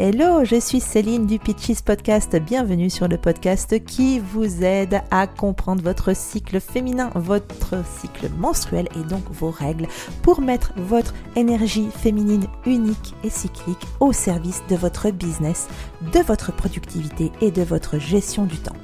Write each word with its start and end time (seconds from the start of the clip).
Hello, 0.00 0.44
je 0.44 0.60
suis 0.60 0.78
Céline 0.78 1.26
du 1.26 1.40
Pitches 1.40 1.82
Podcast. 1.82 2.36
Bienvenue 2.36 2.88
sur 2.88 3.08
le 3.08 3.18
podcast 3.18 3.84
qui 3.84 4.20
vous 4.20 4.62
aide 4.62 5.00
à 5.10 5.26
comprendre 5.26 5.82
votre 5.82 6.14
cycle 6.14 6.60
féminin, 6.60 7.10
votre 7.16 7.84
cycle 7.84 8.28
menstruel 8.38 8.88
et 8.94 9.02
donc 9.08 9.24
vos 9.32 9.50
règles 9.50 9.88
pour 10.22 10.40
mettre 10.40 10.72
votre 10.76 11.14
énergie 11.34 11.88
féminine 11.90 12.46
unique 12.64 13.16
et 13.24 13.30
cyclique 13.30 13.88
au 13.98 14.12
service 14.12 14.62
de 14.70 14.76
votre 14.76 15.10
business, 15.10 15.66
de 16.12 16.20
votre 16.20 16.54
productivité 16.54 17.32
et 17.40 17.50
de 17.50 17.62
votre 17.62 17.98
gestion 17.98 18.44
du 18.44 18.58
temps. 18.58 18.76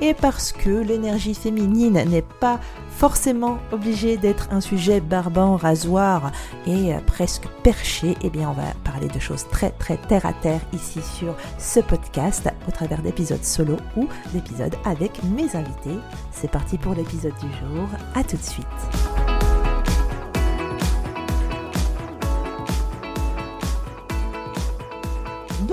Et 0.00 0.14
parce 0.14 0.52
que 0.52 0.70
l'énergie 0.70 1.34
féminine 1.34 2.02
n'est 2.08 2.22
pas 2.22 2.60
forcément 2.90 3.58
obligée 3.72 4.16
d'être 4.16 4.48
un 4.50 4.60
sujet 4.60 5.00
barbant, 5.00 5.56
rasoir 5.56 6.30
et 6.66 6.92
presque 7.06 7.44
perché, 7.62 8.16
eh 8.22 8.30
bien 8.30 8.50
on 8.50 8.52
va 8.52 8.74
parler 8.84 9.08
de 9.08 9.18
choses 9.18 9.46
très 9.50 9.70
très 9.70 9.96
terre 9.96 10.26
à 10.26 10.32
terre 10.32 10.60
ici 10.72 11.00
sur 11.02 11.34
ce 11.58 11.80
podcast 11.80 12.48
au 12.68 12.70
travers 12.70 13.02
d'épisodes 13.02 13.44
solo 13.44 13.76
ou 13.96 14.08
d'épisodes 14.32 14.74
avec 14.84 15.22
mes 15.24 15.56
invités. 15.56 15.98
C'est 16.30 16.50
parti 16.50 16.78
pour 16.78 16.94
l'épisode 16.94 17.34
du 17.40 17.48
jour. 17.48 17.88
À 18.14 18.22
tout 18.22 18.36
de 18.36 18.42
suite. 18.42 19.31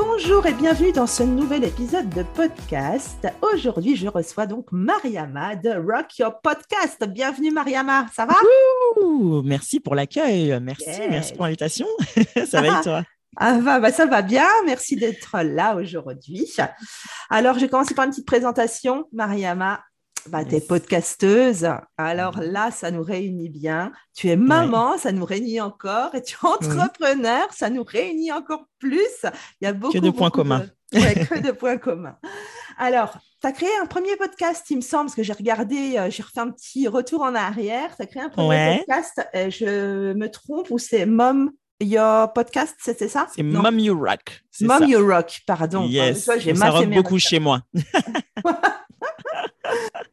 Bonjour 0.01 0.45
et 0.45 0.53
bienvenue 0.53 0.93
dans 0.93 1.07
ce 1.07 1.23
nouvel 1.23 1.65
épisode 1.65 2.07
de 2.07 2.23
podcast. 2.23 3.27
Aujourd'hui, 3.41 3.97
je 3.97 4.07
reçois 4.07 4.45
donc 4.45 4.71
Mariama 4.71 5.57
de 5.57 5.71
Rock 5.71 6.17
Your 6.19 6.39
Podcast. 6.39 7.05
Bienvenue 7.05 7.51
Mariama, 7.51 8.05
ça 8.13 8.25
va? 8.25 8.35
Merci 9.43 9.81
pour 9.81 9.95
l'accueil, 9.95 10.57
merci, 10.61 11.01
merci 11.09 11.33
pour 11.33 11.43
l'invitation. 11.43 11.85
ça 12.49 12.61
va 12.61 12.79
et 12.79 12.81
toi? 12.81 13.03
ah, 13.35 13.57
bah, 13.59 13.81
bah, 13.81 13.91
ça 13.91 14.05
va 14.05 14.21
bien, 14.21 14.47
merci 14.65 14.95
d'être 14.95 15.37
là 15.43 15.75
aujourd'hui. 15.75 16.49
Alors, 17.29 17.55
je 17.55 17.59
vais 17.59 17.69
commencer 17.69 17.93
par 17.93 18.05
une 18.05 18.11
petite 18.11 18.25
présentation. 18.25 19.03
Mariama, 19.11 19.81
bah, 20.29 20.45
tu 20.45 20.55
es 20.55 20.61
podcasteuse. 20.61 21.67
Alors 21.97 22.39
là, 22.39 22.71
ça 22.71 22.91
nous 22.91 23.03
réunit 23.03 23.49
bien. 23.49 23.91
Tu 24.15 24.29
es 24.29 24.35
maman, 24.35 24.97
ça 24.97 25.11
nous 25.11 25.25
réunit 25.25 25.61
encore. 25.61 26.15
Et 26.15 26.21
tu 26.21 26.35
es 26.35 26.47
entrepreneur, 26.47 27.47
ça 27.51 27.69
nous 27.69 27.83
réunit 27.83 28.31
encore 28.31 28.65
plus. 28.79 29.25
Il 29.61 29.65
y 29.65 29.67
a 29.67 29.73
beaucoup, 29.73 29.93
que 29.93 29.99
de 29.99 30.09
points 30.09 30.29
communs. 30.29 30.65
que 30.91 31.39
de 31.39 31.51
points 31.51 31.77
communs. 31.77 32.17
Alors, 32.77 33.17
tu 33.41 33.47
as 33.47 33.51
créé 33.51 33.69
un 33.81 33.85
premier 33.85 34.15
podcast, 34.15 34.65
il 34.69 34.77
me 34.77 34.81
semble, 34.81 35.05
parce 35.05 35.15
que 35.15 35.23
j'ai 35.23 35.33
regardé, 35.33 35.97
euh, 35.97 36.09
j'ai 36.09 36.23
refait 36.23 36.39
un 36.39 36.49
petit 36.49 36.87
retour 36.87 37.21
en 37.21 37.35
arrière. 37.35 37.95
Tu 37.95 38.03
as 38.03 38.05
créé 38.05 38.21
un 38.21 38.29
premier 38.29 38.77
podcast. 38.77 39.21
Euh, 39.35 39.49
je 39.49 40.13
me 40.13 40.29
trompe 40.29 40.71
ou 40.71 40.77
c'est 40.77 41.05
Mom 41.05 41.51
Your 41.81 42.33
Podcast, 42.33 42.75
c'était 42.79 43.07
ça? 43.07 43.27
C'est 43.33 43.43
Mom 43.43 43.79
You 43.79 43.97
Rock. 43.97 44.43
Mom 44.61 44.83
You 44.83 45.05
Rock, 45.05 45.41
pardon. 45.45 45.85
Yes. 45.87 46.25
ça 46.25 46.71
rock 46.71 46.89
beaucoup 46.89 47.19
chez 47.19 47.39
moi. 47.39 47.61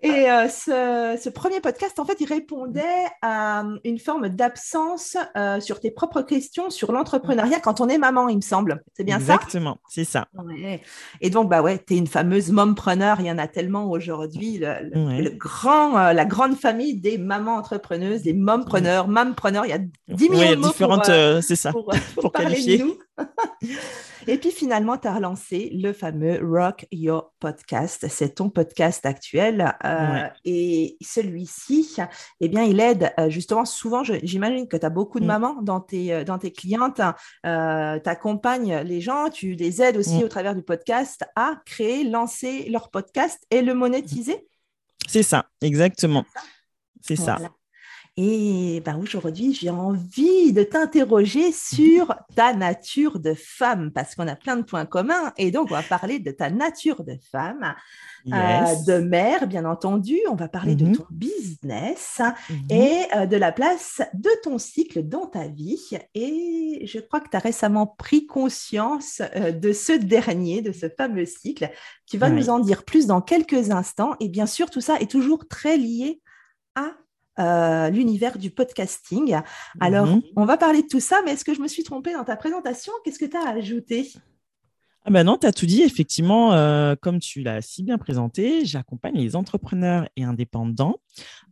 Et 0.03 0.31
euh, 0.31 0.49
ce, 0.49 1.29
premier 1.29 1.61
podcast, 1.61 1.99
en 1.99 2.05
fait, 2.05 2.17
il 2.21 2.27
répondait 2.27 2.83
à 3.23 3.63
euh, 3.63 3.79
une 3.85 3.98
forme 3.98 4.29
d'absence 4.29 5.17
euh, 5.37 5.61
sur 5.61 5.81
tes 5.81 5.91
propres 5.91 6.23
questions 6.23 6.71
sur 6.71 6.93
l'entrepreneuriat 6.93 7.61
quand 7.61 7.81
on 7.81 7.89
est 7.89 7.98
maman, 7.98 8.29
il 8.29 8.37
me 8.37 8.43
semble. 8.43 8.83
C'est 8.95 9.05
bien 9.05 9.19
ça? 9.19 9.35
Exactement, 9.35 9.79
c'est 9.89 10.05
ça. 10.05 10.29
Et 11.21 11.31
donc, 11.31 11.48
bah 11.48 11.63
ouais, 11.63 11.83
tu 11.85 11.95
es 11.95 11.97
une 11.98 12.07
fameuse 12.07 12.51
mompreneur. 12.51 13.21
Il 13.21 13.27
y 13.27 13.31
en 13.31 13.39
a 13.39 13.48
tellement 13.48 13.91
aujourd'hui. 13.91 14.59
Le, 14.59 15.31
grand, 15.31 16.13
la 16.13 16.25
grande 16.25 16.57
famille 16.57 17.01
des 17.01 17.19
mamans 17.19 17.57
entrepreneuses, 17.57 18.23
des 18.23 18.35
mompreneurs, 18.35 19.09
mampreneurs. 19.09 19.67
Il 19.67 19.70
y 19.70 19.75
a 19.75 19.81
10 20.09 20.31
millions 20.31 20.51
de 20.51 20.57
mots 20.57 20.69
différentes, 20.69 21.11
c'est 21.43 21.57
ça, 21.57 21.73
pour, 21.73 21.92
pour 22.20 22.33
qualifier. 22.33 22.79
De 22.79 22.85
nous. 22.85 22.98
Et 24.29 24.39
puis 24.39 24.51
finalement, 24.51 24.97
tu 24.98 25.07
as 25.07 25.14
relancé 25.14 25.70
le 25.73 25.92
fameux 25.92 26.41
Rock 26.42 26.86
Your 26.91 27.33
Podcast. 27.39 28.07
C'est 28.09 28.35
ton 28.35 28.51
podcast 28.51 29.07
actuel. 29.07 29.45
Euh, 29.52 30.29
et 30.45 30.96
celui-ci, 31.01 31.96
eh 32.40 32.48
bien, 32.48 32.62
il 32.62 32.80
aide 32.80 33.12
euh, 33.18 33.30
justement 33.30 33.64
souvent, 33.64 34.02
j'imagine 34.05 34.68
que 34.68 34.77
tu 34.77 34.86
as 34.86 34.90
beaucoup 34.90 35.20
de 35.20 35.24
mm. 35.24 35.29
mamans 35.29 35.62
dans 35.62 35.80
tes, 35.80 36.12
euh, 36.12 36.24
dans 36.24 36.39
tes 36.39 36.52
clientes. 36.52 37.01
tu 37.45 37.48
accompagnes 37.48 38.79
les 38.79 39.01
gens, 39.01 39.29
tu 39.30 39.55
les 39.55 39.83
aides 39.83 39.96
aussi 39.96 40.20
mm. 40.20 40.24
au 40.24 40.29
travers 40.29 40.55
du 40.55 40.62
podcast 40.62 41.24
à 41.36 41.55
créer, 41.64 42.05
lancer 42.05 42.68
leur 42.70 42.90
podcast 42.90 43.42
et 43.51 43.62
le 43.62 43.74
monétiser. 43.74 44.46
C'est 45.06 45.23
ça, 45.23 45.46
exactement. 45.61 46.24
C'est 47.01 47.17
ça. 47.17 47.39
Et 48.19 48.81
ben, 48.83 48.97
aujourd'hui, 48.97 49.53
j'ai 49.53 49.69
envie 49.69 50.55
de 50.55 50.63
t'interroger 50.63 51.53
sur 51.53 52.15
ta 52.35 52.55
nature 52.55 53.19
de 53.19 53.35
femme, 53.35 53.91
parce 53.93 54.15
qu'on 54.15 54.27
a 54.27 54.35
plein 54.35 54.57
de 54.57 54.63
points 54.63 54.87
communs. 54.87 55.35
Et 55.37 55.51
donc, 55.51 55.71
on 55.71 55.75
va 55.75 55.83
parler 55.83 56.19
de 56.19 56.31
ta 56.31 56.49
nature 56.49 57.05
de 57.05 57.19
femme, 57.31 57.75
euh, 58.33 58.75
de 58.87 59.01
mère, 59.01 59.47
bien 59.47 59.67
entendu. 59.67 60.19
On 60.31 60.35
va 60.35 60.49
parler 60.49 60.75
de 60.75 60.87
mhm. 60.87 60.97
ton 60.97 61.05
business 61.11 62.23
mhm. 62.49 62.57
et 62.71 63.03
euh, 63.15 63.27
de 63.27 63.37
la 63.37 63.53
place 63.53 64.01
de 64.15 64.31
ton 64.43 64.57
cycle 64.57 65.03
dans 65.03 65.27
ta 65.27 65.48
vie. 65.48 65.91
Et 66.15 66.87
je 66.87 67.01
crois 67.01 67.21
que 67.21 67.29
tu 67.29 67.37
as 67.37 67.41
récemment 67.41 67.87
pris 67.87 68.27
conscience 68.27 69.21
euh, 69.37 69.53
de 69.53 69.75
ce 69.75 69.93
dernier, 69.93 70.63
de 70.63 70.73
ce 70.73 70.89
fameux 70.89 71.27
cycle. 71.27 71.71
Tu 72.07 72.17
vas 72.17 72.31
nous 72.31 72.48
en 72.48 72.61
dire 72.61 72.85
plus 72.87 73.07
dans 73.07 73.21
quelques 73.21 73.73
instants. 73.73 74.15
Et 74.21 74.31
bien 74.31 74.47
sûr, 74.47 74.71
tout 74.71 74.81
ça 74.81 74.97
est 75.01 75.11
toujours 75.11 75.47
très 75.48 75.77
lié 75.77 76.23
à 76.77 76.93
euh, 77.39 77.91
l'univers 77.91 78.39
du 78.39 78.51
podcasting. 78.51 79.39
Alors, 79.80 80.07
mhm. 80.07 80.23
on 80.36 80.47
va 80.47 80.57
parler 80.57 80.83
de 80.83 80.89
tout 80.89 81.01
ça, 81.01 81.20
mais 81.24 81.33
est-ce 81.33 81.45
que 81.45 81.55
je 81.55 81.61
me 81.61 81.69
suis 81.69 81.83
trompée 81.83 82.14
dans 82.14 82.24
ta 82.24 82.36
présentation? 82.36 82.92
Qu'est-ce 83.05 83.19
que 83.19 83.27
tu 83.27 83.36
as 83.36 83.48
ajouté 83.48 84.11
ah 85.08 85.13
ben 85.13 85.23
non, 85.23 85.39
tu 85.39 85.47
as 85.47 85.52
tout 85.52 85.67
dit. 85.67 85.83
Effectivement, 85.83 86.52
euh, 86.55 86.97
comme 87.01 87.20
tu 87.20 87.41
l'as 87.41 87.63
si 87.63 87.85
bien 87.85 87.97
présenté, 87.97 88.64
j'accompagne 88.64 89.14
les 89.14 89.36
entrepreneurs 89.36 90.08
et 90.17 90.24
indépendants 90.24 90.97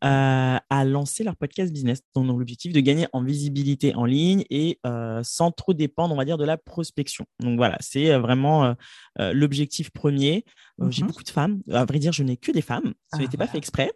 euh, 0.03 0.57
à 0.69 0.85
lancer 0.85 1.23
leur 1.23 1.37
podcast 1.37 1.73
business 1.73 2.01
dans 2.17 2.25
l'objectif 2.25 2.73
de 2.73 2.81
gagner 2.81 3.07
en 3.13 3.23
visibilité 3.23 3.95
en 3.95 4.07
ligne 4.07 4.43
et 4.51 4.81
sans 5.23 5.53
trop 5.53 5.73
dépendre, 5.73 6.13
on 6.13 6.19
va 6.19 6.25
dire, 6.25 6.37
de 6.37 6.45
la 6.45 6.57
prospection. 6.57 7.27
Donc 7.39 7.57
voilà, 7.57 7.77
c'est 7.79 8.19
vraiment 8.19 8.75
l'objectif 9.21 9.91
premier. 9.91 10.45
J'ai 10.89 11.03
mhm. 11.03 11.11
beaucoup 11.11 11.23
de 11.23 11.31
femmes. 11.31 11.61
À 11.71 11.85
vrai 11.85 12.01
dire, 12.01 12.13
je 12.13 12.25
n'ai 12.25 12.37
que 12.37 12.51
des 12.51 12.61
femmes. 12.61 12.93
Ça 13.13 13.19
n'était 13.19 13.37
pas 13.37 13.47
fait 13.47 13.59
exprès. 13.59 13.93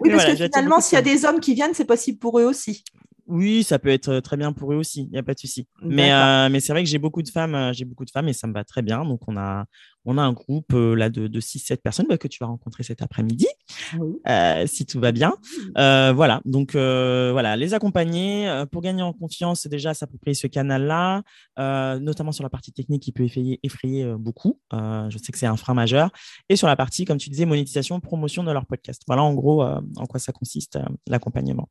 Oui, 0.00 0.10
parce 0.10 0.24
que 0.24 0.36
finalement, 0.36 0.80
s'il 0.80 0.96
y 0.96 0.98
a 0.98 1.02
des 1.02 1.24
hommes 1.24 1.40
qui 1.40 1.54
viennent, 1.54 1.74
c'est 1.74 1.84
possible 1.84 2.18
pour 2.18 2.38
eux 2.38 2.44
aussi. 2.44 2.84
Oui, 3.28 3.62
ça 3.62 3.78
peut 3.78 3.90
être 3.90 4.20
très 4.20 4.38
bien 4.38 4.54
pour 4.54 4.72
eux 4.72 4.76
aussi, 4.76 5.02
il 5.02 5.10
n'y 5.10 5.18
a 5.18 5.22
pas 5.22 5.34
de 5.34 5.38
souci. 5.38 5.68
Mais, 5.82 6.12
euh, 6.12 6.48
mais 6.50 6.60
c'est 6.60 6.72
vrai 6.72 6.82
que 6.82 6.88
j'ai 6.88 6.96
beaucoup 6.96 7.22
de 7.22 7.28
femmes, 7.28 7.54
euh, 7.54 7.72
j'ai 7.74 7.84
beaucoup 7.84 8.06
de 8.06 8.10
femmes 8.10 8.26
et 8.28 8.32
ça 8.32 8.46
me 8.46 8.54
va 8.54 8.64
très 8.64 8.80
bien. 8.80 9.04
Donc 9.04 9.20
on 9.28 9.36
a, 9.36 9.66
on 10.06 10.16
a 10.16 10.22
un 10.22 10.32
groupe 10.32 10.72
euh, 10.72 10.94
là 10.94 11.10
de, 11.10 11.26
de 11.26 11.40
6-7 11.40 11.82
personnes 11.82 12.06
bah, 12.08 12.16
que 12.16 12.26
tu 12.26 12.38
vas 12.40 12.46
rencontrer 12.46 12.84
cet 12.84 13.02
après-midi, 13.02 13.46
si 14.66 14.86
tout 14.86 14.98
va 14.98 15.12
bien. 15.12 15.34
voilà, 15.76 16.40
donc 16.46 16.72
voilà, 16.72 17.56
les 17.56 17.74
accompagner 17.74 18.64
pour 18.72 18.80
gagner 18.80 19.02
en 19.02 19.12
confiance, 19.12 19.66
déjà 19.66 19.92
s'approprier 19.92 20.34
ce 20.34 20.46
canal-là, 20.46 21.22
notamment 21.98 22.32
sur 22.32 22.44
la 22.44 22.50
partie 22.50 22.72
technique 22.72 23.02
qui 23.02 23.12
peut 23.12 23.24
effrayer, 23.24 23.60
effrayer 23.62 24.10
beaucoup. 24.18 24.58
je 24.72 25.18
sais 25.22 25.32
que 25.32 25.38
c'est 25.38 25.46
un 25.46 25.56
frein 25.56 25.74
majeur. 25.74 26.10
Et 26.48 26.56
sur 26.56 26.66
la 26.66 26.76
partie, 26.76 27.04
comme 27.04 27.18
tu 27.18 27.28
disais, 27.28 27.44
monétisation, 27.44 28.00
promotion 28.00 28.42
de 28.42 28.52
leur 28.52 28.64
podcast. 28.64 29.02
Voilà 29.06 29.22
en 29.22 29.34
gros 29.34 29.62
en 29.62 30.06
quoi 30.08 30.18
ça 30.18 30.32
consiste 30.32 30.78
l'accompagnement. 31.06 31.68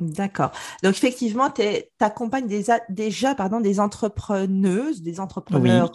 D'accord. 0.00 0.50
Donc, 0.82 0.94
effectivement, 0.94 1.50
tu 1.50 1.62
accompagnes 2.00 2.48
déjà 2.48 3.34
pardon, 3.36 3.60
des 3.60 3.78
entrepreneuses, 3.78 5.02
des 5.02 5.20
entrepreneurs 5.20 5.92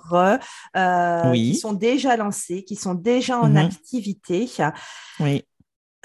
euh, 0.78 1.32
qui 1.34 1.56
sont 1.56 1.74
déjà 1.74 2.16
lancés, 2.16 2.64
qui 2.64 2.76
sont 2.76 2.96
déjà 2.96 3.40
en 3.40 3.50
mmh 3.50 3.58
activité. 3.58 4.50
Oui. 5.20 5.44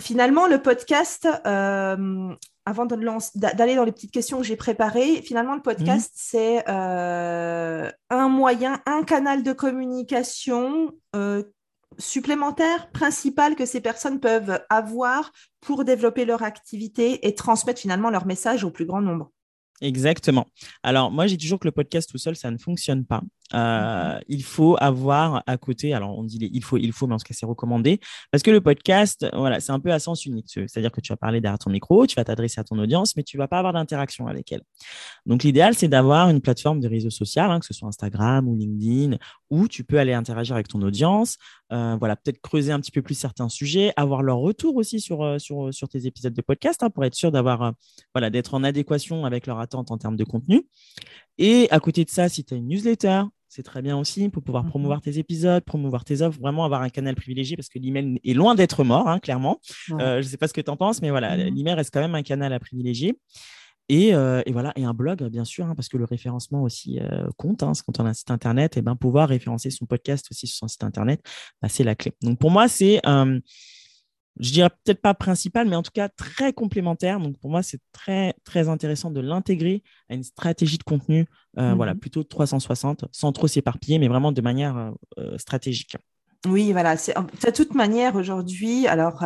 Finalement, 0.00 0.48
le 0.48 0.60
podcast, 0.60 1.28
euh, 1.46 2.34
avant 2.66 2.84
d'aller 2.84 3.76
dans 3.76 3.84
les 3.84 3.92
petites 3.92 4.10
questions 4.10 4.38
que 4.38 4.44
j'ai 4.44 4.56
préparées, 4.56 5.22
finalement, 5.22 5.54
le 5.54 5.62
podcast, 5.62 6.10
mmh. 6.14 6.18
c'est 6.18 6.64
euh, 6.68 7.88
un 8.10 8.28
moyen, 8.28 8.80
un 8.86 9.04
canal 9.04 9.44
de 9.44 9.52
communication 9.52 10.90
supplémentaire 11.98 12.90
principal 12.90 13.56
que 13.56 13.66
ces 13.66 13.80
personnes 13.80 14.20
peuvent 14.20 14.60
avoir 14.70 15.32
pour 15.60 15.84
développer 15.84 16.24
leur 16.24 16.42
activité 16.42 17.26
et 17.26 17.34
transmettre 17.34 17.80
finalement 17.80 18.10
leur 18.10 18.26
message 18.26 18.64
au 18.64 18.70
plus 18.70 18.86
grand 18.86 19.00
nombre. 19.00 19.30
Exactement. 19.80 20.46
Alors, 20.82 21.10
moi, 21.10 21.26
j'ai 21.26 21.36
toujours 21.36 21.58
que 21.58 21.66
le 21.66 21.72
podcast 21.72 22.08
tout 22.10 22.18
seul, 22.18 22.36
ça 22.36 22.50
ne 22.50 22.58
fonctionne 22.58 23.04
pas. 23.04 23.22
Euh, 23.52 24.18
il 24.28 24.42
faut 24.42 24.76
avoir 24.80 25.42
à 25.46 25.58
côté, 25.58 25.92
alors 25.92 26.18
on 26.18 26.24
dit 26.24 26.38
il 26.52 26.64
faut, 26.64 26.78
il 26.78 26.92
faut, 26.92 27.06
mais 27.06 27.14
en 27.14 27.18
tout 27.18 27.24
cas 27.24 27.34
c'est 27.34 27.46
recommandé, 27.46 28.00
parce 28.32 28.42
que 28.42 28.50
le 28.50 28.60
podcast, 28.60 29.26
voilà, 29.34 29.60
c'est 29.60 29.72
un 29.72 29.80
peu 29.80 29.92
à 29.92 29.98
sens 29.98 30.24
unique. 30.24 30.46
C'est-à-dire 30.48 30.90
que 30.90 31.00
tu 31.00 31.12
vas 31.12 31.16
parler 31.16 31.40
derrière 31.40 31.58
ton 31.58 31.70
micro, 31.70 32.06
tu 32.06 32.16
vas 32.16 32.24
t'adresser 32.24 32.60
à 32.60 32.64
ton 32.64 32.78
audience, 32.78 33.16
mais 33.16 33.22
tu 33.22 33.36
vas 33.36 33.46
pas 33.46 33.58
avoir 33.58 33.72
d'interaction 33.74 34.26
avec 34.26 34.50
elle. 34.52 34.62
Donc 35.26 35.42
l'idéal, 35.42 35.74
c'est 35.74 35.88
d'avoir 35.88 36.30
une 36.30 36.40
plateforme 36.40 36.80
de 36.80 36.88
réseau 36.88 37.10
social, 37.10 37.50
hein, 37.50 37.60
que 37.60 37.66
ce 37.66 37.74
soit 37.74 37.88
Instagram 37.88 38.48
ou 38.48 38.56
LinkedIn, 38.56 39.18
où 39.50 39.68
tu 39.68 39.84
peux 39.84 39.98
aller 39.98 40.14
interagir 40.14 40.54
avec 40.54 40.68
ton 40.68 40.80
audience, 40.82 41.36
euh, 41.72 41.96
voilà, 41.98 42.16
peut-être 42.16 42.40
creuser 42.40 42.72
un 42.72 42.80
petit 42.80 42.92
peu 42.92 43.02
plus 43.02 43.14
certains 43.14 43.48
sujets, 43.48 43.92
avoir 43.96 44.22
leur 44.22 44.38
retour 44.38 44.76
aussi 44.76 45.00
sur, 45.00 45.22
euh, 45.22 45.38
tes 45.90 46.06
épisodes 46.06 46.34
de 46.34 46.42
podcast, 46.42 46.82
hein, 46.82 46.90
pour 46.90 47.04
être 47.04 47.14
sûr 47.14 47.30
d'avoir, 47.30 47.74
voilà, 48.14 48.30
d'être 48.30 48.54
en 48.54 48.64
adéquation 48.64 49.24
avec 49.24 49.46
leur 49.46 49.58
attente 49.58 49.90
en 49.90 49.98
termes 49.98 50.16
de 50.16 50.24
contenu. 50.24 50.66
Et 51.38 51.68
à 51.70 51.80
côté 51.80 52.04
de 52.04 52.10
ça, 52.10 52.28
si 52.28 52.44
tu 52.44 52.54
as 52.54 52.56
une 52.56 52.68
newsletter, 52.68 53.22
c'est 53.48 53.62
très 53.62 53.82
bien 53.82 53.96
aussi 53.96 54.28
pour 54.28 54.42
pouvoir 54.42 54.64
mhm. 54.64 54.70
promouvoir 54.70 55.00
tes 55.00 55.18
épisodes, 55.18 55.62
promouvoir 55.64 56.04
tes 56.04 56.22
offres, 56.22 56.40
vraiment 56.40 56.64
avoir 56.64 56.82
un 56.82 56.88
canal 56.88 57.14
privilégié 57.14 57.56
parce 57.56 57.68
que 57.68 57.78
l'email 57.78 58.20
est 58.24 58.34
loin 58.34 58.54
d'être 58.54 58.82
mort, 58.82 59.08
hein, 59.08 59.20
clairement. 59.20 59.60
Euh, 59.92 60.20
je 60.20 60.26
ne 60.26 60.30
sais 60.30 60.36
pas 60.36 60.48
ce 60.48 60.52
que 60.52 60.60
tu 60.60 60.70
en 60.70 60.76
penses, 60.76 61.00
mais 61.02 61.10
voilà, 61.10 61.36
mhm. 61.36 61.54
l'email 61.54 61.74
reste 61.74 61.92
quand 61.92 62.00
même 62.00 62.14
un 62.14 62.22
canal 62.22 62.52
à 62.52 62.58
privilégier. 62.58 63.16
Et, 63.90 64.14
euh, 64.14 64.42
voilà, 64.50 64.72
et 64.76 64.84
un 64.84 64.94
blog, 64.94 65.22
bien 65.28 65.44
sûr, 65.44 65.66
hein, 65.66 65.74
parce 65.76 65.88
que 65.88 65.98
le 65.98 66.04
référencement 66.04 66.62
aussi 66.62 66.98
euh, 67.00 67.28
compte. 67.36 67.62
Hein, 67.62 67.72
quand 67.86 68.00
on 68.00 68.06
a 68.06 68.08
un 68.08 68.14
site 68.14 68.30
internet, 68.30 68.78
et 68.78 68.82
ben 68.82 68.96
pouvoir 68.96 69.28
référencer 69.28 69.70
son 69.70 69.84
podcast 69.84 70.26
aussi 70.30 70.46
sur 70.46 70.56
son 70.56 70.68
site 70.68 70.84
internet, 70.84 71.20
bah, 71.60 71.68
c'est 71.68 71.84
la 71.84 71.94
clé. 71.94 72.12
Donc 72.22 72.38
pour 72.38 72.50
moi, 72.50 72.66
c'est 72.66 73.02
je 74.40 74.52
dirais 74.52 74.70
peut-être 74.84 75.00
pas 75.00 75.14
principal, 75.14 75.68
mais 75.68 75.76
en 75.76 75.82
tout 75.82 75.92
cas 75.92 76.08
très 76.08 76.52
complémentaire. 76.52 77.20
Donc 77.20 77.38
pour 77.38 77.50
moi, 77.50 77.62
c'est 77.62 77.80
très 77.92 78.34
très 78.44 78.68
intéressant 78.68 79.10
de 79.10 79.20
l'intégrer 79.20 79.82
à 80.10 80.14
une 80.14 80.24
stratégie 80.24 80.78
de 80.78 80.82
contenu, 80.82 81.26
euh, 81.58 81.72
mmh 81.72 81.76
voilà, 81.76 81.94
plutôt 81.94 82.24
360, 82.24 83.04
sans 83.12 83.32
trop 83.32 83.46
s'éparpiller, 83.46 83.98
mais 83.98 84.08
vraiment 84.08 84.32
de 84.32 84.40
manière 84.40 84.76
euh, 84.76 84.90
euh, 85.18 85.38
stratégique. 85.38 85.96
Oui, 86.46 86.72
voilà. 86.72 86.96
De 86.96 87.50
toute 87.50 87.74
manière 87.74 88.16
aujourd'hui. 88.16 88.86
Alors. 88.86 89.24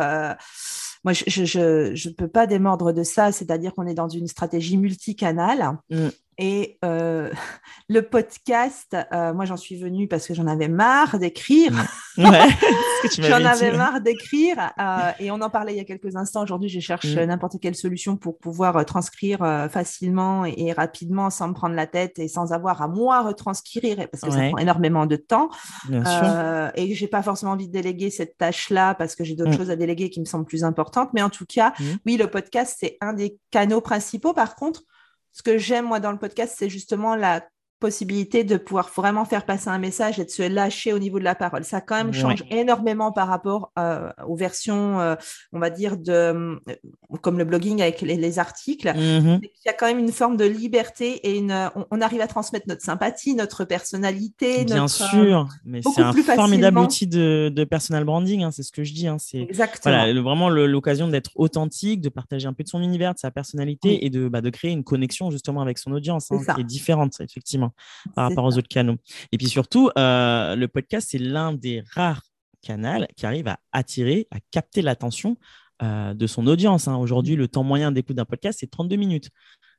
moi, 1.03 1.13
je 1.13 2.09
ne 2.09 2.13
peux 2.13 2.27
pas 2.27 2.45
démordre 2.45 2.93
de 2.93 3.03
ça, 3.03 3.31
c'est-à-dire 3.31 3.73
qu'on 3.73 3.87
est 3.87 3.93
dans 3.93 4.09
une 4.09 4.27
stratégie 4.27 4.77
multicanale. 4.77 5.77
Mmh. 5.89 6.07
Et 6.41 6.79
euh, 6.85 7.29
le 7.89 8.01
podcast, 8.01 8.95
euh, 9.13 9.33
moi 9.33 9.43
j'en 9.43 9.57
suis 9.57 9.75
venue 9.75 10.07
parce 10.07 10.25
que 10.25 10.33
j'en 10.33 10.47
avais 10.47 10.69
marre 10.69 11.19
d'écrire. 11.19 11.73
Ouais, 12.17 12.47
j'en 13.19 13.43
avais 13.43 13.75
marre 13.75 13.99
d'écrire. 13.99 14.71
Euh, 14.79 15.11
et 15.19 15.31
on 15.31 15.41
en 15.41 15.49
parlait 15.49 15.73
il 15.73 15.77
y 15.77 15.81
a 15.81 15.83
quelques 15.83 16.15
instants. 16.15 16.41
Aujourd'hui, 16.41 16.69
je 16.69 16.79
cherche 16.79 17.13
mm. 17.13 17.25
n'importe 17.25 17.59
quelle 17.61 17.75
solution 17.75 18.15
pour 18.15 18.39
pouvoir 18.39 18.83
transcrire 18.85 19.39
facilement 19.69 20.45
et, 20.45 20.71
rapidement 20.71 21.29
sans 21.29 21.49
me 21.49 21.53
prendre 21.53 21.75
la 21.75 21.87
tête 21.87 22.19
et 22.19 22.29
sans 22.29 22.53
avoir 22.53 22.81
à 22.81 22.87
moi 22.87 23.21
retranscrire 23.21 24.07
parce 24.09 24.23
que 24.23 24.31
ça 24.31 24.49
prend 24.49 24.57
énormément 24.57 25.05
de 25.05 25.17
temps. 25.17 25.49
Bien 25.89 26.05
sûr. 26.05 26.71
Et 26.75 26.95
j'ai 26.95 27.07
pas 27.07 27.21
forcément 27.21 27.51
envie 27.51 27.67
de 27.67 27.73
déléguer 27.73 28.09
cette 28.11 28.37
tâche-là 28.37 28.95
parce 28.95 29.15
que 29.15 29.25
j'ai 29.25 29.35
d'autres 29.35 29.51
mm. 29.51 29.57
choses 29.57 29.71
à 29.71 29.75
déléguer 29.75 30.09
qui 30.09 30.21
me 30.21 30.25
semblent 30.25 30.45
plus 30.45 30.63
importantes. 30.63 31.09
Mais 31.13 31.21
en 31.21 31.29
tout 31.29 31.45
cas, 31.45 31.73
mm. 31.77 31.83
oui, 32.05 32.15
le 32.15 32.27
podcast, 32.27 32.77
c'est 32.79 32.97
un 33.01 33.11
des 33.11 33.37
canaux 33.51 33.81
principaux. 33.81 34.33
Par 34.33 34.55
contre, 34.55 34.83
ce 35.31 35.43
que 35.43 35.57
j'aime, 35.57 35.85
moi, 35.85 35.99
dans 35.99 36.11
le 36.11 36.17
podcast, 36.17 36.55
c'est 36.57 36.69
justement 36.69 37.15
la 37.15 37.47
possibilité 37.79 38.43
de 38.43 38.57
pouvoir 38.57 38.89
vraiment 38.95 39.25
faire 39.25 39.45
passer 39.45 39.69
un 39.69 39.77
message 39.79 40.19
et 40.19 40.25
de 40.25 40.29
se 40.29 40.43
lâcher 40.43 40.93
au 40.93 40.99
niveau 40.99 41.17
de 41.17 41.23
la 41.23 41.35
parole. 41.35 41.63
Ça 41.63 41.81
quand 41.81 41.95
même 41.95 42.13
change 42.13 42.43
énormément 42.51 43.11
par 43.11 43.27
rapport 43.27 43.71
euh, 43.79 44.09
aux 44.27 44.35
versions, 44.35 44.99
euh, 44.99 45.15
on 45.53 45.59
va 45.59 45.69
dire, 45.69 45.97
de, 45.97 46.11
euh, 46.11 46.55
comme 47.21 47.37
le 47.37 47.45
blogging 47.45 47.81
avec 47.81 48.01
les, 48.01 48.39
articles. 48.39 48.87
Mm-hmm. 48.87 49.39
Il 49.41 49.65
y 49.65 49.69
a 49.69 49.73
quand 49.73 49.87
même 49.87 49.99
une 49.99 50.11
forme 50.11 50.37
de 50.37 50.45
liberté 50.45 51.15
et 51.27 51.37
une, 51.37 51.69
on, 51.89 52.01
arrive 52.01 52.21
à 52.21 52.27
transmettre 52.27 52.67
notre 52.67 52.83
sympathie, 52.83 53.33
notre 53.33 53.65
personnalité. 53.65 54.65
Bien 54.65 54.87
sûr, 54.87 55.47
mais 55.65 55.81
c'est 55.81 56.01
un 56.01 56.13
formidable 56.13 56.79
outil 56.79 57.07
de, 57.07 57.51
de, 57.53 57.63
personal 57.63 58.03
branding, 58.03 58.43
hein, 58.43 58.51
c'est 58.51 58.63
ce 58.63 58.71
que 58.71 58.83
je 58.83 58.93
dis. 58.93 59.07
Hein, 59.07 59.17
c'est 59.19 59.47
voilà, 59.83 60.13
vraiment 60.21 60.49
l'occasion 60.49 61.07
d'être 61.07 61.31
authentique, 61.35 62.01
de 62.01 62.09
partager 62.09 62.47
un 62.47 62.53
peu 62.53 62.63
de 62.63 62.69
son 62.69 62.81
univers, 62.81 63.13
de 63.13 63.19
sa 63.19 63.31
personnalité 63.31 64.05
et 64.05 64.09
de, 64.09 64.27
bah, 64.27 64.41
de 64.41 64.49
créer 64.49 64.71
une 64.71 64.83
connexion 64.83 65.31
justement 65.31 65.61
avec 65.61 65.77
son 65.77 65.91
audience 65.91 66.31
hein, 66.31 66.39
qui 66.55 66.61
est 66.61 66.65
différente, 66.65 67.19
effectivement 67.21 67.68
par 68.15 68.29
rapport 68.29 68.45
aux 68.45 68.57
autres 68.57 68.67
canaux. 68.67 68.97
Et 69.31 69.37
puis 69.37 69.47
surtout, 69.47 69.89
euh, 69.97 70.55
le 70.55 70.67
podcast, 70.67 71.09
c'est 71.11 71.17
l'un 71.17 71.53
des 71.53 71.83
rares 71.93 72.23
canaux 72.61 73.05
qui 73.15 73.25
arrive 73.25 73.47
à 73.47 73.59
attirer, 73.71 74.27
à 74.31 74.37
capter 74.51 74.81
l'attention 74.81 75.37
euh, 75.81 76.13
de 76.13 76.27
son 76.27 76.45
audience. 76.47 76.87
Hein. 76.87 76.97
Aujourd'hui, 76.97 77.35
le 77.35 77.47
temps 77.47 77.63
moyen 77.63 77.91
d'écoute 77.91 78.15
d'un 78.15 78.25
podcast, 78.25 78.59
c'est 78.61 78.69
32 78.69 78.95
minutes. 78.95 79.29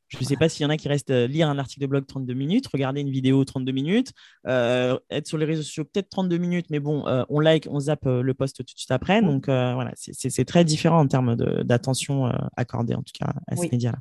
Je 0.08 0.18
ne 0.18 0.24
sais 0.24 0.36
pas 0.36 0.48
s'il 0.48 0.64
y 0.64 0.66
en 0.66 0.70
a 0.70 0.76
qui 0.76 0.88
restent 0.88 1.10
euh, 1.10 1.28
lire 1.28 1.48
un 1.48 1.58
article 1.58 1.82
de 1.82 1.86
blog 1.86 2.04
32 2.04 2.34
minutes, 2.34 2.66
regarder 2.66 3.00
une 3.00 3.10
vidéo 3.10 3.44
32 3.44 3.70
minutes, 3.70 4.12
être 4.44 5.26
sur 5.26 5.38
les 5.38 5.44
réseaux 5.44 5.62
sociaux 5.62 5.84
peut-être 5.84 6.08
32 6.08 6.36
minutes, 6.38 6.66
mais 6.70 6.80
bon, 6.80 7.04
on 7.28 7.38
like, 7.38 7.68
on 7.70 7.78
zappe 7.78 8.06
le 8.06 8.34
post 8.34 8.56
tout 8.56 8.64
de 8.64 8.70
suite 8.74 8.90
après. 8.90 9.22
Donc 9.22 9.46
voilà, 9.46 9.92
c'est 9.94 10.44
très 10.44 10.64
différent 10.64 10.98
en 10.98 11.06
termes 11.06 11.36
d'attention 11.62 12.24
accordée 12.56 12.94
en 12.94 13.02
tout 13.02 13.12
cas 13.16 13.32
à 13.46 13.54
ce 13.54 13.68
média-là. 13.70 13.98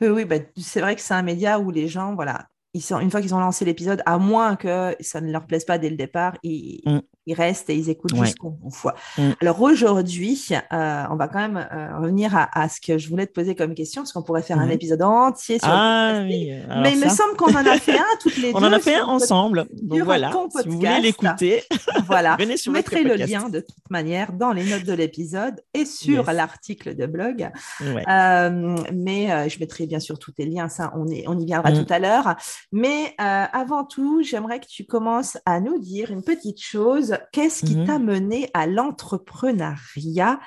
Oui, 0.00 0.08
oui 0.08 0.24
bah, 0.24 0.36
c'est 0.56 0.80
vrai 0.80 0.94
que 0.94 1.02
c'est 1.02 1.14
un 1.14 1.22
média 1.22 1.58
où 1.58 1.70
les 1.70 1.88
gens, 1.88 2.14
voilà, 2.14 2.46
une 2.74 3.10
fois 3.10 3.20
qu'ils 3.20 3.34
ont 3.34 3.40
lancé 3.40 3.64
l'épisode, 3.64 4.02
à 4.06 4.18
moins 4.18 4.56
que 4.56 4.96
ça 5.00 5.20
ne 5.20 5.30
leur 5.30 5.46
plaise 5.46 5.64
pas 5.64 5.78
dès 5.78 5.90
le 5.90 5.96
départ, 5.96 6.36
ils, 6.42 6.82
mm 6.84 7.00
ils 7.26 7.34
restent 7.34 7.70
et 7.70 7.74
ils 7.74 7.88
écoutent 7.88 8.16
jusqu'au 8.16 8.50
bout. 8.50 8.74
Mm. 9.16 9.30
Alors 9.40 9.60
aujourd'hui, 9.62 10.48
euh, 10.72 11.04
on 11.10 11.16
va 11.16 11.28
quand 11.28 11.38
même 11.38 11.56
euh, 11.56 11.98
revenir 11.98 12.32
à, 12.34 12.68
ce 12.68 12.80
que 12.80 12.98
je 12.98 13.08
voulais 13.08 13.26
te 13.26 13.32
poser 13.32 13.54
comme 13.54 13.74
question, 13.74 14.02
parce 14.02 14.12
qu'on 14.12 14.22
pourrait 14.22 14.42
faire 14.42 14.58
un 14.58 14.68
mm-hmm. 14.68 14.72
épisode 14.72 15.02
entier 15.02 15.58
sur 15.58 15.68
ah, 15.70 16.20
oui. 16.22 16.50
Mais 16.82 16.92
il 16.92 17.00
me 17.00 17.08
semble 17.08 17.36
qu'on 17.36 17.52
en 17.52 17.66
a 17.66 17.78
fait 17.78 17.98
un 17.98 18.04
toutes 18.20 18.36
les 18.36 18.52
deux. 18.52 18.58
On 18.58 18.62
en 18.62 18.72
a 18.72 18.78
fait 18.78 18.96
un 18.96 19.06
ensemble. 19.06 19.66
Donc 19.82 20.00
voilà, 20.02 20.32
si 20.32 20.68
vous 20.68 20.76
voulez 20.76 21.00
l'écouter, 21.00 21.62
voilà. 22.06 22.36
venez 22.38 22.56
sur 22.56 22.72
Je 22.72 22.76
mettrai 22.76 23.02
le 23.02 23.14
lien 23.14 23.48
de 23.48 23.60
toute 23.60 23.90
manière 23.90 24.32
dans 24.32 24.52
les 24.52 24.64
notes 24.64 24.84
de 24.84 24.92
l'épisode 24.92 25.60
et 25.72 25.84
sur 25.84 26.30
l'article 26.32 26.94
de 26.94 27.06
blog. 27.06 27.50
Euh, 27.82 28.76
mais 28.92 29.48
je 29.48 29.58
mettrai 29.58 29.86
bien 29.86 30.00
sûr 30.00 30.18
tous 30.18 30.32
tes 30.32 30.46
liens, 30.46 30.68
ça 30.68 30.92
on, 30.96 31.08
est, 31.08 31.24
on 31.26 31.38
y 31.38 31.46
viendra 31.46 31.70
mm. 31.70 31.84
tout 31.84 31.92
à 31.92 31.98
l'heure. 31.98 32.36
Mais 32.72 33.14
avant 33.18 33.84
tout, 33.84 34.22
j'aimerais 34.22 34.60
que 34.60 34.66
tu 34.66 34.84
commences 34.84 35.38
à 35.46 35.60
nous 35.60 35.78
dire 35.78 36.10
une 36.10 36.22
petite 36.22 36.60
chose. 36.60 37.16
Qu'est-ce 37.32 37.64
qui 37.64 37.84
t'a 37.84 37.98
mmh 37.98 38.04
mené 38.04 38.50
à 38.54 38.66
l'entrepreneuriat? 38.66 40.40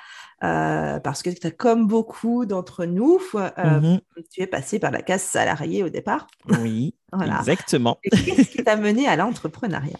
Euh, 0.44 1.00
Parce 1.00 1.22
que 1.22 1.48
comme 1.48 1.86
beaucoup 1.86 2.46
d'entre 2.46 2.84
nous, 2.84 3.18
euh, 3.34 3.80
mmh 3.80 4.00
tu 4.32 4.42
es 4.42 4.46
passé 4.46 4.78
par 4.78 4.90
la 4.90 5.02
case 5.02 5.22
salariée 5.22 5.82
au 5.82 5.88
départ. 5.88 6.26
Oui, 6.60 6.94
exactement. 7.38 7.98
Qu'est-ce 8.02 8.50
qui 8.50 8.64
t'a 8.64 8.76
mené 8.76 9.06
à 9.08 9.16
l'entrepreneuriat? 9.16 9.98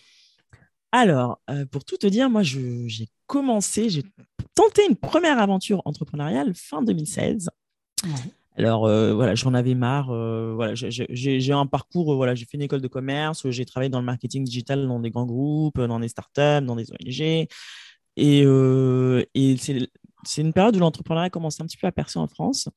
Alors, 0.93 1.41
euh, 1.51 1.67
pour 1.67 1.85
tout 1.85 1.97
te 1.97 2.07
dire, 2.07 2.31
moi, 2.31 2.43
j'ai 2.43 3.09
commencé, 3.27 3.91
j'ai 3.91 4.05
tenté 4.55 4.87
une 4.89 4.97
première 4.97 5.39
aventure 5.39 5.83
entrepreneuriale 5.85 6.53
fin 6.55 6.83
2016. 6.83 7.51
Alors 8.59 8.83
voilà, 8.83 9.35
j'en 9.35 9.55
avais 9.55 9.75
marre. 9.75 10.07
voilà, 10.07 10.75
j'ai 10.75 11.53
un 11.53 11.67
parcours. 11.67 12.15
voilà, 12.17 12.35
j'ai 12.35 12.45
fait 12.45 12.57
une 12.57 12.63
école 12.63 12.81
de 12.81 12.89
commerce. 12.89 13.49
J'ai 13.51 13.65
travaillé 13.65 13.89
dans 13.89 14.01
le 14.01 14.05
marketing 14.05 14.45
digital 14.45 14.87
dans 14.87 15.01
des 15.01 15.11
grands 15.11 15.27
groupes, 15.27 15.81
dans 15.81 16.01
des 16.01 16.09
startups, 16.09 16.65
dans 16.65 16.77
des 16.77 16.91
ONG. 16.91 17.49
Et, 18.17 18.41
et 19.35 19.57
c'est 20.25 20.41
une 20.43 20.53
période 20.53 20.77
où 20.77 20.81
l'entrepreneuriat 20.81 21.31
commence 21.31 21.61
un 21.61 21.67
petit 21.67 21.77
peu 21.77 21.87
à 21.87 21.93
percer 21.93 22.19
en 22.19 22.27
France. 22.27 22.69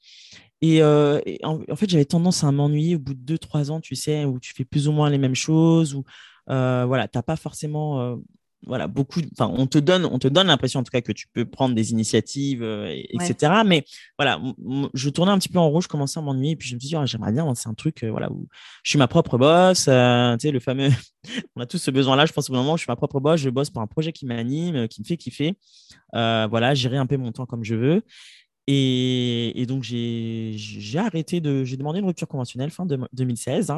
Et, 0.62 0.84
en, 0.84 1.76
fait, 1.76 1.90
j'avais 1.90 2.06
tendance 2.06 2.44
à 2.44 2.52
m'ennuyer 2.52 2.96
au 2.96 3.00
bout 3.00 3.16
de 3.16 3.36
2-3 3.36 3.72
ans, 3.72 3.82
tu 3.82 3.96
sais, 3.96 4.26
où 4.26 4.40
tu 4.40 4.54
fais 4.54 4.66
plus 4.66 4.88
ou 4.88 4.92
moins 4.92 5.10
les 5.10 5.18
mêmes 5.18 5.36
choses, 5.36 5.96
où 5.96 6.04
voilà, 6.48 7.08
tu 7.08 7.18
n'as 7.18 7.24
pas 7.24 7.36
forcément 7.36 8.20
voilà, 8.66 8.88
beaucoup, 8.88 9.22
enfin, 9.34 9.52
on 9.56 9.66
te 9.66 9.78
donne, 9.78 10.06
on 10.06 10.20
te 10.20 10.28
donne 10.28 10.48
l'impression 10.48 10.80
en 10.80 10.84
tout 10.84 10.92
cas 10.92 11.02
que 11.02 11.12
tu 11.12 11.28
peux 11.34 11.46
prendre 11.46 11.74
des 11.74 11.92
initiatives, 11.92 12.62
euh, 12.62 12.94
etc. 13.10 13.64
Mais 13.66 13.84
voilà, 14.18 14.40
je 14.94 15.10
tournais 15.10 15.32
un 15.32 15.40
petit 15.40 15.50
peu 15.50 15.60
en 15.60 15.70
rouge, 15.70 15.86
je 15.86 15.90
commençais 15.90 16.20
à 16.20 16.22
m'ennuyer, 16.22 16.52
et 16.52 16.56
puis 16.56 16.70
je 16.70 16.76
me 16.76 16.80
suis 16.80 16.90
dit, 16.90 16.96
oh, 16.96 17.06
j'aimerais 17.06 17.32
bien 17.32 17.46
lancer 17.46 17.68
un 17.68 17.74
truc, 17.74 18.04
euh, 18.04 18.12
voilà, 18.12 18.32
où 18.32 18.48
je 18.84 18.92
suis 18.92 19.00
ma 19.00 19.08
propre 19.08 19.38
boss, 19.38 19.88
euh, 19.88 20.36
tu 20.38 20.48
sais, 20.48 20.52
le 20.52 20.60
fameux, 20.60 20.90
on 21.56 21.62
a 21.62 21.66
tous 21.66 21.80
ce 21.80 21.92
besoin-là, 21.92 22.26
je 22.26 22.34
pense 22.34 22.50
au 22.50 22.54
moment 22.54 22.74
où 22.74 22.78
je 22.78 22.84
suis 22.84 22.92
ma 22.92 22.96
propre 22.96 23.20
boss, 23.20 23.40
je 23.40 23.50
bosse 23.50 23.70
pour 23.70 23.82
un 23.82 23.88
projet 23.88 24.12
qui 24.12 24.26
m'anime, 24.26 24.88
qui 24.88 25.02
me 25.02 25.06
fait 25.06 25.18
kiffer, 25.18 25.56
voilà, 26.14 26.74
gérer 26.76 26.98
un 26.98 27.08
peu 27.08 27.18
mon 27.18 27.32
temps 27.32 27.46
comme 27.46 27.64
je 27.64 27.76
veux. 27.76 28.04
Et, 28.68 29.66
donc, 29.68 29.84
j'ai 29.84 30.56
arrêté 30.98 31.42
de, 31.42 31.64
j'ai 31.64 31.78
demandé 31.78 32.00
une 32.00 32.06
rupture 32.06 32.28
conventionnelle 32.28 32.70
fin 32.70 32.86
de 32.86 33.00
2016 33.12 33.72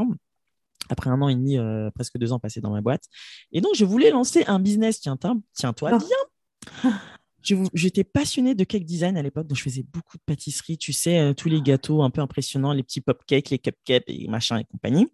après 0.90 1.10
un 1.10 1.22
an 1.22 1.30
et 1.30 1.36
demi, 1.36 1.58
euh, 1.58 1.90
presque 1.92 2.18
deux 2.18 2.32
ans 2.32 2.40
passés 2.40 2.62
dans 2.62 2.72
ma 2.72 2.82
boîte. 2.82 3.04
Et 3.52 3.62
donc, 3.62 3.76
je 3.76 3.86
voulais 3.86 4.12
lancer 4.12 4.44
un 4.48 4.60
business, 4.60 5.00
tiens-toi 5.00 5.36
tiens 5.54 5.74
ah. 5.82 5.98
bien. 5.98 7.00
J'étais 7.74 8.06
passionnée 8.06 8.56
de 8.56 8.64
cake 8.64 8.86
design 8.86 9.18
à 9.18 9.22
l'époque, 9.22 9.48
donc 9.48 9.58
je 9.58 9.64
faisais 9.64 9.84
beaucoup 9.84 10.18
de 10.18 10.24
pâtisserie, 10.26 10.78
tu 10.78 10.94
sais, 10.94 11.20
euh, 11.20 11.34
tous 11.34 11.50
les 11.50 11.62
gâteaux 11.62 12.02
un 12.02 12.10
peu 12.10 12.22
impressionnants, 12.22 12.72
les 12.72 12.84
petits 12.84 13.02
pop 13.02 13.22
cakes, 13.28 13.50
les 13.50 13.60
cupcakes 13.60 14.06
et 14.08 14.28
machin 14.30 14.60
et 14.60 14.64
compagnie. 14.64 15.08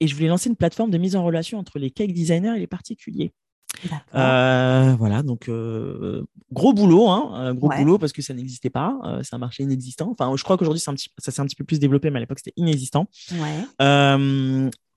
Et 0.00 0.08
je 0.08 0.14
voulais 0.14 0.28
lancer 0.28 0.48
une 0.48 0.56
plateforme 0.56 0.90
de 0.90 0.98
mise 0.98 1.14
en 1.14 1.24
relation 1.24 1.58
entre 1.58 1.78
les 1.78 1.90
cake 1.90 2.14
designers 2.14 2.56
et 2.56 2.60
les 2.60 2.66
particuliers. 2.66 3.32
Euh, 4.14 4.94
voilà, 4.98 5.22
donc 5.22 5.50
gros 6.52 6.72
boulot, 6.72 7.08
hein, 7.08 7.54
gros 7.54 7.68
boulot 7.68 7.98
parce 7.98 8.12
que 8.12 8.22
ça 8.22 8.34
n'existait 8.34 8.70
pas, 8.70 8.98
c'est 9.22 9.34
un 9.34 9.38
marché 9.38 9.62
inexistant. 9.62 10.14
Enfin, 10.18 10.34
je 10.36 10.44
crois 10.44 10.56
qu'aujourd'hui 10.56 10.80
ça 10.80 10.92
s'est 11.18 11.40
un 11.40 11.46
petit 11.46 11.56
peu 11.56 11.64
plus 11.64 11.78
développé, 11.78 12.10
mais 12.10 12.18
à 12.18 12.20
l'époque 12.20 12.38
c'était 12.38 12.54
inexistant. 12.56 13.08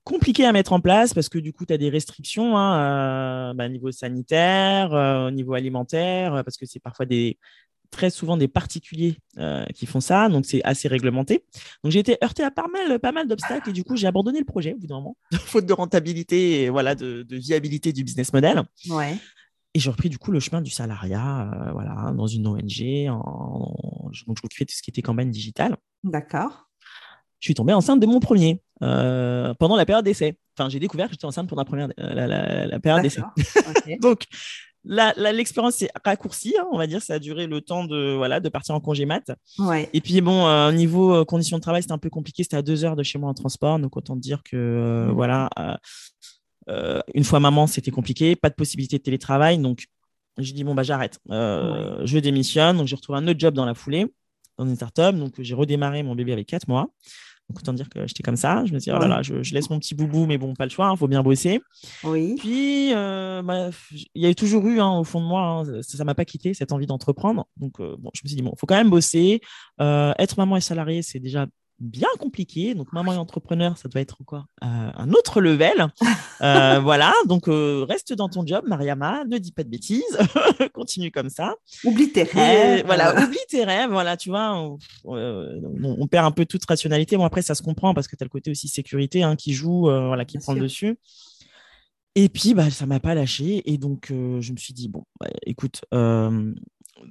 compliqué 0.02 0.46
à 0.46 0.52
mettre 0.52 0.72
en 0.72 0.80
place 0.80 1.12
parce 1.12 1.28
que 1.28 1.38
du 1.38 1.52
coup 1.52 1.66
tu 1.66 1.74
as 1.74 1.78
des 1.78 1.90
restrictions 1.90 2.56
hein, 2.56 3.54
bah, 3.54 3.66
au 3.66 3.68
niveau 3.68 3.92
sanitaire, 3.92 4.92
au 4.92 5.30
niveau 5.30 5.54
alimentaire, 5.54 6.42
parce 6.44 6.56
que 6.56 6.66
c'est 6.66 6.80
parfois 6.80 7.06
des, 7.06 7.38
très 7.90 8.10
souvent 8.10 8.36
des 8.36 8.48
particuliers 8.48 9.18
euh, 9.38 9.64
qui 9.74 9.86
font 9.86 10.00
ça, 10.00 10.28
donc 10.28 10.46
c'est 10.46 10.62
assez 10.64 10.88
réglementé. 10.88 11.44
Donc 11.82 11.92
j'ai 11.92 11.98
été 11.98 12.16
heurté 12.22 12.42
à 12.42 12.50
pas 12.50 12.66
mal, 12.68 12.98
pas 12.98 13.12
mal 13.12 13.26
d'obstacles 13.28 13.70
et 13.70 13.72
du 13.72 13.84
coup 13.84 13.96
j'ai 13.96 14.06
abandonné 14.06 14.38
le 14.38 14.44
projet 14.44 14.74
au 14.74 14.78
bout 14.78 14.86
d'un 14.86 14.96
moment, 14.96 15.16
faute 15.32 15.66
de 15.66 15.72
rentabilité 15.72 16.62
et 16.62 16.70
voilà 16.70 16.94
de, 16.94 17.26
viabilité 17.30 17.92
du 17.92 18.04
business 18.04 18.32
model. 18.32 18.62
Ouais. 18.88 19.16
Et 19.74 19.78
j'ai 19.78 19.90
repris 19.90 20.08
du 20.08 20.18
coup 20.18 20.32
le 20.32 20.40
chemin 20.40 20.62
du 20.62 20.70
salariat, 20.70 21.52
euh, 21.52 21.72
voilà, 21.72 22.12
dans 22.12 22.26
une 22.26 22.46
ONG. 22.46 23.08
En... 23.08 23.74
Donc 24.04 24.12
je 24.12 24.24
m'occupais 24.26 24.64
de 24.64 24.70
tout 24.70 24.76
ce 24.76 24.82
qui 24.82 24.90
était 24.90 25.02
campagne 25.02 25.30
digitale. 25.30 25.76
D'accord. 26.02 26.68
Je 27.38 27.46
suis 27.46 27.54
tombée 27.54 27.72
enceinte 27.72 28.00
de 28.00 28.06
mon 28.06 28.20
premier. 28.20 28.60
pendant 28.80 29.76
la 29.76 29.86
période 29.86 30.04
d'essai. 30.04 30.36
Enfin, 30.58 30.68
j'ai 30.68 30.78
découvert 30.78 31.06
que 31.06 31.12
j'étais 31.12 31.24
enceinte 31.24 31.48
pendant 31.48 31.62
la, 31.62 31.64
première, 31.64 31.88
la, 31.96 32.80
période 32.80 33.02
d'essai. 33.02 33.22
Donc, 34.02 34.26
l'expérience 34.84 35.82
est 35.82 35.90
raccourcie, 36.04 36.54
hein, 36.58 36.66
on 36.72 36.78
va 36.78 36.86
dire. 36.86 37.02
Ça 37.02 37.14
a 37.14 37.18
duré 37.18 37.46
le 37.46 37.60
temps 37.60 37.84
de, 37.84 38.14
voilà, 38.16 38.40
de 38.40 38.48
partir 38.48 38.74
en 38.74 38.80
congé 38.80 39.04
mat. 39.06 39.30
Ouais. 39.58 39.88
Et 39.92 40.00
puis, 40.00 40.20
bon, 40.20 40.46
au 40.68 40.72
niveau 40.72 41.24
conditions 41.24 41.58
de 41.58 41.62
travail, 41.62 41.82
c'était 41.82 41.92
un 41.92 41.98
peu 41.98 42.10
compliqué. 42.10 42.42
C'était 42.42 42.56
à 42.56 42.62
deux 42.62 42.84
heures 42.84 42.96
de 42.96 43.02
chez 43.02 43.18
moi 43.18 43.30
en 43.30 43.34
transport. 43.34 43.78
Donc, 43.78 43.96
autant 43.96 44.16
dire 44.16 44.42
que, 44.42 45.08
mmh. 45.08 45.12
voilà, 45.12 45.50
une 47.14 47.24
fois 47.24 47.40
maman, 47.40 47.66
c'était 47.66 47.90
compliqué. 47.90 48.36
Pas 48.36 48.50
de 48.50 48.54
possibilité 48.54 48.98
de 48.98 49.02
télétravail. 49.02 49.58
Donc, 49.58 49.86
j'ai 50.38 50.52
dit, 50.52 50.64
bon, 50.64 50.74
bah, 50.74 50.82
j'arrête. 50.82 51.18
Euh, 51.30 52.00
je 52.04 52.18
démissionne. 52.18 52.76
Donc, 52.76 52.86
j'ai 52.86 52.96
retrouvé 52.96 53.18
un 53.18 53.26
autre 53.28 53.38
job 53.38 53.54
dans 53.54 53.66
la 53.66 53.74
foulée, 53.74 54.06
dans 54.58 54.66
une 54.66 54.76
startup. 54.76 55.14
Donc, 55.16 55.34
j'ai 55.38 55.54
redémarré 55.54 56.02
mon 56.02 56.14
bébé 56.14 56.32
avec 56.32 56.46
quatre 56.46 56.68
mois. 56.68 56.88
Donc, 57.50 57.58
autant 57.58 57.72
dire 57.72 57.88
que 57.88 58.06
j'étais 58.06 58.22
comme 58.22 58.36
ça. 58.36 58.64
Je 58.64 58.72
me 58.72 58.78
dis, 58.78 58.92
oh 58.92 58.98
là 58.98 59.08
là, 59.08 59.22
je, 59.22 59.34
laisse 59.52 59.70
mon 59.70 59.80
petit 59.80 59.96
boubou, 59.96 60.24
mais 60.24 60.38
bon, 60.38 60.54
pas 60.54 60.66
le 60.66 60.70
choix, 60.70 60.86
il 60.86 60.90
hein, 60.90 60.96
faut 60.96 61.08
bien 61.08 61.24
bosser. 61.24 61.60
Oui. 62.04 62.36
Puis, 62.38 62.94
euh, 62.94 63.42
bah, 63.42 63.70
il 64.14 64.22
y 64.22 64.26
a 64.26 64.34
toujours 64.34 64.64
eu, 64.68 64.78
hein, 64.78 64.98
au 64.98 65.02
fond 65.02 65.20
de 65.20 65.26
moi, 65.26 65.42
hein, 65.42 65.82
ça 65.82 65.98
ne 65.98 66.04
m'a 66.04 66.14
pas 66.14 66.24
quitté, 66.24 66.54
cette 66.54 66.70
envie 66.70 66.86
d'entreprendre. 66.86 67.48
Donc, 67.56 67.80
euh, 67.80 67.96
bon, 67.98 68.10
je 68.14 68.20
me 68.22 68.28
suis 68.28 68.36
dit, 68.36 68.42
bon, 68.42 68.52
il 68.54 68.58
faut 68.60 68.68
quand 68.68 68.76
même 68.76 68.90
bosser. 68.90 69.40
être 69.80 70.38
maman 70.38 70.56
et 70.56 70.60
salarié, 70.60 71.02
c'est 71.02 71.18
déjà 71.18 71.46
bien 71.80 72.08
compliqué. 72.18 72.74
Donc, 72.74 72.92
maman 72.92 73.12
et 73.14 73.16
entrepreneur, 73.16 73.76
ça 73.76 73.88
doit 73.88 74.00
être 74.00 74.18
quoi 74.24 74.46
euh, 74.62 74.90
Un 74.94 75.10
autre 75.12 75.40
level. 75.40 75.88
Euh, 76.42 76.78
voilà. 76.82 77.12
Donc, 77.26 77.48
euh, 77.48 77.84
reste 77.88 78.12
dans 78.12 78.28
ton 78.28 78.46
job, 78.46 78.64
Mariama. 78.66 79.24
Ne 79.24 79.38
dis 79.38 79.52
pas 79.52 79.64
de 79.64 79.70
bêtises. 79.70 80.18
Continue 80.74 81.10
comme 81.10 81.30
ça. 81.30 81.56
Oublie 81.84 82.12
tes 82.12 82.24
rêves. 82.24 82.84
voilà. 82.84 83.24
Oublie 83.24 83.38
tes 83.48 83.64
rêves. 83.64 83.90
Voilà. 83.90 84.16
Tu 84.16 84.28
vois, 84.28 84.78
on, 85.04 86.06
perd 86.06 86.26
un 86.26 86.30
peu 86.30 86.44
toute 86.44 86.64
rationalité. 86.66 87.16
Bon, 87.16 87.24
après, 87.24 87.42
ça 87.42 87.54
se 87.54 87.62
comprend 87.62 87.94
parce 87.94 88.06
que 88.06 88.16
tu 88.16 88.22
as 88.22 88.26
le 88.26 88.30
côté 88.30 88.50
aussi 88.50 88.68
sécurité 88.68 89.22
hein, 89.22 89.36
qui 89.36 89.52
joue, 89.54 89.82
voilà, 89.82 90.24
qui 90.24 90.38
prend 90.38 90.52
le 90.52 90.60
dessus. 90.60 90.98
Et 92.16 92.28
puis, 92.28 92.54
bah, 92.54 92.70
ça 92.70 92.86
m'a 92.86 93.00
pas 93.00 93.14
lâché. 93.14 93.62
Et 93.72 93.78
donc, 93.78 94.08
je 94.10 94.52
me 94.52 94.56
suis 94.56 94.74
dit, 94.74 94.88
bon, 94.88 95.04
bah, 95.18 95.28
écoute, 95.46 95.82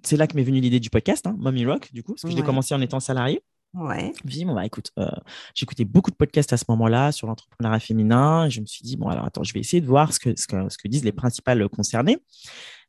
c'est 0.04 0.18
là 0.18 0.28
que 0.28 0.36
m'est 0.36 0.44
venue 0.44 0.60
l'idée 0.60 0.80
du 0.80 0.92
podcast, 0.92 1.26
hein, 1.26 1.36
Mommy 1.40 1.66
Rock, 1.66 1.92
du 1.94 2.04
coup, 2.04 2.14
parce 2.14 2.24
que 2.24 2.38
j'ai 2.38 2.44
commencé 2.44 2.76
en 2.76 2.82
étant 2.82 3.00
salarié. 3.00 3.42
Ouais. 3.74 4.14
Je 4.18 4.26
me 4.26 4.30
suis 4.30 4.40
dit, 4.40 4.46
bon, 4.46 4.56
bah, 4.56 4.66
écoute, 4.66 4.92
euh, 4.98 5.08
j'écoutais 5.54 5.86
beaucoup 5.86 6.10
de 6.10 6.16
podcasts 6.16 6.52
à 6.54 6.58
ce 6.58 6.66
moment-là 6.70 7.12
sur 7.12 7.28
l'entrepreneuriat 7.28 7.80
féminin. 7.80 8.46
Et 8.46 8.50
je 8.50 8.62
me 8.62 8.66
suis 8.66 8.84
dit, 8.84 8.98
bon, 8.98 9.08
alors 9.08 9.26
attends, 9.26 9.44
je 9.44 9.54
vais 9.54 9.60
essayer 9.60 9.82
de 9.82 9.88
voir 9.88 10.12
ce 10.12 10.20
que, 10.20 10.40
ce 10.40 10.48
que, 10.48 10.70
ce 10.70 10.78
que 10.78 10.88
disent 10.88 11.06
les 11.06 11.12
principales 11.12 11.68
concernées. 11.70 12.18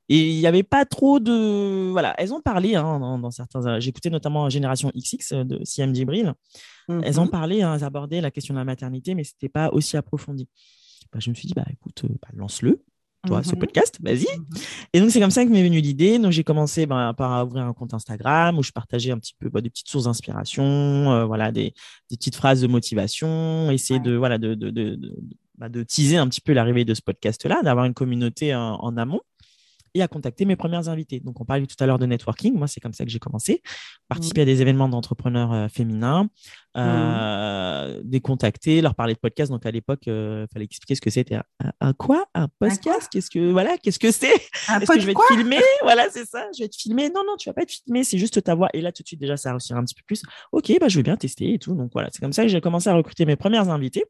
Et 0.09 0.29
il 0.29 0.39
n'y 0.39 0.47
avait 0.47 0.65
pas 0.65 0.85
trop 0.85 1.21
de. 1.21 1.91
Voilà, 1.93 2.15
elles 2.19 2.35
ont 2.35 2.41
parlé 2.41 2.75
hein, 2.75 3.19
dans, 3.19 3.31
certains. 3.31 3.79
J'écoutais 3.79 4.11
notamment 4.11 4.49
Génération 4.49 4.91
XX 4.97 5.45
de 5.45 5.61
CM 5.65 5.95
Gibril. 5.95 6.35
Elles 6.89 7.21
ont 7.21 7.27
mm-hmm. 7.27 7.31
parlé, 7.31 7.63
hein, 7.63 7.77
elles 7.77 7.85
abordaient 7.85 8.21
la 8.21 8.33
question 8.33 8.53
de 8.53 8.59
la 8.59 8.65
maternité, 8.65 9.15
mais 9.15 9.23
ce 9.23 9.35
n'était 9.35 9.49
pas 9.49 9.69
aussi 9.71 9.97
approfondi. 9.97 10.49
Bah, 11.13 11.21
je 11.21 11.31
me 11.31 11.35
suis 11.35 11.47
dit, 11.47 11.55
bah, 11.55 11.65
écoute, 11.71 12.03
euh, 12.05 12.09
bah, 12.21 12.29
lance-le 12.33 12.83
toi, 13.27 13.43
ce 13.43 13.53
mhm. 13.53 13.59
podcast, 13.59 13.99
vas-y. 14.03 14.27
Mhm. 14.37 14.45
Et 14.93 15.01
donc, 15.01 15.11
c'est 15.11 15.21
comme 15.21 15.31
ça 15.31 15.45
que 15.45 15.51
m'est 15.51 15.63
venue 15.63 15.81
l'idée. 15.81 16.19
Donc, 16.19 16.33
j'ai 16.33 16.45
commencé 16.45 16.87
ben, 16.87 17.15
par 17.15 17.47
ouvrir 17.47 17.65
un 17.65 17.73
compte 17.73 17.95
Instagram 17.95 18.59
où 18.59 18.63
je 18.63 18.73
partageais 18.73 19.11
un 19.11 19.19
petit 19.19 19.35
peu 19.39 19.49
bah, 19.49 19.61
des 19.61 19.71
petites 19.71 19.89
sources 19.89 20.05
d'inspiration, 20.05 20.65
euh, 20.65 21.25
voilà, 21.25 21.53
des, 21.53 21.75
des, 22.11 22.17
petites 22.17 22.37
phrases 22.37 22.61
de 22.61 22.67
motivation, 22.67 23.71
essayer 23.71 24.01
de, 24.01 24.15
voilà, 24.17 24.39
de, 24.39 24.55
de, 24.55 24.71
de, 24.71 24.99
bah, 25.59 25.69
de, 25.69 25.83
teaser 25.83 26.17
un 26.17 26.29
petit 26.29 26.41
peu 26.41 26.53
l'arrivée 26.53 26.85
de 26.85 26.95
ce 26.95 27.03
podcast-là, 27.03 27.63
d'avoir 27.63 27.85
une 27.85 27.95
communauté 27.95 28.55
en 28.55 28.97
amont 28.97 29.21
et 29.95 30.03
à 30.03 30.09
contacter 30.09 30.45
mes 30.45 30.57
premières 30.57 30.89
invités. 30.89 31.21
Donc, 31.21 31.41
on 31.41 31.45
parlait 31.45 31.67
tout 31.67 31.77
à 31.81 31.87
l'heure 31.87 31.99
de 31.99 32.07
networking. 32.07 32.55
Moi, 32.55 32.67
c'est 32.69 32.81
comme 32.81 32.93
ça 32.93 33.05
que 33.05 33.11
j'ai 33.11 33.19
commencé. 33.19 33.63
Participer 34.09 34.43
à 34.43 34.45
des 34.45 34.63
événements 34.63 34.89
d'entrepreneurs 34.89 35.53
euh, 35.53 35.69
féminins, 35.69 36.29
euh, 36.77 38.01
des 38.05 38.21
contacter, 38.21 38.81
leur 38.81 38.95
parler 38.95 39.15
de 39.15 39.19
podcast. 39.19 39.51
Donc, 39.51 39.67
à 39.67 39.71
l'époque, 39.71 40.01
il 40.07 40.13
euh, 40.13 40.47
fallait 40.53 40.65
expliquer 40.65 40.95
ce 40.95 41.01
que 41.01 41.11
c'était. 41.11 41.39
Un, 41.81 41.93
quoi? 41.93 42.27
Un 42.35 42.49
podcast? 42.59 43.09
Qu'est-ce 43.11 43.31
que 43.31 43.51
voilà 43.51 43.77
Qu'est-ce 43.79 43.99
que 43.99 44.11
c'est? 44.11 44.35
Est-ce 44.35 44.87
que 44.87 45.01
je 45.01 45.07
vais 45.07 45.15
te 45.15 45.35
filmer? 45.35 45.59
Voilà, 45.83 46.09
c'est 46.11 46.27
ça. 46.27 46.47
Je 46.57 46.63
vais 46.63 46.69
te 46.69 46.77
filmer. 46.77 47.09
Non, 47.09 47.23
non, 47.27 47.37
tu 47.37 47.49
vas 47.49 47.55
pas 47.55 47.65
te 47.65 47.73
filmer. 47.73 48.05
C'est 48.05 48.19
juste 48.19 48.43
ta 48.43 48.55
voix. 48.55 48.69
Et 48.75 48.81
là, 48.81 48.93
tout 48.93 49.03
de 49.03 49.09
suite, 49.09 49.21
déjà, 49.21 49.37
ça 49.37 49.51
réussira 49.51 49.79
un 49.79 49.85
petit 49.85 49.95
peu 49.95 50.03
plus. 50.07 50.23
Ok, 50.53 50.73
bah, 50.81 50.89
je 50.89 50.97
vais 50.97 51.03
bien 51.03 51.17
tester 51.17 51.55
et 51.55 51.59
tout. 51.59 51.75
Donc, 51.75 51.91
voilà, 51.93 52.09
c'est 52.13 52.21
comme 52.21 52.33
ça 52.33 52.43
que 52.43 52.49
j'ai 52.49 52.61
commencé 52.61 52.89
à 52.89 52.95
recruter 52.95 53.25
mes 53.25 53.37
premières 53.37 53.69
invités. 53.71 54.05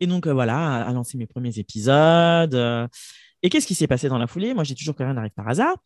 Et 0.00 0.06
donc, 0.06 0.26
voilà, 0.28 0.84
à, 0.84 0.92
lancer 0.92 1.18
mes 1.18 1.26
premiers 1.26 1.58
épisodes. 1.58 2.54
Et 3.42 3.50
qu'est-ce 3.50 3.66
qui 3.66 3.74
s'est 3.74 3.86
passé 3.86 4.08
dans 4.08 4.18
la 4.18 4.26
foulée? 4.26 4.54
Moi, 4.54 4.64
j'ai 4.64 4.74
toujours 4.74 4.94
que 4.94 5.02
rien 5.02 5.14
n'arrive 5.14 5.32
par 5.32 5.48
hasard. 5.48 5.76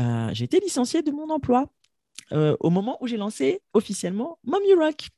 Euh, 0.00 0.30
j'ai 0.32 0.44
été 0.44 0.60
licenciée 0.60 1.02
de 1.02 1.10
mon 1.10 1.28
emploi 1.30 1.66
euh, 2.32 2.56
au 2.60 2.70
moment 2.70 2.96
où 3.00 3.06
j'ai 3.06 3.16
lancé 3.16 3.60
officiellement 3.74 4.38
Mommy 4.44 4.74
Rock. 4.74 5.08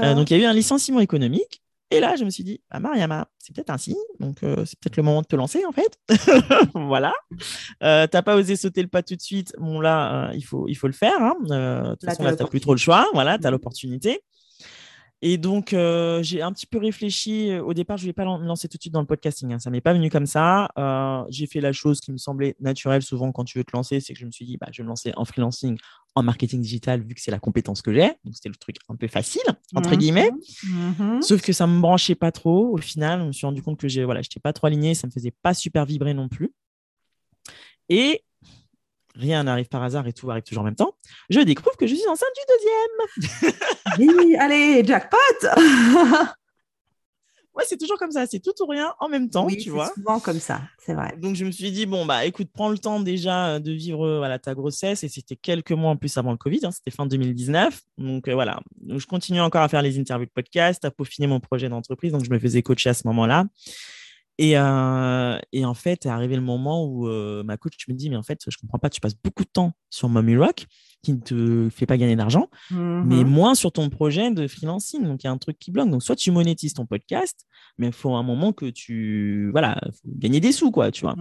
Euh, 0.00 0.14
donc, 0.14 0.30
il 0.30 0.38
y 0.38 0.40
a 0.40 0.44
eu 0.44 0.46
un 0.46 0.54
licenciement 0.54 1.00
économique. 1.00 1.62
Et 1.90 2.00
là, 2.00 2.16
je 2.16 2.24
me 2.24 2.30
suis 2.30 2.44
dit, 2.44 2.60
bah, 2.70 2.80
Mariama, 2.80 3.28
c'est 3.38 3.54
peut-être 3.54 3.70
un 3.70 3.78
signe. 3.78 3.96
Donc, 4.20 4.36
c'est 4.40 4.78
peut-être 4.78 4.96
le 4.96 5.02
moment 5.02 5.22
de 5.22 5.26
te 5.26 5.36
lancer, 5.36 5.64
en 5.64 5.72
fait. 5.72 5.98
voilà. 6.74 7.14
tu 7.80 7.86
n'as 7.86 8.22
pas 8.22 8.36
osé 8.36 8.56
sauter 8.56 8.82
le 8.82 8.88
pas 8.88 9.02
tout 9.02 9.16
de 9.16 9.22
suite. 9.22 9.54
Bon, 9.58 9.80
là, 9.80 10.30
il, 10.34 10.42
faut, 10.42 10.68
il 10.68 10.74
faut 10.74 10.86
le 10.86 10.92
faire. 10.92 11.22
Hein. 11.22 11.34
de 11.40 11.90
toute 11.92 12.04
façon, 12.04 12.24
là, 12.24 12.36
tu 12.36 12.42
n'as 12.42 12.48
plus 12.48 12.60
trop 12.60 12.72
le 12.72 12.78
choix. 12.78 13.06
Voilà, 13.14 13.38
tu 13.38 13.46
as 13.46 13.48
mmh. 13.48 13.52
l'opportunité. 13.52 14.20
Et 15.20 15.36
donc, 15.36 15.72
euh, 15.72 16.22
j'ai 16.22 16.42
un 16.42 16.52
petit 16.52 16.66
peu 16.66 16.78
réfléchi. 16.78 17.52
Au 17.58 17.74
départ, 17.74 17.96
je 17.96 18.04
ne 18.04 18.08
vais 18.08 18.12
pas 18.12 18.24
me 18.24 18.46
lancer 18.46 18.68
tout 18.68 18.76
de 18.76 18.82
suite 18.82 18.92
dans 18.92 19.00
le 19.00 19.06
podcasting. 19.06 19.52
Hein. 19.52 19.58
Ça 19.58 19.68
ne 19.68 19.72
m'est 19.72 19.80
pas 19.80 19.92
venu 19.92 20.10
comme 20.10 20.26
ça. 20.26 20.70
Euh, 20.78 21.24
j'ai 21.28 21.46
fait 21.46 21.60
la 21.60 21.72
chose 21.72 22.00
qui 22.00 22.12
me 22.12 22.18
semblait 22.18 22.54
naturelle 22.60 23.02
souvent 23.02 23.32
quand 23.32 23.44
tu 23.44 23.58
veux 23.58 23.64
te 23.64 23.74
lancer. 23.74 23.98
C'est 23.98 24.12
que 24.12 24.18
je 24.20 24.26
me 24.26 24.30
suis 24.30 24.44
dit, 24.44 24.56
bah, 24.58 24.68
je 24.70 24.80
vais 24.80 24.84
me 24.84 24.88
lancer 24.88 25.12
en 25.16 25.24
freelancing, 25.24 25.76
en 26.14 26.22
marketing 26.22 26.62
digital, 26.62 27.02
vu 27.02 27.14
que 27.14 27.20
c'est 27.20 27.32
la 27.32 27.40
compétence 27.40 27.82
que 27.82 27.92
j'ai. 27.92 28.12
Donc, 28.24 28.34
c'était 28.34 28.48
le 28.48 28.54
truc 28.54 28.76
un 28.88 28.94
peu 28.94 29.08
facile, 29.08 29.42
entre 29.74 29.90
mmh 29.90 29.96
guillemets. 29.96 30.30
Mmh 30.64 31.22
Sauf 31.22 31.42
que 31.42 31.52
ça 31.52 31.66
ne 31.66 31.72
me 31.72 31.80
branchait 31.80 32.14
pas 32.14 32.30
trop. 32.30 32.72
Au 32.72 32.78
final, 32.78 33.20
je 33.20 33.26
me 33.26 33.32
suis 33.32 33.46
rendu 33.46 33.62
compte 33.62 33.80
que 33.80 33.88
je 33.88 34.02
voilà, 34.02 34.20
n'étais 34.20 34.40
pas 34.40 34.52
trop 34.52 34.68
aligné. 34.68 34.94
Ça 34.94 35.08
ne 35.08 35.10
me 35.10 35.14
faisait 35.14 35.34
pas 35.42 35.52
super 35.52 35.84
vibrer 35.84 36.14
non 36.14 36.28
plus. 36.28 36.52
Et 37.88 38.22
rien 39.18 39.42
n'arrive 39.44 39.68
par 39.68 39.82
hasard 39.82 40.06
et 40.06 40.12
tout 40.12 40.30
arrive 40.30 40.44
toujours 40.44 40.62
en 40.62 40.66
même 40.66 40.76
temps, 40.76 40.94
je 41.28 41.40
découvre 41.40 41.76
que 41.76 41.86
je 41.86 41.94
suis 41.94 42.08
enceinte 42.08 42.28
du 42.36 43.26
deuxième. 43.28 44.16
oui, 44.18 44.36
allez, 44.36 44.84
jackpot 44.84 45.18
Ouais, 47.58 47.64
c'est 47.66 47.76
toujours 47.76 47.98
comme 47.98 48.12
ça, 48.12 48.24
c'est 48.24 48.38
tout 48.38 48.52
ou 48.62 48.66
rien 48.66 48.94
en 49.00 49.08
même 49.08 49.28
temps, 49.28 49.48
tu 49.48 49.70
vois. 49.70 49.90
souvent 49.92 50.20
comme 50.20 50.38
ça, 50.38 50.62
c'est 50.78 50.94
vrai. 50.94 51.16
Donc 51.20 51.34
je 51.34 51.44
me 51.44 51.50
suis 51.50 51.72
dit 51.72 51.86
bon 51.86 52.06
bah 52.06 52.24
écoute, 52.24 52.46
prends 52.54 52.68
le 52.68 52.78
temps 52.78 53.00
déjà 53.00 53.48
euh, 53.48 53.58
de 53.58 53.72
vivre 53.72 54.06
euh, 54.06 54.18
voilà 54.18 54.38
ta 54.38 54.54
grossesse 54.54 55.02
et 55.02 55.08
c'était 55.08 55.34
quelques 55.34 55.72
mois 55.72 55.90
en 55.90 55.96
plus 55.96 56.16
avant 56.16 56.30
le 56.30 56.36
Covid, 56.36 56.60
hein, 56.62 56.70
c'était 56.70 56.92
fin 56.92 57.04
2019. 57.06 57.80
Donc 57.98 58.28
euh, 58.28 58.34
voilà, 58.34 58.60
donc, 58.80 59.00
je 59.00 59.06
continue 59.08 59.40
encore 59.40 59.62
à 59.62 59.68
faire 59.68 59.82
les 59.82 59.98
interviews 59.98 60.26
de 60.26 60.30
podcast, 60.30 60.84
à 60.84 60.92
peaufiner 60.92 61.26
mon 61.26 61.40
projet 61.40 61.68
d'entreprise, 61.68 62.12
donc 62.12 62.24
je 62.24 62.30
me 62.30 62.38
faisais 62.38 62.62
coacher 62.62 62.90
à 62.90 62.94
ce 62.94 63.08
moment-là. 63.08 63.46
Et, 64.38 64.56
euh, 64.56 65.36
et, 65.52 65.64
en 65.64 65.74
fait, 65.74 66.06
est 66.06 66.08
arrivé 66.08 66.36
le 66.36 66.42
moment 66.42 66.84
où 66.84 67.08
euh, 67.08 67.42
ma 67.42 67.56
coach 67.56 67.76
me 67.88 67.94
dit, 67.94 68.08
mais 68.08 68.16
en 68.16 68.22
fait, 68.22 68.40
je 68.46 68.56
comprends 68.56 68.78
pas, 68.78 68.88
tu 68.88 69.00
passes 69.00 69.16
beaucoup 69.16 69.42
de 69.42 69.50
temps 69.52 69.72
sur 69.90 70.08
Mommy 70.08 70.36
Rock 70.36 70.66
qui 71.02 71.12
ne 71.12 71.18
te 71.18 71.68
fait 71.70 71.86
pas 71.86 71.96
gagner 71.96 72.16
d'argent, 72.16 72.48
mais 72.70 73.24
mmh 73.24 73.24
moins 73.24 73.54
sur 73.54 73.70
ton 73.72 73.88
projet 73.88 74.30
de 74.30 74.46
freelancing. 74.46 75.04
Donc, 75.04 75.22
il 75.22 75.26
y 75.26 75.28
a 75.28 75.32
un 75.32 75.38
truc 75.38 75.58
qui 75.58 75.70
bloque. 75.72 75.90
Donc, 75.90 76.02
soit 76.02 76.16
tu 76.16 76.30
monétises 76.30 76.74
ton 76.74 76.86
podcast, 76.86 77.46
mais 77.78 77.88
il 77.88 77.92
faut 77.92 78.14
un 78.14 78.22
moment 78.22 78.52
que 78.52 78.66
tu, 78.66 79.50
voilà, 79.50 79.80
faut 79.90 80.08
gagner 80.16 80.40
des 80.40 80.52
sous, 80.52 80.70
quoi, 80.70 80.90
tu 80.92 81.02
vois. 81.02 81.16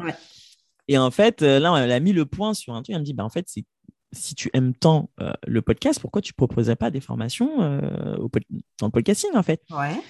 Et 0.88 0.98
en 0.98 1.12
fait, 1.12 1.42
euh, 1.42 1.60
là, 1.60 1.76
elle 1.78 1.92
a 1.92 2.00
mis 2.00 2.14
le 2.14 2.26
point 2.26 2.54
sur 2.54 2.74
un 2.74 2.82
truc. 2.82 2.96
Elle 2.96 3.02
me 3.02 3.06
dit, 3.06 3.14
bah, 3.14 3.26
en 3.26 3.30
fait, 3.30 3.46
c'est 3.48 3.66
si 4.14 4.36
tu 4.36 4.50
aimes 4.54 4.74
tant 4.74 5.10
le 5.46 5.62
podcast, 5.62 6.00
pourquoi 6.00 6.22
tu 6.22 6.32
ne 6.32 6.38
proposerais 6.38 6.78
pas 6.78 6.92
des 6.92 7.02
formations 7.02 7.58
dans 7.58 8.88
le 8.88 8.92
podcasting, 8.92 9.32
en 9.36 9.44
fait? 9.44 9.62
Ouais. 9.70 10.02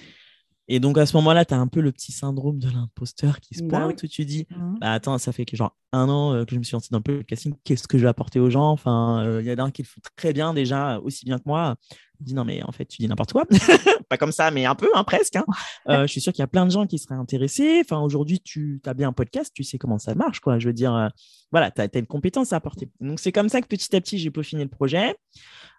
Et 0.68 0.80
donc 0.80 0.98
à 0.98 1.06
ce 1.06 1.16
moment-là, 1.16 1.44
tu 1.44 1.54
as 1.54 1.58
un 1.58 1.66
peu 1.66 1.80
le 1.80 1.92
petit 1.92 2.12
syndrome 2.12 2.58
de 2.58 2.68
l'imposteur 2.70 3.40
qui 3.40 3.54
se 3.54 3.62
bah 3.62 3.80
pointe 3.80 4.02
où 4.02 4.06
tu 4.06 4.24
dis 4.26 4.46
mmh. 4.50 4.78
bah, 4.80 4.92
Attends, 4.92 5.16
ça 5.16 5.32
fait 5.32 5.46
que 5.46 5.56
genre 5.56 5.74
un 5.92 6.08
an 6.10 6.34
euh, 6.34 6.44
que 6.44 6.54
je 6.54 6.58
me 6.58 6.64
suis 6.64 6.74
lancé 6.74 6.88
dans 6.90 6.98
le 6.98 7.02
podcasting, 7.02 7.54
qu'est-ce 7.64 7.88
que 7.88 7.96
je 7.96 8.02
vais 8.02 8.08
apporter 8.08 8.38
aux 8.38 8.50
gens? 8.50 8.70
Enfin, 8.70 9.22
il 9.22 9.28
euh, 9.28 9.42
y 9.42 9.52
en 9.52 9.56
a 9.56 9.62
un 9.62 9.70
qui 9.70 9.82
le 9.82 9.88
font 9.88 10.00
très 10.16 10.34
bien 10.34 10.52
déjà, 10.52 11.00
aussi 11.00 11.24
bien 11.24 11.38
que 11.38 11.44
moi. 11.46 11.76
Je 12.20 12.26
dis 12.26 12.34
Non, 12.34 12.44
mais 12.44 12.62
en 12.62 12.72
fait, 12.72 12.84
tu 12.84 12.98
dis 12.98 13.08
n'importe 13.08 13.32
quoi. 13.32 13.46
Pas 14.10 14.18
comme 14.18 14.32
ça, 14.32 14.50
mais 14.50 14.66
un 14.66 14.74
peu, 14.74 14.90
hein, 14.94 15.04
presque. 15.04 15.36
Hein. 15.36 15.46
Euh, 15.88 16.02
je 16.02 16.12
suis 16.12 16.20
sûr 16.20 16.32
qu'il 16.32 16.42
y 16.42 16.44
a 16.44 16.48
plein 16.48 16.66
de 16.66 16.70
gens 16.70 16.86
qui 16.86 16.98
seraient 16.98 17.14
intéressés. 17.14 17.80
Enfin, 17.82 18.00
aujourd'hui, 18.00 18.40
tu 18.40 18.82
as 18.84 18.92
bien 18.92 19.08
un 19.08 19.12
podcast, 19.12 19.52
tu 19.54 19.64
sais 19.64 19.78
comment 19.78 19.98
ça 19.98 20.14
marche. 20.14 20.40
Quoi. 20.40 20.58
Je 20.58 20.66
veux 20.68 20.74
dire, 20.74 21.10
voilà, 21.50 21.70
tu 21.70 21.80
as, 21.80 21.88
une 21.94 22.06
compétence 22.06 22.52
à 22.52 22.56
apporter. 22.56 22.90
Donc 23.00 23.20
c'est 23.20 23.32
comme 23.32 23.48
ça 23.48 23.62
que 23.62 23.66
petit 23.66 23.94
à 23.96 24.00
petit, 24.00 24.18
j'ai 24.18 24.30
peaufiné 24.30 24.64
le 24.64 24.70
projet. 24.70 25.16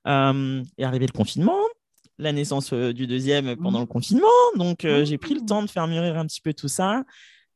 est 0.06 0.84
arrivé 0.84 1.06
le 1.06 1.16
confinement 1.16 1.60
la 2.20 2.34
naissance 2.34 2.74
euh, 2.74 2.94
du 2.94 3.08
deuxième 3.08 3.56
pendant 3.56 3.80
le 3.80 3.86
confinement. 3.86 4.28
Donc, 4.56 4.86
euh, 4.86 5.06
j'ai 5.06 5.18
pris 5.18 5.34
le 5.34 5.42
mmh. 5.42 5.46
temps 5.46 5.64
de 5.64 5.70
faire 5.70 5.88
mûrir 5.88 6.18
un 6.18 6.26
petit 6.26 6.42
peu 6.42 6.54
tout 6.54 6.68
ça 6.68 7.04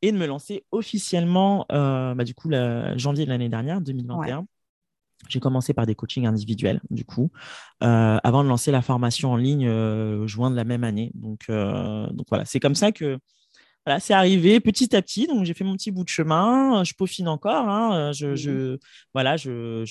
et 0.01 0.11
de 0.11 0.17
me 0.17 0.25
lancer 0.25 0.65
officiellement, 0.71 1.65
euh, 1.71 2.15
bah, 2.15 2.23
du 2.23 2.33
coup, 2.33 2.49
la, 2.49 2.97
janvier 2.97 3.25
de 3.25 3.29
l'année 3.29 3.49
dernière, 3.49 3.81
2021. 3.81 4.45
J'ai 5.29 5.39
commencé 5.39 5.73
par 5.73 5.85
des 5.85 5.95
coachings 5.95 6.25
individuels, 6.25 6.81
du 6.89 7.05
coup, 7.05 7.31
avant 7.79 8.43
de 8.43 8.49
lancer 8.49 8.71
la 8.71 8.81
formation 8.81 9.31
en 9.31 9.37
ligne 9.37 9.69
juin 10.27 10.51
de 10.51 10.55
la 10.57 10.65
même 10.65 10.83
année. 10.83 11.11
Donc, 11.15 11.45
donc 11.47 12.25
voilà, 12.27 12.43
c'est 12.43 12.59
comme 12.59 12.75
ça 12.75 12.91
que 12.91 13.17
voilà, 13.85 13.99
c'est 13.99 14.13
arrivé 14.13 14.59
petit 14.61 14.95
à 14.95 15.01
petit. 15.01 15.27
Donc, 15.27 15.43
j'ai 15.43 15.53
fait 15.53 15.65
mon 15.65 15.75
petit 15.75 15.91
bout 15.91 16.03
de 16.03 16.09
chemin. 16.09 16.83
Je 16.83 16.93
peaufine 16.93 17.27
encore. 17.27 17.67
Hein. 17.67 18.11
Je, 18.13 18.27
mmh 18.27 18.77
voilà, 19.13 19.35
je, 19.35 19.83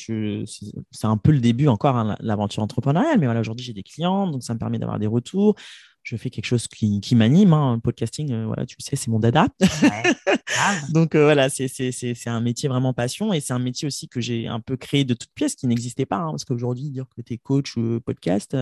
c'est 0.91 1.07
un 1.07 1.17
peu 1.17 1.31
le 1.31 1.41
début 1.41 1.69
encore, 1.69 1.97
hein, 1.97 2.17
l'aventure 2.21 2.63
entrepreneuriale. 2.63 3.19
Mais 3.19 3.27
voilà, 3.27 3.41
aujourd'hui, 3.41 3.65
j'ai 3.65 3.75
des 3.75 3.83
clients. 3.83 4.27
Donc, 4.27 4.43
ça 4.43 4.55
me 4.55 4.59
permet 4.59 4.79
d'avoir 4.79 4.99
des 4.99 5.07
retours. 5.07 5.57
je 6.05 6.17
fais 6.17 6.31
quelque 6.31 6.47
chose 6.47 6.69
qui, 6.69 7.01
qui 7.01 7.15
m'anime. 7.15 7.53
Hein. 7.53 7.75
Le 7.75 7.81
podcasting, 7.81 8.33
euh, 8.33 8.47
voilà, 8.47 8.65
tu 8.65 8.77
sais, 8.79 8.97
c'est 8.97 9.11
mon 9.11 9.19
dada. 9.19 9.49
Donc 10.93 11.15
voilà, 11.15 11.51
c'est 11.51 12.27
un 12.27 12.41
métier 12.41 12.69
vraiment 12.71 12.95
passion 12.95 13.33
et 13.33 13.41
c'est 13.41 13.53
un 13.53 13.59
métier 13.59 13.87
aussi 13.87 14.09
que 14.09 14.21
j'ai 14.21 14.49
un 14.49 14.61
peu 14.61 14.77
créé 14.77 15.05
de 15.05 15.13
toutes 15.13 15.33
pièces 15.35 15.55
qui 15.55 15.67
n'existait 15.67 16.07
pas. 16.07 16.17
Hein, 16.17 16.31
parce 16.31 16.47
qu'aujourd'hui, 16.47 16.89
dire 16.89 17.07
que 17.15 17.21
tu 17.21 17.35
es 17.35 17.39
coach 17.39 17.77
ou 17.77 18.01
podcast, 18.01 18.57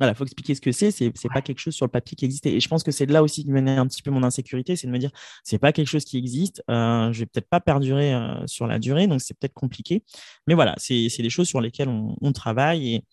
voilà, 0.00 0.14
faut 0.14 0.24
expliquer 0.24 0.54
ce 0.54 0.62
que 0.62 0.72
c'est. 0.72 0.90
C'est 0.90 1.06
n'est 1.06 1.30
pas 1.32 1.42
quelque 1.42 1.58
chose 1.58 1.74
sur 1.74 1.84
le 1.84 1.90
papier 1.90 2.16
qui 2.16 2.24
existait. 2.24 2.52
Et 2.54 2.60
je 2.60 2.68
pense 2.68 2.82
que 2.82 2.90
c'est 2.90 3.06
de 3.06 3.12
là 3.12 3.22
aussi 3.22 3.44
que 3.44 3.52
venait 3.52 3.76
un 3.76 3.86
petit 3.86 4.02
peu 4.02 4.10
mon 4.10 4.22
insécurité, 4.22 4.74
c'est 4.74 4.86
de 4.86 4.92
me 4.92 4.98
dire 4.98 5.10
c'est 5.44 5.58
pas 5.58 5.72
quelque 5.72 5.88
chose 5.88 6.04
qui 6.04 6.16
existe. 6.16 6.62
Euh, 6.70 7.12
je 7.12 7.20
vais 7.20 7.26
peut-être 7.26 7.48
pas 7.48 7.60
perdurer 7.60 8.14
euh, 8.14 8.46
sur 8.46 8.66
la 8.66 8.78
durée, 8.78 9.06
donc 9.06 9.20
c'est 9.20 9.38
peut-être 9.38 9.54
compliqué. 9.54 10.02
Mais 10.46 10.54
voilà, 10.54 10.74
c'est 10.78 11.08
des 11.18 11.30
choses 11.30 11.48
sur 11.48 11.60
lesquelles 11.60 11.88
on, 11.88 12.32
travaille 12.32 12.94
et 12.94 13.04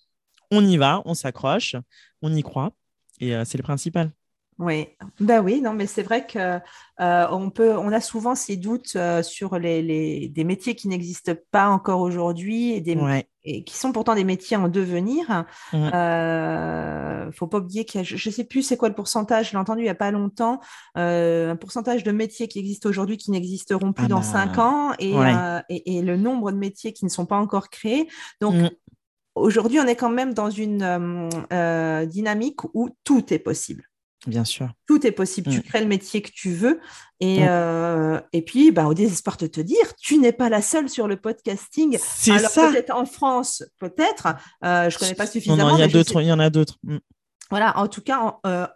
on 0.52 0.66
y 0.66 0.78
va, 0.78 1.02
on 1.06 1.14
s'accroche, 1.14 1.76
on 2.22 2.34
y 2.34 2.42
croit 2.42 2.72
et 3.20 3.36
euh, 3.36 3.44
c'est 3.46 3.58
le 3.58 3.64
principal. 3.64 4.12
Oui, 4.60 4.88
ben 5.20 5.44
oui, 5.44 5.62
non, 5.62 5.74
mais 5.74 5.86
c'est 5.86 6.02
vrai 6.02 6.26
que 6.26 6.60
euh, 7.00 7.28
on 7.30 7.52
peut, 7.52 7.78
on 7.78 7.92
a 7.92 8.02
souvent 8.02 8.34
ces 8.34 8.58
doutes 8.58 8.96
euh, 8.96 9.22
sur 9.22 9.60
les, 9.60 10.30
des 10.30 10.44
métiers 10.44 10.74
qui 10.74 10.88
n'existent 10.88 11.34
pas 11.52 11.68
encore 11.70 12.02
aujourd'hui 12.02 12.72
et, 12.72 12.82
des, 12.82 12.96
et 13.48 13.64
qui 13.64 13.78
sont 13.78 13.92
pourtant 13.92 14.14
des 14.14 14.26
métiers 14.26 14.58
en 14.58 14.68
devenir. 14.68 15.46
Il 15.72 15.80
mmh. 15.80 15.92
Euh, 15.94 17.32
faut 17.32 17.48
pas 17.48 17.60
oublier 17.60 17.86
qu'il 17.86 18.00
y 18.00 18.02
a, 18.02 18.04
je, 18.04 18.30
ne 18.30 18.34
sais 18.34 18.44
plus 18.44 18.62
c'est 18.62 18.78
quoi 18.78 18.90
le 18.90 18.96
pourcentage, 18.96 19.48
je 19.48 19.52
l'ai 19.54 19.58
entendu 19.58 19.82
il 19.82 19.86
y 19.86 19.90
a 19.90 19.96
pas 19.96 20.12
longtemps, 20.12 20.60
un 20.96 21.56
pourcentage 21.56 22.04
de 22.04 22.12
métiers 22.12 22.48
qui 22.48 22.60
existent 22.60 22.90
aujourd'hui 22.90 23.18
qui 23.18 23.32
n'existeront 23.32 23.94
plus 23.94 24.06
ah 24.06 24.10
dans 24.10 24.18
bah, 24.18 24.24
cinq 24.24 24.58
ans 24.58 24.94
et, 25.00 25.14
et, 25.70 26.02
le 26.02 26.18
nombre 26.18 26.52
de 26.52 26.58
métiers 26.58 26.94
qui 26.94 27.06
ne 27.06 27.10
sont 27.10 27.26
pas 27.26 27.38
encore 27.38 27.70
créés. 27.70 28.08
Donc 28.42 28.56
mmh. 28.56 28.70
Aujourd'hui, 29.36 29.80
on 29.80 29.86
est 29.86 29.96
quand 29.96 30.10
même 30.10 30.34
dans 30.34 30.50
une 30.50 31.30
dynamique 32.08 32.64
où 32.74 32.90
tout 33.04 33.32
est 33.32 33.40
possible. 33.40 33.87
Bien 34.28 34.44
sûr. 34.44 34.70
Tout 34.88 35.08
est 35.08 35.12
possible. 35.12 35.50
Tu 35.50 35.60
mm. 35.60 35.64
crées 35.64 35.82
le 35.82 35.88
métier 35.88 36.22
que 36.22 36.32
tu 36.32 36.52
veux. 36.52 36.80
Et, 37.22 37.40
mm. 37.40 37.48
euh, 37.48 38.22
et 38.34 38.42
puis, 38.42 38.72
bah, 38.72 38.86
au 38.86 38.94
désespoir 38.94 39.38
de 39.38 39.48
te 39.48 39.62
dire, 39.62 39.96
tu 40.00 40.18
n'es 40.18 40.34
pas 40.34 40.50
la 40.50 40.62
seule 40.62 40.90
sur 40.90 41.08
le 41.08 41.16
podcasting. 41.16 41.98
C'est 42.00 42.38
ça. 42.38 42.70
Peut-être 42.70 42.94
en 42.94 43.06
France, 43.06 43.64
peut-être. 43.80 44.28
Euh, 44.66 44.90
je 44.90 44.96
ne 44.96 45.00
connais 45.00 45.16
pas 45.16 45.28
suffisamment. 45.28 45.78
il 45.78 45.80
y, 45.80 45.84
a 45.84 45.88
d'autres, 45.88 46.22
il 46.22 46.28
y 46.28 46.32
en 46.32 46.40
a 46.40 46.50
d'autres. 46.50 46.78
Mm. 46.84 46.98
Voilà, 47.50 47.78
en 47.78 47.88
tout 47.88 48.02
cas, 48.02 48.38
euh, 48.46 48.68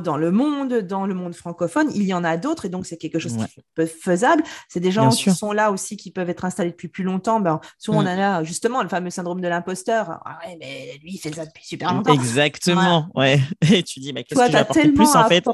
dans 0.00 0.16
le 0.16 0.30
monde, 0.30 0.74
dans 0.74 1.06
le 1.06 1.14
monde 1.14 1.34
francophone, 1.34 1.90
il 1.94 2.04
y 2.04 2.14
en 2.14 2.24
a 2.24 2.36
d'autres 2.36 2.66
et 2.66 2.68
donc 2.68 2.86
c'est 2.86 2.96
quelque 2.96 3.18
chose 3.18 3.36
qui 3.36 3.62
peut 3.74 3.86
faisable. 3.86 4.42
C'est 4.68 4.80
des 4.80 4.90
gens 4.90 5.10
qui 5.10 5.30
sont 5.30 5.52
là 5.52 5.70
aussi 5.70 5.96
qui 5.96 6.10
peuvent 6.10 6.30
être 6.30 6.44
installés 6.44 6.70
depuis 6.70 6.88
plus 6.88 7.04
longtemps. 7.04 7.40
Ben, 7.40 7.60
souvent, 7.78 7.98
on 7.98 8.02
mm. 8.02 8.06
a 8.06 8.16
là 8.16 8.44
justement 8.44 8.82
le 8.82 8.88
fameux 8.88 9.10
syndrome 9.10 9.40
de 9.40 9.48
l'imposteur. 9.48 10.20
Ah 10.24 10.38
ouais, 10.44 10.56
mais 10.60 10.98
lui, 11.02 11.12
il 11.14 11.18
fait 11.18 11.34
ça 11.34 11.46
depuis 11.46 11.64
super 11.64 11.94
longtemps. 11.94 12.12
Exactement, 12.12 13.08
ouais. 13.14 13.40
Et 13.72 13.82
tu 13.82 14.00
dis, 14.00 14.12
mais 14.12 14.24
qu'est-ce 14.24 14.40
que 14.40 14.82
j'ai 14.82 14.92
plus 14.92 15.16
en 15.16 15.28
fait? 15.28 15.46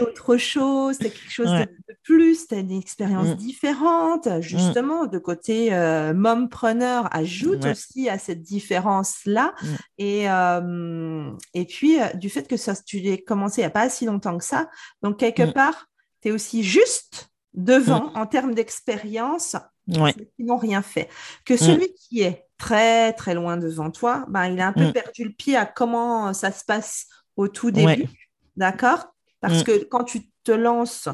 autre 0.00 0.36
chose, 0.36 0.96
c'est 1.00 1.10
quelque 1.10 1.30
chose 1.30 1.50
de, 1.50 1.66
plus, 2.02 2.46
tu 2.48 2.54
as 2.54 2.58
une 2.58 2.72
expérience 2.72 3.28
mm. 3.28 3.34
différente. 3.34 4.28
Justement, 4.40 5.06
de 5.06 5.18
côté 5.18 5.72
euh, 5.72 6.14
mompreneur, 6.14 7.08
ajoute 7.14 7.64
aussi 7.64 8.08
à 8.08 8.18
cette 8.18 8.42
différence-là. 8.42 9.54
Mm. 9.62 9.66
Et, 9.98 10.30
euh, 10.30 11.30
et 11.54 11.64
puis, 11.64 12.00
euh, 12.00 12.06
du 12.14 12.28
fait 12.28 12.46
que 12.46 12.56
ça, 12.56 12.74
tu 12.74 13.00
l'as 13.00 13.18
commencé 13.18 13.64
n'y 13.64 13.66
a 13.66 13.70
pas 13.84 13.90
si 13.90 14.06
longtemps 14.06 14.38
que 14.38 14.44
ça. 14.44 14.70
Donc, 15.02 15.18
quelque 15.18 15.42
mm. 15.42 15.52
part, 15.52 15.86
tu 16.22 16.28
es 16.28 16.32
aussi 16.32 16.62
juste 16.62 17.30
devant 17.52 18.06
mm. 18.06 18.16
en 18.16 18.26
termes 18.26 18.54
d'expérience 18.54 19.56
qui 19.86 20.44
n'ont 20.44 20.56
rien 20.56 20.80
fait. 20.80 21.08
Que 21.44 21.54
mm. 21.54 21.58
celui 21.58 21.94
qui 21.94 22.22
est 22.22 22.46
très, 22.56 23.12
très 23.12 23.34
loin 23.34 23.56
devant 23.58 23.90
toi, 23.90 24.24
ben, 24.28 24.46
il 24.46 24.60
a 24.60 24.68
un 24.68 24.72
peu 24.72 24.90
perdu 24.92 25.24
le 25.24 25.32
pied 25.32 25.56
à 25.56 25.66
comment 25.66 26.32
ça 26.32 26.50
se 26.50 26.64
passe 26.64 27.06
au 27.36 27.48
tout 27.48 27.70
début. 27.70 28.08
D'accord? 28.56 29.14
Parce 29.40 29.62
que 29.62 29.84
quand 29.84 30.04
tu 30.04 30.30
te 30.44 30.52
lances 30.52 31.08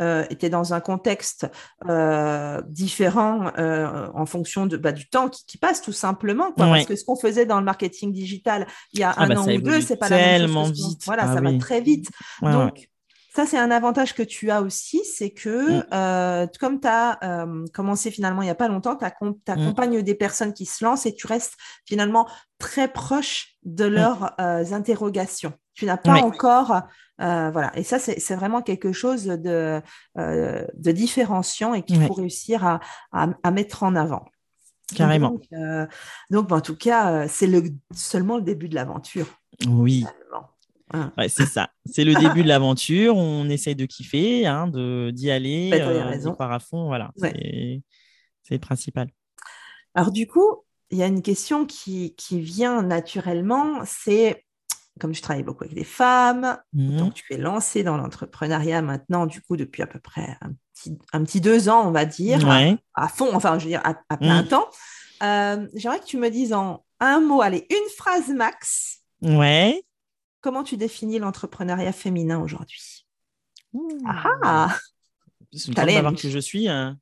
euh, 0.00 0.24
était 0.30 0.48
dans 0.48 0.72
un 0.72 0.80
contexte 0.80 1.46
euh, 1.88 2.60
différent 2.68 3.52
euh, 3.58 4.08
en 4.14 4.26
fonction 4.26 4.66
de, 4.66 4.76
bah, 4.76 4.92
du 4.92 5.08
temps 5.08 5.28
qui, 5.28 5.58
passe 5.58 5.82
tout 5.82 5.92
simplement. 5.92 6.52
Parce 6.52 6.86
que 6.86 6.96
ce 6.96 7.04
qu'on 7.04 7.16
faisait 7.16 7.46
dans 7.46 7.58
le 7.58 7.64
marketing 7.64 8.12
digital 8.12 8.66
il 8.92 9.00
y 9.00 9.02
a 9.02 9.10
ah 9.10 9.24
un 9.24 9.28
bah, 9.28 9.40
an 9.40 9.48
ou 9.48 9.60
deux, 9.60 9.80
c'est 9.80 9.96
pas 9.96 10.08
la 10.08 10.16
même 10.16 10.52
chose. 10.52 10.72
Vite. 10.72 11.02
Voilà, 11.04 11.24
ah 11.28 11.34
ça 11.34 11.40
va 11.40 11.52
très 11.58 11.80
vite. 11.80 12.08
Donc, 12.42 12.89
ça, 13.34 13.46
c'est 13.46 13.58
un 13.58 13.70
avantage 13.70 14.14
que 14.14 14.22
tu 14.22 14.50
as 14.50 14.62
aussi, 14.62 15.02
c'est 15.04 15.30
que 15.30 15.80
mm. 15.80 16.50
comme 16.58 16.80
tu 16.80 16.88
as 16.88 17.46
commencé 17.72 18.10
finalement 18.10 18.42
il 18.42 18.46
n'y 18.46 18.50
a 18.50 18.56
pas 18.56 18.68
longtemps, 18.68 18.96
tu 18.96 19.04
mm. 19.04 19.32
accompagnes 19.46 20.02
des 20.02 20.14
personnes 20.14 20.52
qui 20.52 20.66
se 20.66 20.84
lancent 20.84 21.06
et 21.06 21.14
tu 21.14 21.26
restes 21.26 21.54
finalement 21.86 22.28
très 22.58 22.88
proche 22.88 23.54
de 23.62 23.88
mm. 23.88 23.92
leurs 23.92 24.34
interrogations. 24.72 25.52
Tu 25.74 25.86
n'as 25.86 25.96
pas 25.96 26.20
encore 26.22 26.82
euh, 27.20 27.50
voilà. 27.50 27.76
Et 27.76 27.82
ça, 27.82 27.98
c'est 27.98 28.34
vraiment 28.34 28.62
quelque 28.62 28.92
chose 28.92 29.24
de, 29.24 29.80
euh, 30.18 30.66
de 30.74 30.92
différenciant 30.92 31.74
et 31.74 31.82
qu'il 31.82 32.02
faut 32.06 32.14
réussir 32.14 32.64
à, 32.64 32.80
à, 33.12 33.50
mettre 33.50 33.82
en 33.82 33.94
avant. 33.94 34.24
Carrément. 34.94 35.30
Donc, 35.30 35.44
euh, 35.52 35.86
donc 36.30 36.50
en 36.50 36.60
tout 36.60 36.76
cas, 36.76 37.28
c'est 37.28 37.46
le, 37.46 37.62
seulement 37.92 38.36
le 38.36 38.42
début 38.42 38.68
de 38.68 38.74
l'aventure. 38.74 39.26
Oui. 39.68 40.06
Ouais, 41.16 41.28
c'est 41.28 41.46
ça. 41.46 41.70
C'est 41.86 42.04
le 42.04 42.14
début 42.14 42.42
de 42.42 42.48
l'aventure. 42.48 43.16
On 43.16 43.48
essaye 43.48 43.76
de 43.76 43.86
kiffer, 43.86 44.46
hein, 44.46 44.68
d'y 45.12 45.30
aller, 45.30 45.70
bah, 45.70 46.34
part 46.34 46.52
à 46.52 46.58
fond. 46.58 46.86
Voilà. 46.86 47.12
C'est 47.16 47.82
le 48.50 48.58
principal. 48.58 49.08
Alors, 49.94 50.10
du 50.10 50.26
coup, 50.26 50.64
il 50.90 50.98
y 50.98 51.02
a 51.02 51.06
une 51.06 51.22
question 51.22 51.66
qui, 51.66 52.14
qui 52.16 52.40
vient 52.40 52.82
naturellement 52.82 53.82
c'est 53.84 54.44
comme 55.00 55.12
tu 55.12 55.20
travailles 55.20 55.42
beaucoup 55.42 55.64
avec 55.64 55.74
des 55.74 55.84
femmes, 55.84 56.58
mmh. 56.72 56.96
donc 56.96 57.14
tu 57.14 57.32
es 57.32 57.36
lancé 57.38 57.82
dans 57.82 57.96
l'entrepreneuriat 57.96 58.82
maintenant, 58.82 59.26
du 59.26 59.40
coup, 59.40 59.56
depuis 59.56 59.82
à 59.82 59.86
peu 59.86 59.98
près 59.98 60.36
un 60.40 60.52
petit, 60.74 60.98
un 61.12 61.24
petit 61.24 61.40
deux 61.40 61.68
ans, 61.68 61.86
on 61.88 61.90
va 61.90 62.04
dire, 62.04 62.46
à, 62.94 63.08
fond, 63.08 63.30
enfin, 63.32 63.58
je 63.58 63.64
veux 63.64 63.70
dire, 63.70 63.82
à, 63.84 64.16
plein 64.16 64.42
mmh. 64.42 64.48
temps. 64.48 64.68
Euh, 65.22 65.66
j'aimerais 65.74 66.00
que 66.00 66.04
tu 66.04 66.18
me 66.18 66.30
dises 66.30 66.52
en 66.52 66.84
un 67.00 67.20
mot, 67.20 67.40
allez, 67.40 67.66
une 67.70 67.90
phrase 67.96 68.28
max. 68.28 69.00
Ouais. 69.22 69.82
Comment 70.40 70.64
tu 70.64 70.76
définis 70.76 71.18
l'entrepreneuriat 71.18 71.92
féminin 71.92 72.40
aujourd'hui? 72.40 73.06
Ah 74.06 74.38
ah 74.42 74.78
C'est 75.52 75.68
une 75.68 76.16
que 76.16 76.28
je 76.28 76.38
suis. 76.38 76.68
Euh, 76.68 76.92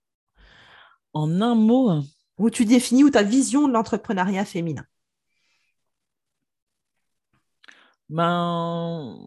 en 1.12 1.40
un 1.40 1.54
mot. 1.54 2.02
Où 2.38 2.50
tu 2.50 2.64
définis 2.64 3.04
ou 3.04 3.10
ta 3.10 3.22
vision 3.22 3.66
de 3.68 3.72
l'entrepreneuriat 3.72 4.44
féminin? 4.44 4.84
Ben, 8.08 9.18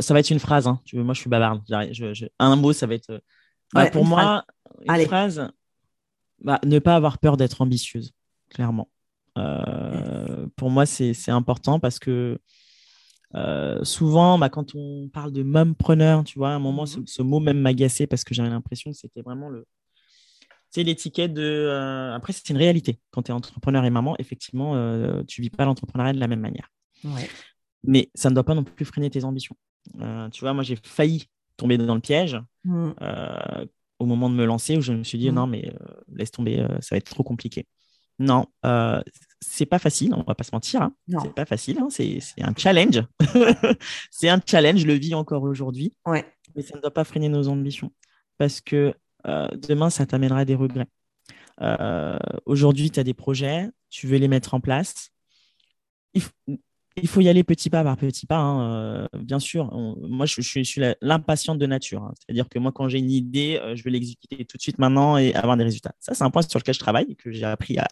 ça 0.00 0.14
va 0.14 0.20
être 0.20 0.30
une 0.30 0.38
phrase. 0.38 0.66
Hein. 0.66 0.80
moi, 0.94 1.12
je 1.12 1.20
suis 1.20 1.28
bavarde. 1.28 1.62
un 2.38 2.56
mot, 2.56 2.72
ça 2.72 2.86
va 2.86 2.94
être. 2.94 3.10
Euh, 3.10 3.20
bah, 3.74 3.90
pour 3.90 4.04
moi, 4.04 4.44
une 4.88 5.06
phrase, 5.06 5.50
bah, 6.40 6.60
ne 6.64 6.78
pas 6.78 6.94
avoir 6.94 7.18
peur 7.18 7.36
d'être 7.36 7.60
ambitieuse, 7.60 8.12
clairement. 8.48 8.88
Euh, 9.38 10.15
pour 10.56 10.70
moi, 10.70 10.86
c'est 10.86 11.30
important 11.30 11.78
parce 11.78 11.98
que 11.98 12.38
euh, 13.34 13.84
souvent, 13.84 14.38
bah, 14.38 14.48
quand 14.48 14.74
on 14.74 15.08
parle 15.12 15.32
de 15.32 15.42
mompreneur, 15.42 16.24
tu 16.24 16.38
vois, 16.38 16.50
à 16.50 16.52
un 16.52 16.58
moment, 16.58 16.84
mm-hmm. 16.84 17.06
ce, 17.06 17.22
mot 17.22 17.40
même 17.40 17.60
m'agaçait 17.60 18.06
parce 18.06 18.24
que 18.24 18.34
j'avais 18.34 18.48
l'impression 18.48 18.90
que 18.90 18.96
c'était 18.96 19.20
vraiment 19.20 19.48
le, 19.48 19.66
c'est 20.70 20.82
l'étiquette 20.82 21.32
de. 21.32 21.42
Euh, 21.42 22.14
après, 22.14 22.32
c'est 22.32 22.48
une 22.50 22.56
réalité. 22.56 22.98
Quand 23.10 23.22
tu 23.22 23.30
es 23.30 23.34
entrepreneur 23.34 23.84
et 23.84 23.90
maman, 23.90 24.14
effectivement, 24.18 24.74
euh, 24.74 25.22
tu 25.24 25.40
vis 25.40 25.50
pas 25.50 25.64
l'entrepreneuriat 25.64 26.12
de 26.12 26.20
la 26.20 26.28
même 26.28 26.40
manière. 26.40 26.70
Mais 27.84 28.10
ça 28.14 28.30
ne 28.30 28.34
doit 28.34 28.44
pas 28.44 28.54
non 28.54 28.64
plus 28.64 28.84
freiner 28.84 29.10
tes 29.10 29.24
ambitions. 29.24 29.56
Euh, 30.00 30.28
tu 30.30 30.40
vois, 30.40 30.52
moi, 30.52 30.64
j'ai 30.64 30.76
failli 30.82 31.28
tomber 31.56 31.78
dans 31.78 31.94
le 31.94 32.00
piège 32.00 32.38
mm. 32.64 32.90
au 33.98 34.06
moment 34.06 34.28
de 34.28 34.34
me 34.34 34.44
lancer 34.44 34.76
où 34.76 34.80
je 34.80 34.92
me 34.92 35.04
suis 35.04 35.18
dit, 35.18 35.30
mm. 35.30 35.34
non, 35.34 35.46
mais 35.46 35.72
laisse 36.12 36.30
tomber, 36.30 36.66
ça 36.80 36.94
va 36.94 36.98
être 36.98 37.10
trop 37.10 37.22
compliqué. 37.22 37.66
Non, 38.18 38.46
c'est 39.40 39.66
pas 39.66 39.78
facile, 39.78 40.14
on 40.14 40.22
va 40.22 40.34
pas 40.34 40.44
se 40.44 40.50
mentir. 40.52 40.82
Hein. 40.82 40.94
C'est 41.22 41.34
pas 41.34 41.44
facile, 41.44 41.78
hein. 41.80 41.88
c'est 41.90 42.20
un 42.40 42.54
challenge. 42.56 43.02
c'est 44.10 44.28
un 44.28 44.40
challenge, 44.44 44.80
je 44.80 44.86
le 44.86 44.94
vis 44.94 45.14
encore 45.14 45.42
aujourd'hui. 45.42 45.92
Ouais. 46.06 46.24
Mais 46.54 46.62
ça 46.62 46.76
ne 46.76 46.80
doit 46.80 46.92
pas 46.92 47.04
freiner 47.04 47.28
nos 47.28 47.48
ambitions. 47.48 47.92
Parce 48.38 48.60
que 48.60 48.94
euh, 49.26 49.48
demain, 49.68 49.90
ça 49.90 50.06
t'amènera 50.06 50.44
des 50.44 50.54
regrets. 50.54 50.86
Euh, 51.60 52.18
aujourd'hui, 52.44 52.90
tu 52.90 53.00
as 53.00 53.04
des 53.04 53.14
projets, 53.14 53.68
tu 53.90 54.06
veux 54.06 54.18
les 54.18 54.28
mettre 54.28 54.54
en 54.54 54.60
place. 54.60 55.10
Il, 56.96 57.08
faut 57.08 57.20
y 57.20 57.28
aller 57.28 57.44
petit 57.44 57.70
pas 57.70 57.84
par 57.84 57.96
petit 57.96 58.26
pas. 58.26 58.36
Hein, 58.36 58.62
euh, 58.62 59.08
bien 59.18 59.38
sûr, 59.38 59.72
moi, 60.00 60.26
je, 60.26 60.40
suis 60.40 60.80
l'impatiente 61.00 61.58
de 61.58 61.66
nature. 61.66 62.02
Hein. 62.02 62.14
C'est-à-dire 62.18 62.48
que 62.48 62.58
moi, 62.58 62.72
quand 62.72 62.88
j'ai 62.88 62.98
une 62.98 63.10
idée, 63.10 63.60
je 63.74 63.82
veux 63.82 63.90
l'exécuter 63.90 64.44
tout 64.44 64.56
de 64.56 64.62
suite 64.62 64.78
maintenant 64.78 65.16
et 65.16 65.34
avoir 65.34 65.56
des 65.56 65.64
résultats. 65.64 65.92
Ça, 65.98 66.14
c'est 66.14 66.24
un 66.24 66.30
point 66.30 66.42
sur 66.42 66.58
lequel 66.58 66.74
je 66.74 66.80
travaille 66.80 67.16
que 67.16 67.30
j'ai 67.30 67.44
appris 67.44 67.78
à, 67.78 67.86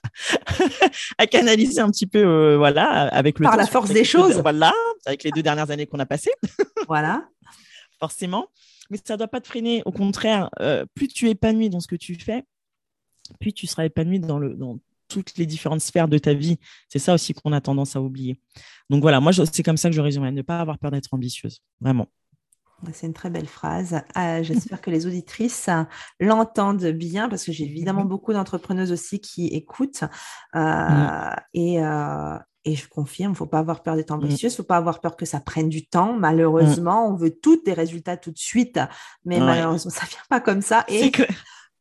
à, 1.19 1.27
canaliser 1.27 1.81
un 1.81 1.91
petit 1.91 2.07
peu 2.07 2.55
voilà, 2.55 3.09
avec 3.09 3.39
le 3.39 3.45
Par 3.45 3.57
la 3.57 3.67
force 3.67 3.91
des 3.91 4.05
choses. 4.05 4.41
voilà, 4.41 4.73
avec 5.07 5.23
les 5.25 5.31
deux 5.31 5.43
dernières 5.43 5.71
années 5.71 5.87
qu'on 5.87 5.99
a 5.99 6.07
passées. 6.07 6.33
voilà. 6.89 7.29
Forcément 8.01 8.49
mais 8.91 8.99
ça 9.05 9.15
ne 9.15 9.19
doit 9.19 9.29
pas 9.29 9.41
te 9.41 9.49
freiner. 9.49 9.83
Au 9.85 9.93
contraire, 9.93 10.51
euh, 10.61 10.85
plus 10.95 11.09
tu 11.09 11.29
es 11.29 11.33
épanoui 11.33 11.71
dans 11.71 11.81
ce 11.81 11.89
que 11.89 11.97
tu 11.97 12.15
fais, 12.15 12.45
plus 13.41 13.53
tu 13.53 13.67
seras 13.67 13.85
épanoui 13.85 14.21
dans, 14.21 14.39
le, 14.39 14.55
dans 14.55 14.79
toutes 15.09 15.37
les 15.37 15.47
différentes 15.47 15.81
sphères 15.81 16.09
de 16.09 16.19
ta 16.19 16.35
vie. 16.35 16.59
C'est 16.89 16.99
ça 16.99 17.15
aussi 17.15 17.35
qu'on 17.35 17.53
a 17.53 17.61
tendance 17.61 17.97
à 17.97 18.01
oublier. 18.01 18.41
Donc 18.91 19.03
voilà, 19.03 19.21
moi, 19.21 19.33
c'est 19.33 19.63
comme 19.63 19.77
ça 19.77 19.89
que 19.89 19.97
je 19.97 20.01
résume, 20.01 20.29
ne 20.29 20.43
pas 20.43 20.61
avoir 20.61 20.79
peur 20.79 20.91
d'être 20.91 21.13
ambitieuse, 21.13 21.61
vraiment. 21.81 22.09
C'est 22.93 23.07
une 23.07 23.15
très 23.15 23.31
belle 23.31 23.47
phrase. 23.47 24.03
Ah, 24.15 24.43
j'espère 24.43 24.81
que 24.81 24.91
les 24.91 25.07
auditrices 25.07 25.71
l'entendent 26.21 26.85
bien 26.85 27.29
parce 27.29 27.45
que 27.45 27.53
j'ai 27.53 27.65
évidemment 27.65 28.05
beaucoup 28.05 28.33
d'entrepreneuses 28.33 28.93
aussi 28.93 29.21
qui 29.21 29.47
écoutent. 29.49 30.05
Euh, 30.55 30.61
mm. 30.61 31.37
et, 31.55 31.83
euh, 31.83 32.37
et, 32.65 32.75
je 32.75 32.89
confirme, 32.89 33.31
il 33.31 33.35
ne 33.35 33.37
faut 33.37 33.47
pas 33.47 33.61
avoir 33.61 33.83
peur 33.83 33.97
d'être 33.97 34.11
mm. 34.11 34.25
ambitieuse, 34.25 34.53
il 34.53 34.55
ne 34.55 34.57
faut 34.57 34.65
pas 34.65 34.77
avoir 34.77 35.01
peur 35.01 35.17
que 35.17 35.25
ça 35.25 35.41
prenne 35.41 35.69
du 35.69 35.87
temps. 35.87 36.15
Malheureusement, 36.15 37.09
on 37.09 37.15
veut 37.15 37.31
toutes 37.31 37.65
des 37.65 37.73
résultats 37.73 38.17
tout 38.17 38.33
de 38.33 38.39
suite, 38.39 38.79
mais 39.25 39.39
malheureusement, 39.39 39.91
ça 39.91 40.05
ne 40.05 40.11
vient 40.11 40.19
pas 40.29 40.41
comme 40.41 40.61
ça. 40.61 40.85
Et 40.89 41.11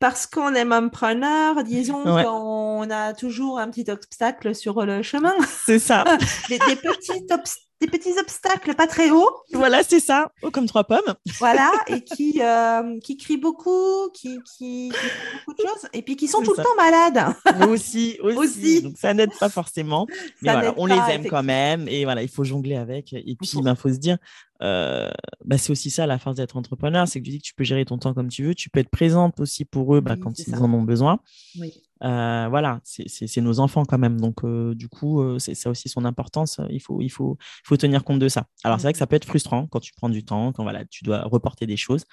parce 0.03 0.27
qu'on 0.27 0.53
est 0.53 0.65
mompreneur, 0.65 1.63
disons 1.63 2.03
qu'on 2.03 2.89
a 2.91 3.13
toujours 3.13 3.57
un 3.57 3.69
petit 3.69 3.89
obstacle 3.89 4.53
sur 4.53 4.85
le 4.85 5.01
chemin. 5.01 5.33
C'est 5.65 5.79
ça. 5.79 6.03
des, 6.49 6.59
des 6.59 6.75
petits 6.75 7.23
obstacles 7.31 7.63
des 7.83 7.87
petits 7.87 8.17
obstacles 8.19 8.75
pas 8.75 8.87
très 8.87 9.09
hauts. 9.09 9.29
Voilà, 9.51 9.83
c'est 9.83 9.99
ça, 9.99 10.31
haut 10.41 10.51
comme 10.51 10.67
trois 10.67 10.83
pommes. 10.83 11.15
Voilà, 11.39 11.71
et 11.87 12.01
qui, 12.01 12.41
euh, 12.41 12.99
qui 13.03 13.17
crient 13.17 13.37
beaucoup, 13.37 14.09
qui, 14.13 14.39
qui, 14.57 14.91
font 14.91 15.37
beaucoup 15.45 15.61
de 15.61 15.67
choses, 15.67 15.89
et 15.93 16.01
puis 16.01 16.15
qui 16.15 16.27
sont 16.27 16.41
tout 16.41 16.53
le 16.57 16.63
temps 16.63 16.75
malades. 16.77 17.35
aussi, 17.69 18.17
aussi, 18.21 18.83
Donc 18.83 18.97
ça 18.97 19.13
n'aide 19.13 19.31
pas 19.39 19.49
forcément. 19.49 20.07
Mais 20.41 20.51
voilà, 20.53 20.73
on 20.77 20.85
les 20.85 20.99
aime 21.09 21.25
quand 21.27 21.43
même, 21.43 21.87
et 21.87 22.05
voilà, 22.05 22.21
il 22.21 22.29
faut 22.29 22.43
jongler 22.43 22.75
avec. 22.75 23.13
Et 23.13 23.35
puis, 23.35 23.51
il 23.53 23.75
faut 23.75 23.89
se 23.89 23.97
dire, 23.97 24.17
euh, 24.63 25.11
bah, 25.43 25.57
c'est 25.57 25.71
aussi 25.71 25.89
ça 25.89 26.05
la 26.07 26.17
force 26.17 26.37
d'être 26.37 26.55
entrepreneur, 26.55 27.07
c'est 27.07 27.19
que 27.19 27.25
tu 27.25 27.31
dis 27.31 27.37
que 27.39 27.43
tu 27.43 27.53
peux 27.53 27.63
gérer 27.63 27.85
ton 27.85 27.97
temps 27.97 28.13
comme 28.13 28.29
tu 28.29 28.43
veux, 28.43 28.55
tu 28.55 28.69
peux 28.69 28.79
être 28.79 28.89
présente 28.89 29.39
aussi 29.39 29.65
pour 29.65 29.95
eux 29.95 30.01
bah, 30.01 30.15
quand 30.15 30.37
ils 30.39 30.55
en 30.55 30.73
ont 30.73 30.81
besoin. 30.81 31.19
Oui. 31.59 31.73
Euh, 32.03 32.47
voilà, 32.49 32.81
c'est 32.83 33.41
nos 33.41 33.59
enfants 33.59 33.85
quand 33.85 33.97
même. 33.97 34.19
Donc, 34.19 34.43
euh, 34.43 34.73
du 34.75 34.89
coup, 34.89 35.21
c'est 35.39 35.55
ça 35.55 35.69
aussi 35.69 35.89
son 35.89 36.05
importance. 36.05 36.59
Il 36.69 36.81
faut, 36.81 37.01
il, 37.01 37.09
faut, 37.09 37.37
il 37.39 37.67
faut 37.67 37.77
tenir 37.77 38.03
compte 38.03 38.19
de 38.19 38.27
ça. 38.27 38.45
Alors, 38.63 38.79
c'est 38.79 38.87
vrai 38.87 38.93
que 38.93 38.99
ça 38.99 39.07
peut 39.07 39.15
être 39.15 39.25
frustrant 39.25 39.67
quand 39.67 39.79
tu 39.79 39.93
prends 39.93 40.09
du 40.09 40.23
temps, 40.23 40.51
quand 40.51 40.63
voilà, 40.63 40.85
tu 40.85 41.03
dois 41.03 41.23
reporter 41.23 41.65
des 41.65 41.77
choses. 41.77 42.05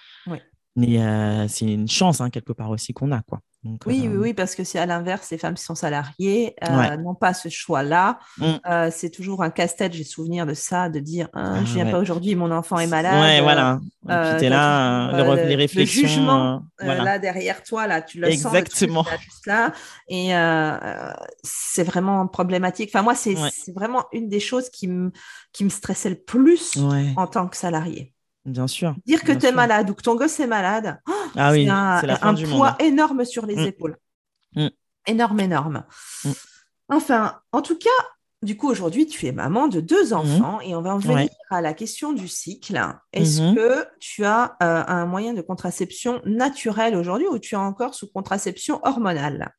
Mais 0.76 1.48
c'est 1.48 1.66
une 1.66 1.88
chance, 1.88 2.20
hein, 2.20 2.30
quelque 2.30 2.52
part 2.52 2.70
aussi, 2.70 2.92
qu'on 2.92 3.12
a. 3.12 3.22
quoi 3.22 3.42
oui, 3.64 4.08
oui, 4.08 4.16
oui, 4.16 4.34
parce 4.34 4.54
que 4.54 4.64
c'est 4.64 4.78
à 4.78 4.86
l'inverse, 4.86 5.30
les 5.30 5.36
femmes 5.36 5.54
qui 5.54 5.62
sont 5.62 5.74
salariées 5.74 6.56
euh, 6.66 6.96
n'ont 6.96 7.14
pas 7.14 7.34
ce 7.34 7.50
choix-là. 7.50 8.18
Mm. 8.38 8.44
Euh, 8.66 8.90
c'est 8.90 9.10
toujours 9.10 9.42
un 9.42 9.50
casse-tête, 9.50 9.92
j'ai 9.92 10.04
souvenir 10.04 10.46
de 10.46 10.54
ça, 10.54 10.88
de 10.88 10.98
dire 10.98 11.28
hein, 11.34 11.56
ah, 11.58 11.64
je 11.64 11.74
viens 11.74 11.90
pas 11.90 11.98
aujourd'hui, 11.98 12.34
mon 12.36 12.50
enfant 12.50 12.78
est 12.78 12.86
malade. 12.86 13.20
Ouais, 13.20 13.42
voilà. 13.42 13.78
Euh, 14.08 14.38
tu 14.38 14.46
es 14.46 14.48
là, 14.48 15.12
les 15.34 15.56
réflexions. 15.56 16.02
Le 16.02 16.08
jugement, 16.08 16.62
là, 16.78 17.18
derrière 17.18 17.62
toi, 17.62 17.86
là, 17.86 18.00
tu 18.00 18.18
le 18.18 18.28
Exactement. 18.28 19.04
sens. 19.04 19.12
Exactement. 19.12 19.74
Et 20.08 20.30
c'est 21.42 21.84
vraiment 21.84 22.26
problématique. 22.28 22.90
Enfin, 22.94 23.02
moi, 23.02 23.14
c'est 23.14 23.36
vraiment 23.74 24.06
une 24.12 24.28
des 24.28 24.40
choses 24.40 24.70
qui 24.70 24.88
me 24.88 25.12
qui 25.52 25.64
me 25.64 25.70
stressait 25.70 26.10
le 26.10 26.20
plus 26.20 26.78
en 27.16 27.26
tant 27.26 27.46
que 27.46 27.56
salarié. 27.58 28.14
Bien 28.46 28.66
sûr. 28.66 28.94
Dire 29.06 29.22
que 29.22 29.32
tu 29.32 29.46
es 29.46 29.52
malade 29.52 29.90
ou 29.90 29.94
que 29.94 30.02
ton 30.02 30.16
gosse 30.16 30.40
est 30.40 30.46
malade, 30.46 30.98
ah 31.36 31.52
oui, 31.52 31.64
c'est 31.64 32.10
un, 32.22 32.34
poids 32.34 32.76
énorme 32.80 33.24
sur 33.24 33.46
les 33.46 33.56
mm. 33.56 33.66
épaules. 33.66 33.96
Mm. 34.54 34.68
Énorme, 35.06 35.40
énorme. 35.40 35.84
Mm. 36.24 36.30
Enfin, 36.88 37.40
en 37.52 37.62
tout 37.62 37.78
cas, 37.78 37.88
du 38.42 38.56
coup, 38.56 38.68
aujourd'hui, 38.70 39.06
tu 39.06 39.26
es 39.26 39.32
maman 39.32 39.68
de 39.68 39.80
deux 39.80 40.12
enfants 40.14 40.60
et 40.60 40.74
on 40.74 40.80
va 40.80 40.94
en 40.94 40.98
venir 40.98 41.28
à 41.50 41.60
la 41.60 41.74
question 41.74 42.12
du 42.12 42.26
cycle. 42.26 42.80
Est-ce 43.12 43.40
mm-hmm. 43.40 43.54
que 43.54 43.86
tu 44.00 44.24
as 44.24 44.56
euh, 44.62 44.82
un 44.86 45.04
moyen 45.04 45.34
de 45.34 45.42
contraception 45.42 46.22
naturel 46.24 46.96
aujourd'hui 46.96 47.26
ou 47.28 47.38
tu 47.38 47.54
es 47.54 47.58
encore 47.58 47.94
sous 47.94 48.10
contraception 48.10 48.80
hormonale? 48.82 49.52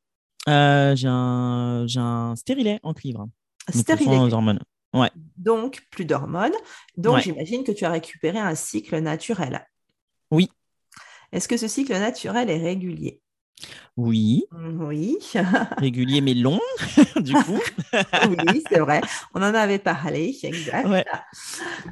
Euh, 0.49 0.95
J'ai 0.95 1.07
un, 1.07 1.85
un, 1.95 2.35
stérilet 2.35 2.79
en 2.81 2.93
cuivre. 2.93 3.27
Stérilet. 3.69 4.33
hormones. 4.33 4.61
Ouais. 4.93 5.11
Donc, 5.37 5.83
plus 5.91 6.05
d'hormones. 6.05 6.55
Donc, 6.97 7.19
j'imagine 7.19 7.63
que 7.63 7.71
tu 7.71 7.85
as 7.85 7.91
récupéré 7.91 8.39
un 8.39 8.55
cycle 8.55 8.97
naturel. 8.99 9.65
Oui. 10.31 10.49
Est-ce 11.31 11.47
que 11.47 11.57
ce 11.57 11.67
cycle 11.67 11.93
naturel 11.93 12.49
est 12.49 12.61
régulier? 12.61 13.21
Oui. 13.97 14.45
Oui. 14.51 15.17
régulier 15.77 16.21
mais 16.21 16.33
long, 16.33 16.59
du 17.17 17.33
coup. 17.33 17.59
oui, 17.93 18.63
c'est 18.69 18.79
vrai. 18.79 19.01
On 19.33 19.41
en 19.41 19.53
avait 19.53 19.79
parlé, 19.79 20.37
exact. 20.43 20.87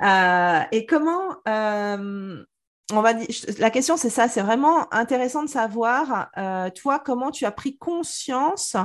Euh, 0.01 0.61
et 0.71 0.85
comment, 0.85 1.35
euh, 1.47 2.43
on 2.91 3.01
va 3.01 3.13
dire, 3.13 3.27
la 3.59 3.69
question 3.69 3.97
c'est 3.97 4.09
ça, 4.09 4.27
c'est 4.27 4.41
vraiment 4.41 4.91
intéressant 4.93 5.43
de 5.43 5.49
savoir, 5.49 6.29
euh, 6.37 6.69
toi, 6.69 6.99
comment 6.99 7.31
tu 7.31 7.45
as 7.45 7.51
pris 7.51 7.77
conscience 7.77 8.75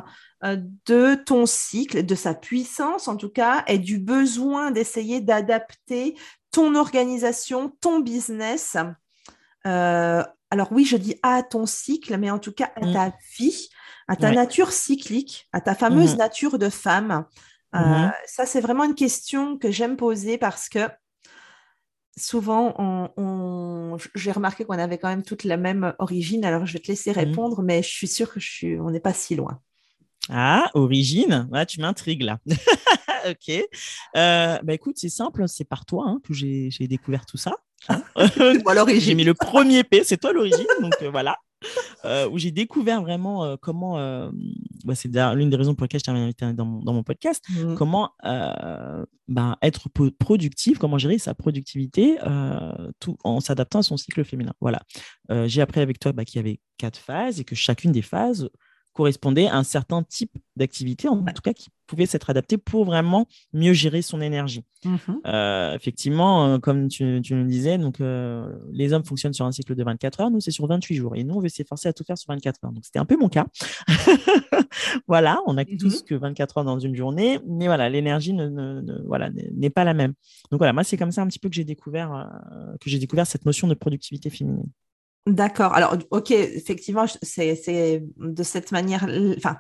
de 0.43 1.15
ton 1.15 1.47
cycle, 1.47 2.05
de 2.05 2.15
sa 2.15 2.35
puissance 2.35 3.09
en 3.09 3.17
tout 3.17 3.31
cas, 3.31 3.65
et 3.67 3.79
du 3.79 3.99
besoin 3.99 4.73
d'essayer 4.73 5.23
d'adapter 5.23 6.17
ton 6.51 6.75
organisation, 6.75 7.73
ton 7.81 8.01
business. 8.01 8.77
Euh, 9.67 10.23
alors 10.55 10.69
oui, 10.71 10.85
je 10.85 10.97
dis 10.97 11.17
à 11.25 11.43
ton 11.43 11.67
cycle, 11.67 12.17
mais 12.17 12.31
en 12.31 12.39
tout 12.39 12.53
cas 12.53 12.71
à 12.77 12.87
mm. 12.87 12.93
ta 12.93 13.13
vie, 13.37 13.69
à 14.07 14.15
ta 14.15 14.31
nature 14.31 14.71
cyclique, 14.71 15.49
à 15.53 15.61
ta 15.61 15.75
fameuse 15.75 16.15
mm-hmm. 16.15 16.19
nature 16.19 16.59
de 16.59 16.69
femme. 16.69 17.25
Mm-hmm. 17.73 18.13
Ça, 18.27 18.47
c'est 18.47 18.61
vraiment 18.61 18.85
une 18.85 18.95
question 18.95 19.59
que 19.59 19.73
j'aime 19.73 19.97
poser 19.97 20.39
parce 20.39 20.69
que 20.69 20.89
souvent, 22.17 22.73
on, 23.17 23.97
j'ai 24.15 24.31
remarqué 24.31 24.65
qu'on 24.65 24.79
avait 24.79 24.99
quand 24.99 25.09
même 25.09 25.25
toute 25.25 25.43
la 25.43 25.57
même 25.57 25.93
origine. 25.99 26.45
Alors, 26.45 26.67
je 26.67 26.75
vais 26.75 26.79
te 26.79 26.89
laisser 26.89 27.11
mmh. 27.11 27.19
répondre, 27.19 27.63
mais 27.63 27.83
je 27.83 27.89
suis 27.89 28.07
sûre 28.07 28.33
que 28.33 28.39
je 28.39 28.49
suis, 28.49 28.79
on 28.79 28.91
n'est 28.91 29.01
pas 29.01 29.13
si 29.13 29.35
loin. 29.35 29.61
Ah, 30.31 30.71
origine 30.75 31.49
Tu 31.69 31.81
m'intrigues 31.81 32.23
là. 32.23 32.39
ok. 33.29 33.49
Euh, 34.17 34.59
bah, 34.63 34.73
écoute, 34.73 34.97
c'est 34.97 35.09
simple, 35.09 35.49
c'est 35.49 35.65
par 35.65 35.85
toi 35.85 36.05
hein, 36.07 36.21
que 36.25 36.33
j'ai, 36.33 36.71
découvert 36.81 37.27
tout 37.27 37.37
ça. 37.37 37.55
Hein. 37.89 38.03
j'ai 38.99 39.15
mis 39.15 39.25
le 39.25 39.35
premier 39.35 39.85
P, 39.85 40.03
c'est 40.05 40.17
toi 40.17 40.33
l'origine, 40.33 40.67
donc 40.81 40.95
euh, 41.03 41.11
voilà. 41.11 41.37
Euh, 42.05 42.29
où 42.29 42.37
j'ai 42.37 42.51
découvert 42.51 43.01
vraiment 43.01 43.43
euh, 43.43 43.57
comment, 43.59 43.97
bah, 44.85 44.95
c'est 44.95 45.09
l'une 45.35 45.49
des 45.49 45.57
raisons 45.57 45.75
pour 45.75 45.85
lesquelles 45.85 46.01
je 46.01 46.05
t'ai 46.05 46.11
invité 46.11 46.53
dans 46.53 46.67
mon, 46.67 46.83
dans 46.83 46.93
mon 46.93 47.03
podcast, 47.03 47.43
mmh. 47.49 47.75
comment 47.75 48.11
bah, 49.27 49.57
être 49.63 49.89
productif, 50.19 50.79
comment 50.79 50.99
gérer 50.99 51.19
sa 51.19 51.35
productivité 51.35 52.19
tout, 53.01 53.17
en 53.25 53.41
s'adaptant 53.41 53.79
à 53.79 53.83
son 53.83 53.97
cycle 53.97 54.25
féminin. 54.25 54.53
Voilà. 54.61 54.83
j'ai 55.47 55.63
appris 55.63 55.81
avec 55.81 55.99
toi 55.99 56.13
bah, 56.13 56.27
qu'il 56.27 56.37
y 56.37 56.41
avait 56.41 56.61
quatre 56.77 56.99
phases 56.99 57.41
et 57.41 57.45
que 57.45 57.55
chacune 57.55 57.93
des 57.93 58.03
phases 58.03 58.51
correspondait 58.95 59.49
à 59.49 59.57
un 59.57 59.65
certain 59.65 60.03
type 60.03 60.33
d'activité, 60.57 61.09
en 61.09 61.23
tout 61.23 61.43
cas 61.43 61.53
qui 61.53 61.69
pouvait 61.87 62.07
s'être 62.07 62.31
adapté 62.31 62.57
pour 62.57 62.85
vraiment 62.85 63.27
mieux 63.53 63.73
gérer 63.73 64.03
son 64.03 64.21
énergie. 64.21 64.65
Mhm. 64.85 64.99
Euh, 65.27 65.75
effectivement, 65.75 66.47
euh, 66.47 66.59
comme 66.59 66.89
tu, 66.89 67.21
tu 67.23 67.35
nous 67.35 67.47
disais, 67.47 67.77
donc, 67.77 68.01
euh, 68.01 68.49
les 68.73 68.93
hommes 68.93 69.05
fonctionnent 69.05 69.33
sur 69.33 69.45
un 69.45 69.53
cycle 69.53 69.75
de 69.75 69.83
24 69.83 70.21
heures, 70.21 70.31
nous 70.31 70.41
c'est 70.41 70.51
sur 70.51 70.67
28 70.67 70.95
jours. 70.95 71.17
Et 71.17 71.25
nous, 71.25 71.35
on 71.35 71.41
veut 71.41 71.49
s'efforcer 71.49 71.89
à 71.89 71.93
tout 71.93 72.05
faire 72.05 72.17
sur 72.17 72.33
24 72.33 72.65
heures. 72.65 72.73
Donc 72.73 72.85
c'était 72.85 73.01
un 73.01 73.05
peu 73.05 73.17
mon 73.17 73.29
cas. 73.29 73.47
voilà, 75.09 75.41
on 75.47 75.59
a 75.59 75.65
mhm. 75.65 75.77
tous 75.77 76.03
que 76.03 76.15
24 76.15 76.59
heures 76.59 76.65
dans 76.65 76.79
une 76.79 76.95
journée, 76.95 77.41
mais 77.47 77.67
voilà, 77.67 77.89
l'énergie 77.89 78.33
ne, 78.33 79.03
voilà, 79.07 79.31
n'est 79.31 79.71
pas 79.71 79.85
la 79.85 79.95
même. 79.95 80.15
Donc 80.51 80.59
voilà, 80.59 80.73
moi 80.73 80.85
c'est 80.85 80.97
comme 80.97 81.13
ça 81.13 81.23
un 81.23 81.27
petit 81.27 81.39
peu 81.39 81.49
que 81.49 81.55
j'ai 81.55 81.65
découvert, 81.65 82.31
que 82.81 82.89
j'ai 82.89 82.99
découvert 82.99 83.27
cette 83.27 83.45
notion 83.45 83.69
de 83.69 83.75
productivité 83.75 84.31
féminine. 84.31 84.71
D'accord. 85.27 85.75
Alors, 85.75 85.97
ok, 86.11 86.31
effectivement, 86.31 87.07
c'est 87.23 88.03
de 88.19 88.43
cette 88.43 88.73
manière, 88.73 89.07
enfin, 89.37 89.57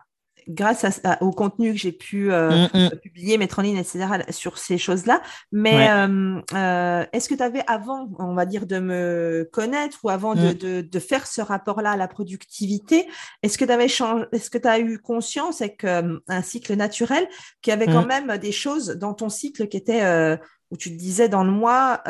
grâce 0.49 0.85
au 1.21 1.31
contenu 1.31 1.73
que 1.73 1.79
j'ai 1.79 1.93
pu 1.93 2.33
euh, 2.33 2.67
mm, 2.73 2.79
mm. 2.79 2.91
publier, 3.03 3.39
mettre 3.39 3.59
en 3.59 3.63
ligne, 3.63 3.77
etc., 3.77 4.07
sur 4.31 4.59
ces 4.59 4.79
choses-là. 4.79 5.23
Mais 5.53 5.91
euh, 5.91 6.41
euh, 6.55 7.05
est-ce 7.13 7.29
que 7.29 7.35
tu 7.35 7.43
avais, 7.43 7.63
avant, 7.67 8.09
on 8.19 8.35
va 8.35 8.47
dire, 8.47 8.67
de 8.67 8.79
me 8.79 9.49
connaître 9.53 9.99
ou 10.05 10.11
avant 10.11 10.35
de, 10.35 10.49
mm. 10.49 10.83
de, 10.83 10.99
faire 10.99 11.27
ce 11.27 11.41
rapport-là 11.41 11.93
à 11.93 11.97
la 11.97 12.09
productivité, 12.09 13.07
est-ce 13.43 13.59
que 13.59 13.65
tu 13.65 13.73
avais 13.73 13.89
changé, 13.89 14.27
est-ce 14.33 14.51
que 14.51 14.59
tu 14.59 14.69
as 14.69 14.79
eu 14.79 14.99
conscience 14.99 15.61
avec 15.61 15.85
un 15.85 16.43
cycle 16.43 16.75
naturel 16.75 17.27
qu'il 17.63 17.71
y 17.71 17.75
avait 17.75 17.87
quand 17.87 18.07
même 18.07 18.37
des 18.39 18.53
choses 18.53 18.89
dans 18.91 19.15
ton 19.15 19.29
cycle 19.29 19.69
qui 19.69 19.77
étaient, 19.77 20.39
où 20.71 20.77
tu 20.77 20.91
te 20.91 20.99
disais 20.99 21.29
dans 21.29 21.45
le 21.45 21.51
mois, 21.51 22.03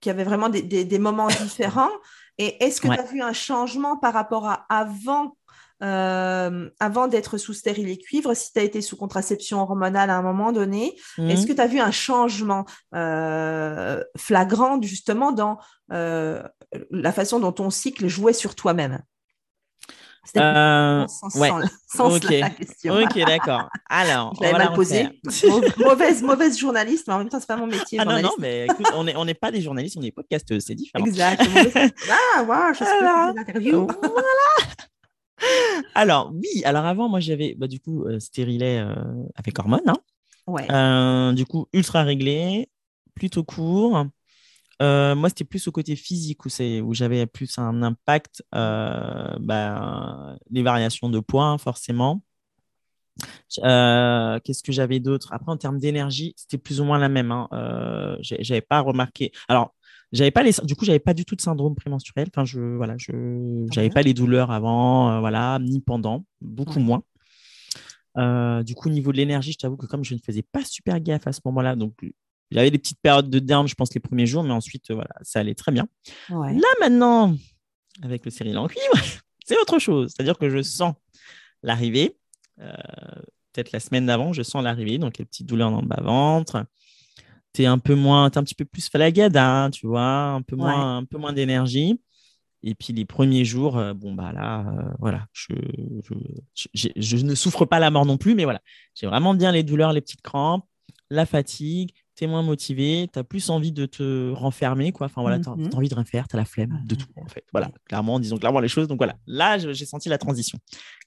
qu'il 0.00 0.10
y 0.10 0.12
avait 0.12 0.24
vraiment 0.24 0.48
des, 0.48 0.62
des, 0.62 0.98
moments 0.98 1.28
différents. 1.42 1.90
Et 2.38 2.64
est-ce 2.64 2.80
que 2.80 2.88
tu 2.88 2.98
as 2.98 3.04
vu 3.04 3.22
un 3.22 3.32
changement 3.32 3.96
par 3.96 4.14
rapport 4.14 4.46
à 4.46 4.64
avant, 4.70 5.36
euh, 5.82 6.70
avant 6.80 7.06
d'être 7.06 7.36
sous 7.36 7.52
stérile 7.52 7.88
et 7.88 7.98
cuivre, 7.98 8.34
si 8.34 8.52
tu 8.52 8.58
as 8.58 8.62
été 8.62 8.80
sous 8.80 8.96
contraception 8.96 9.60
hormonale 9.60 10.10
à 10.10 10.16
un 10.16 10.22
moment 10.22 10.52
donné, 10.52 10.96
est-ce 11.18 11.44
mmh. 11.44 11.46
que 11.46 11.52
tu 11.52 11.60
as 11.60 11.66
vu 11.66 11.80
un 11.80 11.90
changement 11.90 12.64
euh, 12.94 14.02
flagrant 14.16 14.80
justement 14.80 15.32
dans 15.32 15.58
euh, 15.92 16.42
la 16.90 17.12
façon 17.12 17.40
dont 17.40 17.52
ton 17.52 17.70
cycle 17.70 18.08
jouait 18.08 18.32
sur 18.32 18.54
toi-même? 18.54 19.02
Euh, 20.36 21.06
sans, 21.08 21.40
ouais. 21.40 22.40
la 22.40 22.50
question. 22.50 22.94
Ok, 22.94 23.18
d'accord. 23.26 23.68
Alors, 23.90 24.34
je 24.36 24.42
l'avais 24.42 24.58
mal 24.58 24.72
posé. 24.74 25.08
mauvaise, 25.78 26.22
mauvaise 26.22 26.58
journaliste, 26.58 27.06
mais 27.08 27.14
en 27.14 27.18
même 27.18 27.28
temps, 27.28 27.40
c'est 27.40 27.46
pas 27.46 27.56
mon 27.56 27.66
métier. 27.66 27.98
Ah 28.00 28.04
non, 28.04 28.20
non, 28.20 28.32
mais 28.38 28.66
écoute, 28.66 28.86
on 28.94 29.04
n'est 29.04 29.16
on 29.16 29.26
est 29.26 29.34
pas 29.34 29.50
des 29.50 29.60
journalistes, 29.60 29.96
on 29.98 30.02
est 30.02 30.10
podcasteuses, 30.10 30.64
c'est 30.66 30.74
différent. 30.74 31.04
Exact. 31.04 31.42
ah, 32.10 32.42
waouh, 32.42 32.72
je 32.72 32.84
suis 32.84 32.86
une 32.86 33.38
interview. 33.38 33.86
voilà. 33.86 34.74
Alors, 35.94 36.32
oui, 36.34 36.62
alors 36.64 36.84
avant, 36.84 37.08
moi, 37.08 37.20
j'avais 37.20 37.54
bah, 37.56 37.66
du 37.66 37.80
coup 37.80 38.04
euh, 38.04 38.20
stérilet 38.20 38.78
euh, 38.78 38.94
avec 39.34 39.58
hormones. 39.58 39.80
Hein. 39.86 39.96
Ouais. 40.46 40.70
Euh, 40.70 41.32
du 41.32 41.46
coup, 41.46 41.66
ultra 41.72 42.02
réglé, 42.02 42.68
plutôt 43.14 43.44
court. 43.44 44.06
Euh, 44.82 45.14
moi, 45.14 45.28
c'était 45.28 45.44
plus 45.44 45.68
au 45.68 45.72
côté 45.72 45.94
physique 45.96 46.44
où, 46.44 46.48
c'est, 46.48 46.80
où 46.80 46.94
j'avais 46.94 47.26
plus 47.26 47.58
un 47.58 47.82
impact, 47.82 48.42
euh, 48.54 49.36
bah, 49.38 50.36
les 50.50 50.62
variations 50.62 51.10
de 51.10 51.20
poids, 51.20 51.44
hein, 51.44 51.58
forcément. 51.58 52.22
Euh, 53.62 54.38
qu'est-ce 54.42 54.62
que 54.62 54.72
j'avais 54.72 55.00
d'autre? 55.00 55.32
Après, 55.32 55.52
en 55.52 55.56
termes 55.58 55.78
d'énergie, 55.78 56.32
c'était 56.36 56.56
plus 56.56 56.80
ou 56.80 56.84
moins 56.84 56.98
la 56.98 57.10
même. 57.10 57.30
Hein. 57.30 57.48
J'avais 58.20 58.62
pas 58.62 58.80
remarqué. 58.80 59.32
Alors, 59.48 59.74
j'avais 60.12 60.30
pas 60.30 60.42
les, 60.42 60.52
du 60.64 60.74
coup, 60.74 60.84
j'avais 60.84 60.98
pas 60.98 61.14
du 61.14 61.24
tout 61.24 61.36
de 61.36 61.40
syndrome 61.42 61.74
prémenstruel. 61.74 62.28
Enfin, 62.34 62.44
je, 62.44 62.60
voilà, 62.60 62.94
je, 62.96 63.66
j'avais 63.72 63.88
Ouais? 63.88 63.92
pas 63.92 64.02
les 64.02 64.14
douleurs 64.14 64.50
avant, 64.50 65.20
voilà, 65.20 65.58
ni 65.60 65.80
pendant, 65.80 66.24
beaucoup 66.40 66.78
Ouais. 66.78 66.84
moins. 66.84 67.02
Euh, 68.16 68.62
du 68.62 68.74
coup, 68.74 68.88
au 68.88 68.92
niveau 68.92 69.12
de 69.12 69.18
l'énergie, 69.18 69.52
je 69.52 69.58
t'avoue 69.58 69.76
que 69.76 69.86
comme 69.86 70.04
je 70.04 70.14
ne 70.14 70.18
faisais 70.18 70.42
pas 70.42 70.64
super 70.64 70.98
gaffe 71.00 71.26
à 71.26 71.32
ce 71.32 71.40
moment-là, 71.44 71.76
donc 71.76 71.94
j'avais 72.50 72.70
des 72.70 72.78
petites 72.78 73.00
périodes 73.00 73.30
de 73.30 73.38
down, 73.38 73.66
je 73.68 73.74
pense, 73.74 73.92
les 73.94 74.00
premiers 74.00 74.26
jours, 74.26 74.42
mais 74.42 74.52
ensuite, 74.52 74.90
euh, 74.90 74.94
voilà, 74.94 75.10
ça 75.22 75.40
allait 75.40 75.54
très 75.54 75.72
bien. 75.72 75.86
Ouais. 76.30 76.52
Là, 76.54 76.68
maintenant, 76.80 77.34
avec 78.02 78.24
le 78.24 78.30
céréal 78.30 78.58
en 78.58 78.66
cuivre, 78.68 78.94
c'est 79.44 79.56
autre 79.58 79.78
chose. 79.78 80.12
C'est-à-dire 80.14 80.38
que 80.38 80.48
je 80.50 80.62
sens 80.62 80.94
l'arrivée. 81.62 82.16
euh, 82.60 82.72
Peut-être 83.52 83.72
la 83.72 83.80
semaine 83.80 84.06
d'avant, 84.06 84.32
je 84.32 84.42
sens 84.42 84.62
l'arrivée, 84.62 84.98
donc 84.98 85.18
les 85.18 85.24
petites 85.24 85.46
douleurs 85.48 85.72
dans 85.72 85.80
le 85.80 85.86
bas-ventre. 85.88 86.64
Tu 87.52 87.62
es 87.62 87.66
un 87.66 87.78
peu 87.80 87.96
moins, 87.96 88.26
un 88.26 88.30
petit 88.30 88.54
peu 88.54 88.64
plus 88.64 88.88
falagada, 88.88 89.64
hein, 89.64 89.70
tu 89.70 89.88
vois, 89.88 90.02
un 90.34 90.42
peu 90.42 90.54
moins, 90.54 90.98
un 90.98 91.04
peu 91.04 91.18
moins 91.18 91.32
d'énergie. 91.32 92.00
Et 92.62 92.74
puis 92.76 92.92
les 92.92 93.04
premiers 93.04 93.44
jours, 93.44 93.76
euh, 93.76 93.92
bon, 93.92 94.14
bah 94.14 94.32
là, 94.32 94.60
euh, 94.68 94.92
voilà, 95.00 95.26
je, 95.32 95.54
je, 96.54 96.66
je- 96.74 96.88
je 96.94 97.16
ne 97.16 97.34
souffre 97.34 97.64
pas 97.64 97.80
la 97.80 97.90
mort 97.90 98.06
non 98.06 98.18
plus, 98.18 98.34
mais 98.36 98.44
voilà, 98.44 98.60
j'ai 98.94 99.06
vraiment 99.08 99.34
bien 99.34 99.50
les 99.50 99.62
douleurs, 99.64 99.92
les 99.92 100.00
petites 100.00 100.22
crampes, 100.22 100.64
la 101.10 101.26
fatigue, 101.26 101.90
tu 102.20 102.24
es 102.24 102.28
moins 102.28 102.42
motivé, 102.42 103.08
tu 103.12 103.18
as 103.18 103.24
plus 103.24 103.48
envie 103.50 103.72
de 103.72 103.86
te 103.86 104.30
renfermer, 104.32 104.92
quoi. 104.92 105.06
Enfin 105.06 105.22
voilà, 105.22 105.38
tu 105.38 105.48
as, 105.48 105.56
Mhm. 105.56 105.70
envie 105.74 105.88
de 105.88 105.94
rien 105.94 106.04
faire, 106.04 106.28
tu 106.28 106.36
as 106.36 106.38
la 106.38 106.44
flemme 106.44 106.80
de 106.84 106.94
tout, 106.94 107.06
en 107.16 107.26
fait. 107.28 107.44
Voilà, 107.52 107.70
clairement, 107.88 108.20
disons 108.20 108.36
clairement 108.36 108.60
les 108.60 108.68
choses. 108.68 108.88
Donc 108.88 108.98
voilà, 108.98 109.16
là, 109.26 109.58
j'ai 109.58 109.86
senti 109.86 110.08
la 110.08 110.18
transition, 110.18 110.58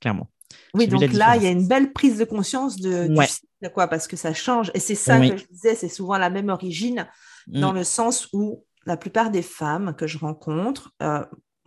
clairement. 0.01 0.27
Oui, 0.73 0.87
donc 0.87 1.01
là, 1.13 1.35
il 1.37 1.43
y 1.43 1.47
a 1.47 1.51
une 1.51 1.67
belle 1.67 1.93
prise 1.93 2.17
de 2.17 2.25
conscience 2.25 2.77
de, 2.79 3.07
Ouais. 3.15 3.25
du 3.25 3.31
cycle, 3.31 3.71
quoi, 3.73 3.87
parce 3.87 4.07
que 4.07 4.15
ça 4.17 4.33
change. 4.33 4.71
Et 4.73 4.79
c'est 4.79 4.95
ça 4.95 5.19
Oui. 5.19 5.29
que 5.31 5.37
je 5.37 5.45
disais, 5.47 5.75
c'est 5.75 5.89
souvent 5.89 6.17
la 6.17 6.29
même 6.29 6.49
origine, 6.49 7.07
dans 7.47 7.71
Mm. 7.71 7.75
le 7.77 7.83
sens 7.83 8.27
où 8.33 8.65
la 8.85 8.97
plupart 8.97 9.29
des 9.31 9.41
femmes 9.43 9.95
que 9.95 10.07
je 10.07 10.17
rencontre, 10.17 10.91
euh, 11.01 11.23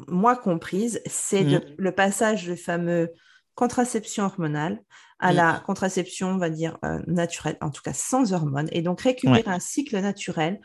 moi 0.09 0.37
comprise, 0.37 1.01
c'est 1.07 1.45
Mm. 1.45 1.61
le 1.79 1.93
passage 1.93 2.45
du 2.45 2.57
fameux 2.57 3.11
contraception 3.55 4.25
hormonale 4.25 4.81
à 5.19 5.33
Mm. 5.33 5.37
la 5.37 5.63
contraception, 5.67 6.29
on 6.31 6.39
va 6.39 6.51
dire, 6.51 6.79
euh, 6.85 7.01
naturelle, 7.07 7.57
en 7.61 7.71
tout 7.71 7.83
cas 7.83 7.93
sans 7.95 8.33
hormones. 8.33 8.69
Et 8.73 8.83
donc 8.83 9.01
récupérer 9.01 9.43
un 9.47 9.61
cycle 9.61 9.99
naturel, 10.01 10.61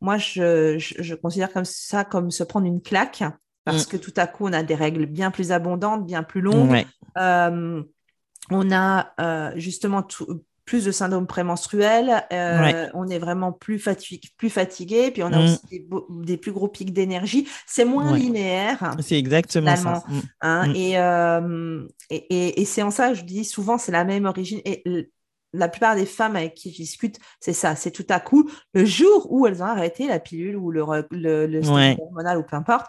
moi, 0.00 0.18
je, 0.18 0.76
je- 0.78 1.02
je 1.02 1.14
considère 1.14 1.52
comme 1.52 1.64
ça 1.64 2.04
comme 2.04 2.30
se 2.30 2.44
prendre 2.44 2.66
une 2.66 2.82
claque, 2.82 3.22
parce 3.64 3.86
Mm. 3.86 3.90
que 3.90 3.96
tout 3.96 4.12
à 4.16 4.26
coup, 4.26 4.46
on 4.46 4.52
a 4.52 4.62
des 4.62 4.74
règles 4.74 5.06
bien 5.06 5.30
plus 5.30 5.52
abondantes, 5.52 6.04
bien 6.06 6.22
plus 6.22 6.40
longues. 6.42 6.70
Ouais. 6.70 6.86
Euh, 7.16 7.82
on 8.50 8.70
a 8.72 9.14
euh, 9.20 9.52
justement 9.56 10.02
tout- 10.02 10.42
plus 10.64 10.84
de 10.84 10.92
syndrome 10.92 11.26
prémenstruel, 11.26 12.24
euh, 12.32 12.60
Ouais. 12.60 12.88
on 12.94 13.06
est 13.08 13.18
vraiment 13.18 13.52
plus, 13.52 13.78
fatigué, 13.78 14.28
plus 14.38 14.50
fatigué, 14.50 15.10
puis 15.10 15.22
on 15.22 15.32
a 15.32 15.38
Mm. 15.38 15.44
aussi 15.44 15.86
des, 16.24 16.36
plus 16.36 16.52
gros 16.52 16.68
pics 16.68 16.92
d'énergie. 16.92 17.46
C'est 17.66 17.84
moins 17.84 18.12
Ouais. 18.12 18.18
linéaire. 18.18 18.94
C'est 19.00 19.18
exactement 19.18 19.76
ça. 19.76 20.02
Finalement. 20.06 20.22
hein, 20.40 20.68
Mm. 20.68 20.76
et, 20.76 20.98
euh, 20.98 21.86
et, 22.10 22.16
et- 22.30 22.60
et 22.62 22.64
c'est 22.64 22.82
en 22.82 22.90
ça, 22.90 23.12
je 23.14 23.22
dis 23.22 23.44
souvent, 23.44 23.76
c'est 23.78 23.92
la 23.92 24.04
même 24.04 24.24
origine. 24.24 24.60
Et 24.64 24.82
la 25.52 25.68
plupart 25.68 25.94
des 25.96 26.06
femmes 26.06 26.34
avec 26.36 26.54
qui 26.54 26.70
je 26.72 26.76
discute, 26.76 27.18
c'est 27.40 27.52
ça, 27.52 27.76
c'est 27.76 27.90
tout 27.92 28.06
à 28.08 28.18
coup, 28.18 28.50
le 28.72 28.84
jour 28.84 29.30
où 29.30 29.46
elles 29.46 29.62
ont 29.62 29.66
arrêté 29.66 30.08
la 30.08 30.18
pilule 30.18 30.56
ou 30.56 30.70
le, 30.70 30.82
le, 31.10 31.46
le 31.46 31.62
stéroïde 31.62 31.98
Ouais. 31.98 32.02
hormonal 32.02 32.38
ou 32.38 32.42
peu 32.42 32.56
importe, 32.56 32.86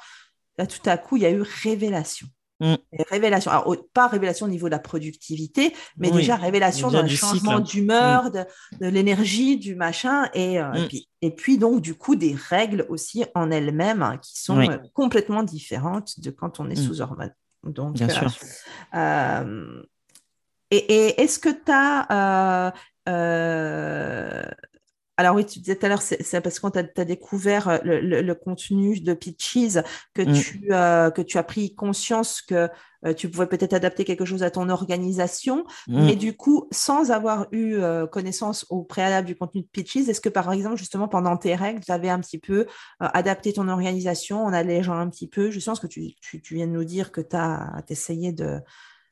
là, 0.58 0.66
tout 0.66 0.82
à 0.90 0.98
coup, 0.98 1.18
il 1.18 1.24
y 1.24 1.26
a 1.26 1.30
eu 1.32 1.42
révélation. 1.42 2.28
Mm. 2.62 2.76
Révélation. 3.10 3.52
Alors, 3.52 3.76
pas 3.94 4.08
révélation 4.08 4.46
au 4.46 4.50
niveau 4.50 4.68
de 4.68 4.72
la 4.72 4.80
productivité, 4.80 5.74
mais 5.98 6.10
Oui. 6.10 6.22
déjà 6.22 6.36
révélation 6.38 6.88
Déjà 6.88 7.00
dans 7.00 7.04
le 7.04 7.10
du 7.10 7.18
changement 7.18 7.60
d'humeur, 7.60 8.32
de, 8.32 8.46
de 8.80 8.88
l'énergie, 8.88 9.58
du 9.58 9.76
machin, 9.76 10.30
et, 10.34 10.60
euh, 10.62 10.72
Mm. 10.72 10.78
et, 10.78 10.88
puis, 10.88 11.10
et 11.22 11.32
puis 11.32 11.58
donc 11.58 11.82
du 11.82 11.96
coup 11.96 12.16
des 12.16 12.34
règles 12.34 12.86
aussi 12.88 13.26
en 13.36 13.52
elles-mêmes 13.52 14.02
hein, 14.02 14.18
qui 14.18 14.40
sont 14.42 14.58
Oui. 14.58 14.70
euh, 14.70 14.78
complètement 14.94 15.44
différentes 15.44 16.20
de 16.22 16.30
quand 16.32 16.60
on 16.62 16.70
est 16.70 16.80
Mm. 16.80 16.88
sous 16.88 17.02
hormones. 17.02 17.34
Donc, 17.64 17.96
Bien 17.96 18.08
euh, 18.08 18.30
sûr. 18.30 18.32
euh, 18.96 19.84
et, 20.72 20.78
et 20.78 21.22
est-ce 21.22 21.40
que 21.40 21.50
tu 21.50 21.72
as... 21.74 22.74
alors 25.18 25.36
oui, 25.36 25.46
tu 25.46 25.60
disais 25.60 25.76
tout 25.76 25.86
à 25.86 25.90
l'heure, 25.90 26.02
c'est 26.02 26.42
parce 26.42 26.60
qu'on 26.60 26.72
t'a 26.72 26.84
découvert 27.06 27.70
euh, 27.70 27.78
le, 27.84 28.00
le- 28.02 28.22
le 28.22 28.36
contenu 28.36 29.00
de 29.00 29.14
Peaches 29.14 29.78
que, 30.14 30.22
Mm. 30.24 30.34
tu, 30.34 30.68
euh, 30.72 31.10
que 31.12 31.22
tu 31.22 31.38
as 31.38 31.44
pris 31.44 31.74
conscience 31.74 32.42
que 32.42 32.70
euh, 33.06 33.14
tu 33.14 33.30
pouvais 33.30 33.46
peut-être 33.48 33.74
adapter 33.74 34.04
quelque 34.04 34.26
chose 34.26 34.44
à 34.44 34.52
ton 34.52 34.68
organisation. 34.70 35.66
Mm. 35.88 36.06
Mais 36.06 36.16
du 36.16 36.36
coup, 36.36 36.68
sans 36.72 37.12
avoir 37.12 37.48
eu 37.52 37.76
euh, 37.76 38.08
connaissance 38.08 38.66
au 38.70 38.84
préalable 38.84 39.28
du 39.28 39.36
contenu 39.36 39.62
de 39.62 39.68
Pitches, 39.68 40.08
est-ce 40.10 40.20
que 40.22 40.30
par 40.30 40.52
exemple, 40.52 40.78
justement, 40.78 41.08
pendant 41.08 41.38
tes 41.38 41.56
règles, 41.56 41.80
tu 41.82 41.92
avais 41.92 42.10
un 42.10 42.20
petit 42.20 42.40
peu 42.40 42.66
adapté 43.00 43.54
ton 43.54 43.68
organisation 43.70 44.44
en 44.44 44.52
allégeant 44.54 44.98
un 44.98 45.10
petit 45.10 45.28
peu 45.28 45.50
Je 45.52 45.60
sens 45.60 45.80
que 45.80 45.88
tu, 45.88 46.14
tu, 46.20 46.42
tu 46.42 46.56
viens 46.56 46.68
de 46.68 46.72
nous 46.74 46.84
dire 46.84 47.12
que 47.12 47.22
tu 47.22 47.36
as 47.36 47.84
essayé 47.90 48.32
de. 48.34 48.60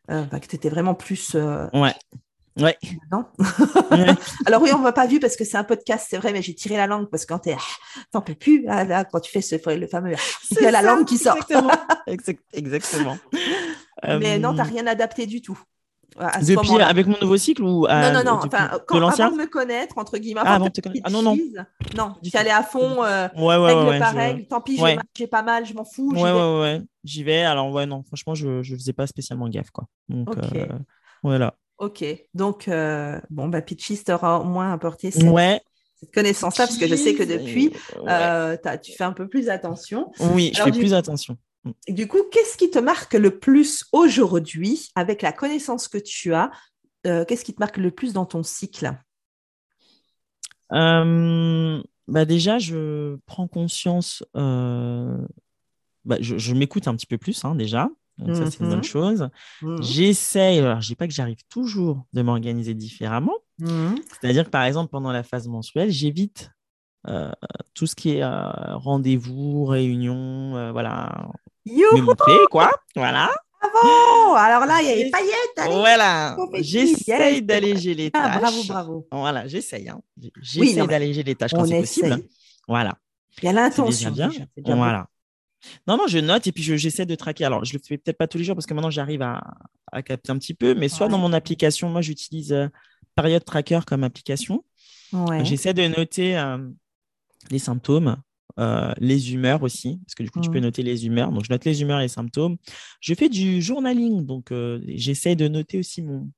euh, 0.10 0.24
bah, 0.32 0.40
que 0.42 0.48
tu 0.48 0.56
étais 0.58 0.70
vraiment 0.70 0.96
plus. 0.96 1.36
euh, 1.36 1.68
Ouais. 1.74 1.94
Ouais. 2.60 2.78
non 3.12 3.26
Ouais. 3.92 4.06
Alors 4.46 4.62
oui, 4.62 4.70
on 4.74 4.78
ne 4.78 4.84
m'a 4.84 4.92
pas 4.92 5.08
vu 5.08 5.20
parce 5.20 5.36
que 5.36 5.44
c'est 5.44 5.58
un 5.58 5.64
podcast, 5.64 6.08
c'est 6.10 6.18
vrai, 6.18 6.34
mais 6.34 6.42
j'ai 6.42 6.54
tiré 6.54 6.78
la 6.78 6.86
langue 6.88 7.10
parce 7.10 7.26
que 7.26 7.34
quand 7.34 7.40
t'es, 7.40 7.56
t'en 8.12 8.22
peux 8.22 8.36
plus, 8.36 8.64
là, 8.64 8.84
là, 8.84 9.04
quand 9.06 9.20
tu 9.20 9.32
fais 9.32 9.42
ce, 9.42 9.56
le 9.76 9.88
fameux, 9.88 10.14
il 10.52 10.62
y 10.62 10.66
a 10.66 10.72
la 10.72 10.82
langue 10.84 11.06
qui 11.06 11.18
sort. 11.18 11.36
Exactement. 11.38 11.72
Exact- 12.08 12.44
exactement. 12.54 13.18
Mais 14.04 14.38
non, 14.40 14.54
Euh, 14.54 14.58
t'as 14.58 14.64
rien 14.64 14.86
adapté 14.88 15.26
du 15.26 15.42
tout. 15.42 15.58
à 16.20 16.42
ce 16.44 16.52
Depuis, 16.52 16.80
avec 16.82 17.08
mon 17.08 17.18
nouveau 17.22 17.38
cycle 17.38 17.64
ou 17.64 17.86
à- 17.90 18.12
Non, 18.12 18.20
non, 18.24 18.32
non. 18.34 18.40
Enfin, 18.46 18.70
quand, 18.88 18.98
avant 19.08 19.32
de 19.32 19.38
me 19.42 19.46
connaître, 19.48 19.98
entre 19.98 20.18
guillemets, 20.20 20.42
Ah, 20.44 20.56
avant 20.56 20.66
de 20.66 20.72
te 20.72 20.82
connaître. 20.82 21.02
Ah, 21.06 21.10
non, 21.10 21.22
non. 21.24 21.36
non, 21.98 22.14
tu 22.22 22.36
allais 22.38 22.52
à 22.52 22.62
fond, 22.62 23.04
euh, 23.04 23.28
Ouais, 23.36 23.56
ouais, 23.58 23.74
règle 23.74 23.90
ouais. 23.90 24.00
par 24.00 24.12
je- 24.12 24.18
règle. 24.18 24.46
Tant 24.48 24.62
pis, 24.62 24.76
j'ai 24.78 24.84
Ouais. 24.84 24.96
mal- 24.98 25.06
j'ai 25.18 25.28
pas 25.28 25.42
mal, 25.42 25.66
je 25.66 25.74
m'en 25.74 25.86
fous. 25.86 26.12
Ouais, 26.14 26.22
vais. 26.22 26.32
ouais, 26.32 26.60
ouais. 26.62 26.82
J'y 27.04 27.24
vais. 27.24 27.44
Alors, 27.44 27.72
ouais, 27.72 27.86
non, 27.88 28.04
franchement, 28.04 28.36
je 28.36 28.48
ne 28.60 28.78
faisais 28.78 28.94
pas 28.94 29.08
spécialement 29.08 29.48
gaffe, 29.50 29.72
quoi. 29.72 29.86
Donc, 30.10 30.28
euh, 30.38 30.68
voilà. 31.24 31.56
Ok. 31.78 32.04
Donc, 32.34 32.68
euh, 32.68 33.20
bon, 33.30 33.48
bah, 33.48 33.62
Pitchies 33.62 34.04
t'aura 34.04 34.40
au 34.40 34.44
moins 34.46 34.72
apporté 34.74 35.12
cette, 35.12 35.24
Ouais. 35.24 35.62
cette 35.96 36.14
connaissance-là, 36.14 36.68
parce 36.68 36.78
que 36.78 36.88
je 36.88 36.96
sais 36.96 37.16
que 37.16 37.24
depuis, 37.24 37.72
euh, 38.08 38.56
t'as- 38.62 38.78
tu 38.78 38.94
fais 38.94 39.04
un 39.04 39.14
peu 39.14 39.28
plus 39.28 39.50
attention. 39.50 40.12
Oui, 40.20 40.52
je 40.56 40.62
fais 40.62 40.72
plus 40.72 40.94
attention. 40.94 41.38
Du 41.88 42.08
coup, 42.08 42.20
qu'est-ce 42.32 42.58
qui 42.58 42.70
te 42.70 42.80
marque 42.80 43.14
le 43.14 43.40
plus 43.40 43.86
aujourd'hui, 43.94 44.90
avec 44.96 45.22
la 45.22 45.32
connaissance 45.32 45.88
que 45.88 45.98
tu 45.98 46.34
as 46.34 46.52
euh, 47.06 47.26
Qu'est-ce 47.26 47.44
qui 47.44 47.54
te 47.54 47.60
marque 47.60 47.78
le 47.78 47.92
plus 47.92 48.14
dans 48.14 48.26
ton 48.26 48.44
cycle? 48.44 48.94
Euh, 50.72 51.82
bah 52.08 52.26
déjà, 52.26 52.60
je 52.60 53.18
prends 53.26 53.48
conscience, 53.48 54.24
euh, 54.36 55.18
bah, 56.06 56.18
je, 56.20 56.38
je 56.38 56.54
m'écoute 56.54 56.88
un 56.88 56.96
petit 56.96 57.06
peu 57.06 57.18
plus 57.18 57.44
hein, 57.46 57.56
déjà, 57.56 57.90
donc 58.18 58.36
ça 58.36 58.50
c'est 58.52 58.60
une 58.60 58.70
bonne 58.70 58.84
chose. 58.84 59.30
Mhm. 59.62 59.82
J'essaye, 59.82 60.60
alors 60.60 60.82
je 60.82 60.88
dis 60.88 60.96
pas 60.96 61.08
que 61.08 61.14
j'arrive 61.14 61.38
toujours 61.50 62.06
de 62.14 62.22
m'organiser 62.22 62.74
différemment, 62.74 63.34
Mhm. 63.60 63.96
c'est-à-dire 64.22 64.46
que 64.46 64.50
par 64.50 64.64
exemple 64.64 64.90
pendant 64.92 65.12
la 65.12 65.24
phase 65.24 65.48
mensuelle, 65.48 65.90
j'évite 65.92 66.52
euh, 67.10 67.32
tout 67.74 67.86
ce 67.88 67.96
qui 67.96 68.12
est 68.18 68.24
euh, 68.24 68.50
rendez-vous, 68.78 69.66
réunion, 69.66 70.56
euh, 70.56 70.72
voilà, 70.72 71.28
me 71.66 72.02
montrer 72.02 72.34
quoi, 72.50 72.72
voilà. 72.96 73.30
Oh, 73.86 74.34
alors 74.38 74.66
là, 74.66 74.80
il 74.82 74.88
y 74.88 74.92
a 74.92 74.96
les 74.96 75.10
paillettes. 75.10 75.34
allez. 75.58 75.74
Voilà, 75.74 76.36
j'essaye 76.60 77.42
d'alléger 77.42 77.94
les 77.94 78.10
Ah, 78.14 78.30
tâches. 78.30 78.42
bravo, 78.42 78.64
bravo. 78.68 79.08
Voilà, 79.12 79.48
j'essaye. 79.48 79.88
Hein. 79.88 80.02
Oui, 80.58 80.74
mais 80.76 80.86
d'alléger 80.86 81.24
les 81.24 81.36
tâches 81.36 81.52
quand 81.54 81.66
c'est 81.66 81.80
possible. 81.80 82.24
Voilà. 82.68 82.98
Il 83.42 83.46
y 83.46 83.48
a 83.48 83.54
l'intention. 83.54 84.14
Voilà. 84.66 85.08
Non, 85.88 85.98
non, 85.98 86.08
je 86.08 86.20
note 86.20 86.46
et 86.48 86.52
puis 86.52 86.64
je- 86.64 86.76
j'essaie 86.76 87.06
de 87.06 87.16
traquer. 87.16 87.46
Alors, 87.46 87.64
je 87.66 87.74
le 87.74 87.80
fais 87.86 87.98
peut-être 87.98 88.18
pas 88.18 88.28
tous 88.28 88.38
les 88.38 88.44
jours 88.44 88.56
parce 88.56 88.66
que 88.66 88.74
maintenant 88.74 88.90
j'arrive 88.90 89.22
à, 89.22 89.42
à 89.92 90.02
capter 90.04 90.32
un 90.32 90.38
petit 90.38 90.54
peu, 90.54 90.74
mais 90.76 90.90
soit 90.90 91.06
Ouais. 91.08 91.12
dans 91.12 91.18
mon 91.18 91.34
application, 91.34 91.90
moi 91.90 92.02
j'utilise 92.02 92.52
euh, 92.54 92.68
Period 93.16 93.44
Tracker 93.46 93.80
comme 93.86 94.04
application. 94.04 94.64
Ouais. 95.12 95.46
J'essaie 95.46 95.74
de 95.74 95.88
noter 95.88 96.38
euh, 96.38 96.58
les 97.52 97.60
symptômes, 97.60 98.18
euh, 98.60 98.92
les 98.98 99.34
humeurs 99.34 99.62
aussi, 99.64 100.00
parce 100.06 100.16
que 100.16 100.24
du 100.24 100.32
coup 100.32 100.40
tu 100.42 100.50
peux 100.50 100.60
noter 100.60 100.84
les 100.84 101.06
humeurs. 101.06 101.32
Donc 101.32 101.44
je 101.46 101.52
note 101.52 101.64
les 101.66 101.82
humeurs 101.82 102.00
et 102.00 102.04
les 102.04 102.08
symptômes. 102.08 102.58
Je 103.00 103.14
fais 103.14 103.30
du 103.30 103.62
journaling, 103.62 104.26
donc 104.26 104.52
j'essaie 104.88 105.36
de 105.36 105.48
noter 105.48 105.80
aussi 105.80 106.02
mon, 106.02 106.30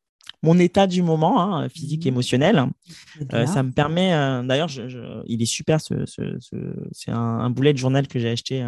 mon 0.45 0.59
état 0.59 0.85
du 0.87 1.01
moment, 1.01 1.41
hein, 1.41 1.69
physique, 1.69 2.05
mmh. 2.05 2.09
émotionnel. 2.09 2.65
ça 3.47 3.63
me 3.63 3.71
permet, 3.71 4.11
d'ailleurs, 4.45 4.69
il 5.25 5.41
est 5.41 5.45
super, 5.45 5.81
ce, 5.81 6.05
c'est 6.91 7.11
un, 7.11 7.17
un, 7.17 7.49
boulet 7.49 7.73
de 7.73 7.77
journal 7.77 8.07
que 8.07 8.19
j'ai 8.19 8.29
acheté 8.29 8.65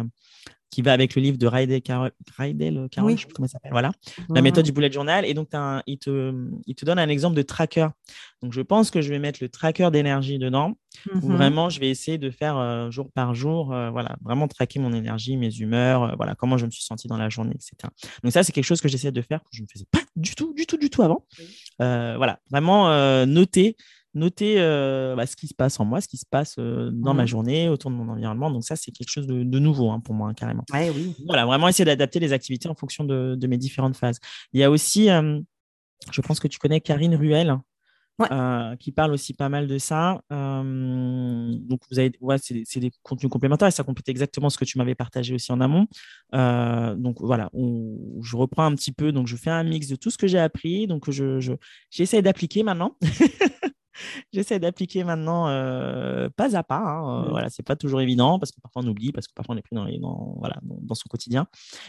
qui 0.70 0.82
va 0.82 0.92
avec 0.92 1.14
le 1.14 1.22
livre 1.22 1.38
de 1.38 1.46
Raidel 1.46 1.80
Carroll, 1.82 2.12
Raidel 2.36 2.88
je 2.92 2.98
sais 2.98 3.28
comment 3.34 3.46
il 3.46 3.48
s'appelle, 3.48 3.72
voilà, 3.72 3.90
la 4.28 4.42
méthode 4.42 4.64
du 4.64 4.72
bullet 4.72 4.90
journal. 4.90 5.24
Et 5.24 5.34
donc, 5.34 5.48
il, 5.86 5.98
te, 5.98 6.34
il 6.66 6.74
te 6.74 6.84
donne 6.84 6.98
un 6.98 7.08
exemple 7.08 7.36
de 7.36 7.42
tracker. 7.42 7.88
Donc, 8.42 8.52
je 8.52 8.60
pense 8.60 8.90
que 8.90 9.00
je 9.00 9.08
vais 9.08 9.18
mettre 9.18 9.38
le 9.42 9.48
tracker 9.48 9.90
d'énergie 9.90 10.38
dedans, 10.38 10.74
où 11.14 11.28
mhm. 11.28 11.36
vraiment, 11.36 11.70
je 11.70 11.80
vais 11.80 11.88
essayer 11.88 12.18
de 12.18 12.30
faire 12.30 12.56
euh, 12.58 12.90
jour 12.90 13.10
par 13.12 13.34
jour, 13.34 13.72
euh, 13.72 13.90
voilà, 13.90 14.16
vraiment 14.22 14.46
traquer 14.46 14.78
mon 14.78 14.92
énergie, 14.92 15.36
mes 15.36 15.54
humeurs, 15.56 16.02
euh, 16.02 16.14
voilà, 16.16 16.34
comment 16.34 16.58
je 16.58 16.66
me 16.66 16.70
suis 16.70 16.84
senti 16.84 17.08
dans 17.08 17.16
la 17.16 17.28
journée, 17.28 17.54
etc. 17.54 17.74
Donc, 18.22 18.32
ça, 18.32 18.42
c'est 18.42 18.52
quelque 18.52 18.64
chose 18.64 18.80
que 18.80 18.88
j'essaie 18.88 19.12
de 19.12 19.22
faire, 19.22 19.40
que 19.40 19.50
je 19.52 19.62
ne 19.62 19.66
faisais 19.72 19.86
pas 19.90 20.00
du 20.16 20.34
tout, 20.34 20.52
du 20.54 20.66
tout, 20.66 20.76
du 20.76 20.90
tout 20.90 21.02
avant. 21.02 21.24
voilà, 21.78 22.40
vraiment 22.50 23.26
noter 23.26 23.76
noter 24.14 24.56
euh, 24.58 25.14
bah, 25.16 25.26
ce 25.26 25.36
qui 25.36 25.46
se 25.46 25.54
passe 25.54 25.78
en 25.80 25.84
moi, 25.84 26.00
ce 26.00 26.08
qui 26.08 26.16
se 26.16 26.26
passe 26.28 26.56
euh, 26.58 26.90
dans 26.92 27.14
ma 27.14 27.24
mmh. 27.24 27.26
journée, 27.26 27.68
autour 27.68 27.90
de 27.90 27.96
mon 27.96 28.08
environnement. 28.08 28.50
Donc 28.50 28.64
ça, 28.64 28.76
c'est 28.76 28.90
quelque 28.90 29.10
chose 29.10 29.26
de, 29.26 29.58
nouveau 29.58 29.90
hein, 29.90 30.00
pour 30.00 30.14
moi, 30.14 30.32
carrément. 30.34 30.64
oui. 30.72 31.14
Voilà, 31.26 31.46
vraiment 31.46 31.68
essayer 31.68 31.84
d'adapter 31.84 32.20
les 32.20 32.32
activités 32.32 32.68
en 32.68 32.74
fonction 32.74 33.04
de, 33.04 33.46
mes 33.46 33.58
différentes 33.58 33.96
phases. 33.96 34.18
Il 34.52 34.60
y 34.60 34.64
a 34.64 34.70
aussi, 34.70 35.10
euh, 35.10 35.40
je 36.10 36.20
pense 36.20 36.40
que 36.40 36.48
tu 36.48 36.58
connais 36.58 36.80
Karine 36.80 37.14
Ruel. 37.14 37.56
qui 38.80 38.90
parle 38.90 39.12
aussi 39.12 39.32
pas 39.32 39.48
mal 39.48 39.68
de 39.68 39.78
ça. 39.78 40.20
donc, 40.30 41.80
vous 41.90 41.98
avez, 41.98 42.12
ouais, 42.20 42.36
c'est 42.38 42.80
des, 42.80 42.90
contenus 43.02 43.30
complémentaires 43.30 43.68
et 43.68 43.72
ça 43.72 43.84
complète 43.84 44.08
exactement 44.08 44.50
ce 44.50 44.58
que 44.58 44.64
tu 44.64 44.76
m'avais 44.78 44.96
partagé 44.96 45.34
aussi 45.34 45.52
en 45.52 45.60
amont. 45.60 45.86
donc, 46.32 47.20
voilà, 47.20 47.50
je 47.54 48.36
reprends 48.36 48.64
un 48.64 48.74
petit 48.74 48.92
peu. 48.92 49.12
Donc, 49.12 49.28
je 49.28 49.36
fais 49.36 49.50
un 49.50 49.64
mix 49.64 49.86
de 49.86 49.96
tout 49.96 50.10
ce 50.10 50.18
que 50.18 50.26
j'ai 50.26 50.38
appris. 50.38 50.86
Donc, 50.86 51.10
je, 51.10 51.56
j'essaie 51.90 52.22
d'appliquer 52.22 52.62
maintenant. 52.62 52.96
J'essaie 54.32 54.58
d'appliquer 54.58 55.04
maintenant 55.04 55.48
euh, 55.48 56.28
pas 56.36 56.56
à 56.56 56.62
pas. 56.62 56.78
Hein, 56.78 57.24
euh, 57.24 57.30
voilà, 57.30 57.48
c'est 57.50 57.62
pas 57.62 57.76
toujours 57.76 58.00
évident 58.00 58.38
parce 58.38 58.52
que 58.52 58.60
parfois 58.60 58.82
on 58.84 58.88
oublie, 58.88 59.12
parce 59.12 59.26
que 59.26 59.34
parfois 59.34 59.54
on 59.54 59.58
est 59.58 59.62
pris 59.62 59.74
dans, 59.74 59.86
dans, 60.00 60.36
voilà, 60.38 60.58
dans, 60.62 60.94
son 60.94 61.08
quotidien. 61.08 61.46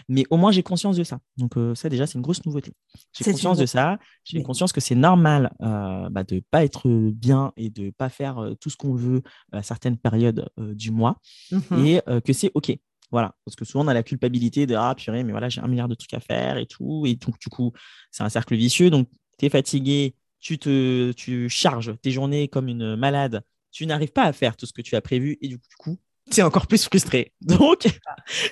Mais 0.08 0.24
au 0.30 0.38
moins 0.38 0.52
j'ai 0.52 0.64
conscience 0.64 0.98
de 0.98 1.04
ça. 1.04 1.20
Donc 1.38 1.58
euh, 1.58 1.76
ça 1.76 1.90
déjà 1.90 2.08
c'est 2.08 2.16
une 2.16 2.22
grosse 2.22 2.46
nouveauté. 2.46 2.74
J'ai 3.14 3.32
conscience 3.32 3.58
de 3.58 3.66
ça. 3.66 3.98
J'ai 4.24 4.42
conscience 4.44 4.72
que 4.72 4.82
c'est 4.82 4.96
normal 4.96 5.52
bah, 5.60 6.24
de 6.24 6.42
pas 6.52 6.64
être 6.64 6.90
bien 7.12 7.52
et 7.58 7.70
de 7.70 7.92
pas 7.92 8.10
faire 8.10 8.52
tout 8.60 8.70
ce 8.70 8.78
qu'on 8.78 8.94
veut 8.94 9.22
à 9.52 9.64
certaines 9.64 9.98
périodes 9.98 10.50
du 10.58 10.92
mois 10.92 11.18
mmh 11.52 11.86
et 11.86 12.02
que 12.22 12.34
c'est 12.34 12.52
ok. 12.54 12.78
Voilà, 13.12 13.34
parce 13.44 13.56
que 13.56 13.66
souvent 13.66 13.86
on 13.86 13.88
a 13.88 13.94
la 13.94 14.04
culpabilité 14.04 14.68
de 14.68 14.76
ah 14.76 14.94
purée, 14.96 15.24
mais 15.24 15.32
voilà, 15.32 15.50
j'ai 15.50 15.62
un 15.62 15.68
milliard 15.68 15.88
de 15.88 15.96
trucs 15.96 16.14
à 16.14 16.20
faire 16.20 16.58
et 16.58 16.68
tout. 16.68 17.06
Et 17.08 17.16
donc, 17.16 17.40
du 17.40 17.50
coup, 17.50 17.72
c'est 18.12 18.24
un 18.24 18.30
cercle 18.30 18.56
vicieux. 18.56 18.90
Donc, 18.90 19.10
tu 19.40 19.46
es 19.46 19.50
fatigué, 19.50 20.16
tu 20.40 20.58
te 20.58 21.12
tu 21.12 21.50
charges 21.50 21.94
tes 22.02 22.12
journées 22.12 22.48
comme 22.48 22.68
une 22.68 22.96
malade, 22.96 23.44
tu 23.72 23.86
n'arrives 23.86 24.12
pas 24.12 24.24
à 24.24 24.34
faire 24.34 24.56
tout 24.56 24.66
ce 24.66 24.74
que 24.74 24.82
tu 24.82 24.96
as 24.96 25.02
prévu 25.02 25.38
et 25.42 25.48
du 25.48 25.60
coup, 25.78 25.98
tu 26.32 26.40
es 26.40 26.44
encore 26.44 26.68
plus 26.68 26.84
frustré. 26.86 27.34
Donc, 27.42 27.88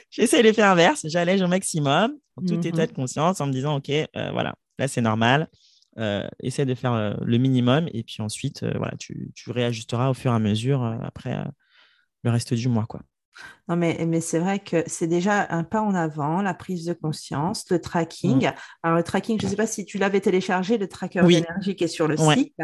j'essaie 0.09 0.41
l'effet 0.41 0.61
inverse, 0.61 1.05
j'allège 1.07 1.41
au 1.41 1.47
maximum, 1.47 2.17
en 2.35 2.45
tout 2.45 2.65
état 2.67 2.85
de 2.85 2.91
mhm. 2.91 2.95
conscience, 2.95 3.41
en 3.41 3.47
me 3.47 3.51
disant, 3.51 3.77
OK, 3.77 3.89
euh, 3.89 4.05
voilà, 4.31 4.55
là 4.79 4.87
c'est 4.87 5.01
normal, 5.01 5.49
euh, 5.97 6.27
essaie 6.41 6.65
de 6.65 6.75
faire 6.75 6.93
euh, 6.93 7.13
le 7.23 7.37
minimum 7.37 7.87
et 7.93 8.03
puis 8.03 8.21
ensuite, 8.21 8.63
voilà, 8.63 8.95
tu, 8.97 9.31
tu, 9.35 9.51
réajusteras 9.51 10.09
au 10.09 10.13
fur 10.13 10.31
et 10.31 10.35
à 10.35 10.39
mesure 10.39 10.83
après 11.03 11.43
le 12.23 12.29
reste 12.29 12.53
du 12.53 12.67
mois. 12.67 12.85
quoi. 12.85 13.01
Non, 13.67 13.75
mais, 13.75 13.97
mais 14.07 14.21
c'est 14.21 14.39
vrai 14.39 14.59
que 14.59 14.83
c'est 14.87 15.07
déjà 15.07 15.45
un 15.49 15.63
pas 15.63 15.81
en 15.81 15.93
avant, 15.93 16.41
la 16.41 16.53
prise 16.53 16.85
de 16.85 16.93
conscience, 16.93 17.65
le 17.69 17.81
tracking. 17.81 18.45
Mm. 18.45 18.53
Alors, 18.83 18.97
le 18.97 19.03
tracking, 19.03 19.39
je 19.39 19.45
ne 19.45 19.49
sais 19.49 19.57
pas 19.57 19.67
si 19.67 19.85
tu 19.85 19.97
l'avais 19.97 20.21
téléchargé, 20.21 20.77
le 20.77 20.87
tracker 20.87 21.21
d'énergie 21.21 21.75
qui 21.75 21.83
est 21.83 21.89
sur 21.89 22.07
le 22.07 22.15
site. 22.15 22.55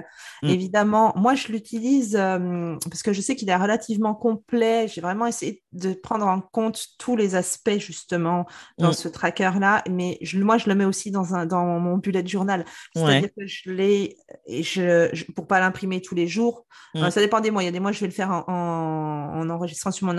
Mm. 0.42 0.48
Évidemment, 0.48 1.14
moi, 1.18 1.36
je 1.36 1.50
l'utilise 1.50 2.16
euh, 2.16 2.76
parce 2.90 3.04
que 3.04 3.12
je 3.12 3.20
sais 3.20 3.36
qu'il 3.36 3.50
est 3.50 3.56
relativement 3.56 4.16
complet. 4.16 4.88
J'ai 4.88 5.02
vraiment 5.02 5.26
essayé 5.26 5.62
de 5.74 5.94
prendre 5.94 6.26
en 6.26 6.40
compte 6.40 6.86
tous 6.98 7.18
les 7.18 7.36
aspects, 7.36 7.80
justement, 7.80 8.46
dans 8.78 8.92
mm. 8.92 8.94
ce 8.94 9.08
tracker-là. 9.10 9.84
Mais 9.90 10.18
je, 10.22 10.40
moi, 10.40 10.58
je 10.58 10.70
le 10.70 10.76
mets 10.76 10.86
aussi 10.86 11.12
dans, 11.12 11.36
un, 11.36 11.46
dans 11.46 11.80
mon 11.80 11.98
bullet 11.98 12.26
journal. 12.26 12.64
C'est-à-dire 12.96 13.30
que 13.38 13.46
je 13.46 13.72
l'ai, 13.72 14.16
et 14.48 14.64
je, 14.64 15.10
je, 15.12 15.26
pour 15.36 15.48
pas 15.48 15.60
l'imprimer 15.60 16.02
tous 16.02 16.16
les 16.16 16.28
jours. 16.28 16.66
ça 16.96 17.20
dépend 17.20 17.42
des 17.42 17.52
mois. 17.52 17.62
Il 17.62 17.66
y 17.66 17.70
a 17.70 17.74
des 17.74 17.82
mois, 17.82 17.92
je 17.92 18.00
vais 18.00 18.08
le 18.08 18.14
faire 18.14 18.32
en, 18.32 18.46
en, 18.48 19.50
enregistrant 19.50 19.92
sur 19.92 20.08
mon 20.08 20.18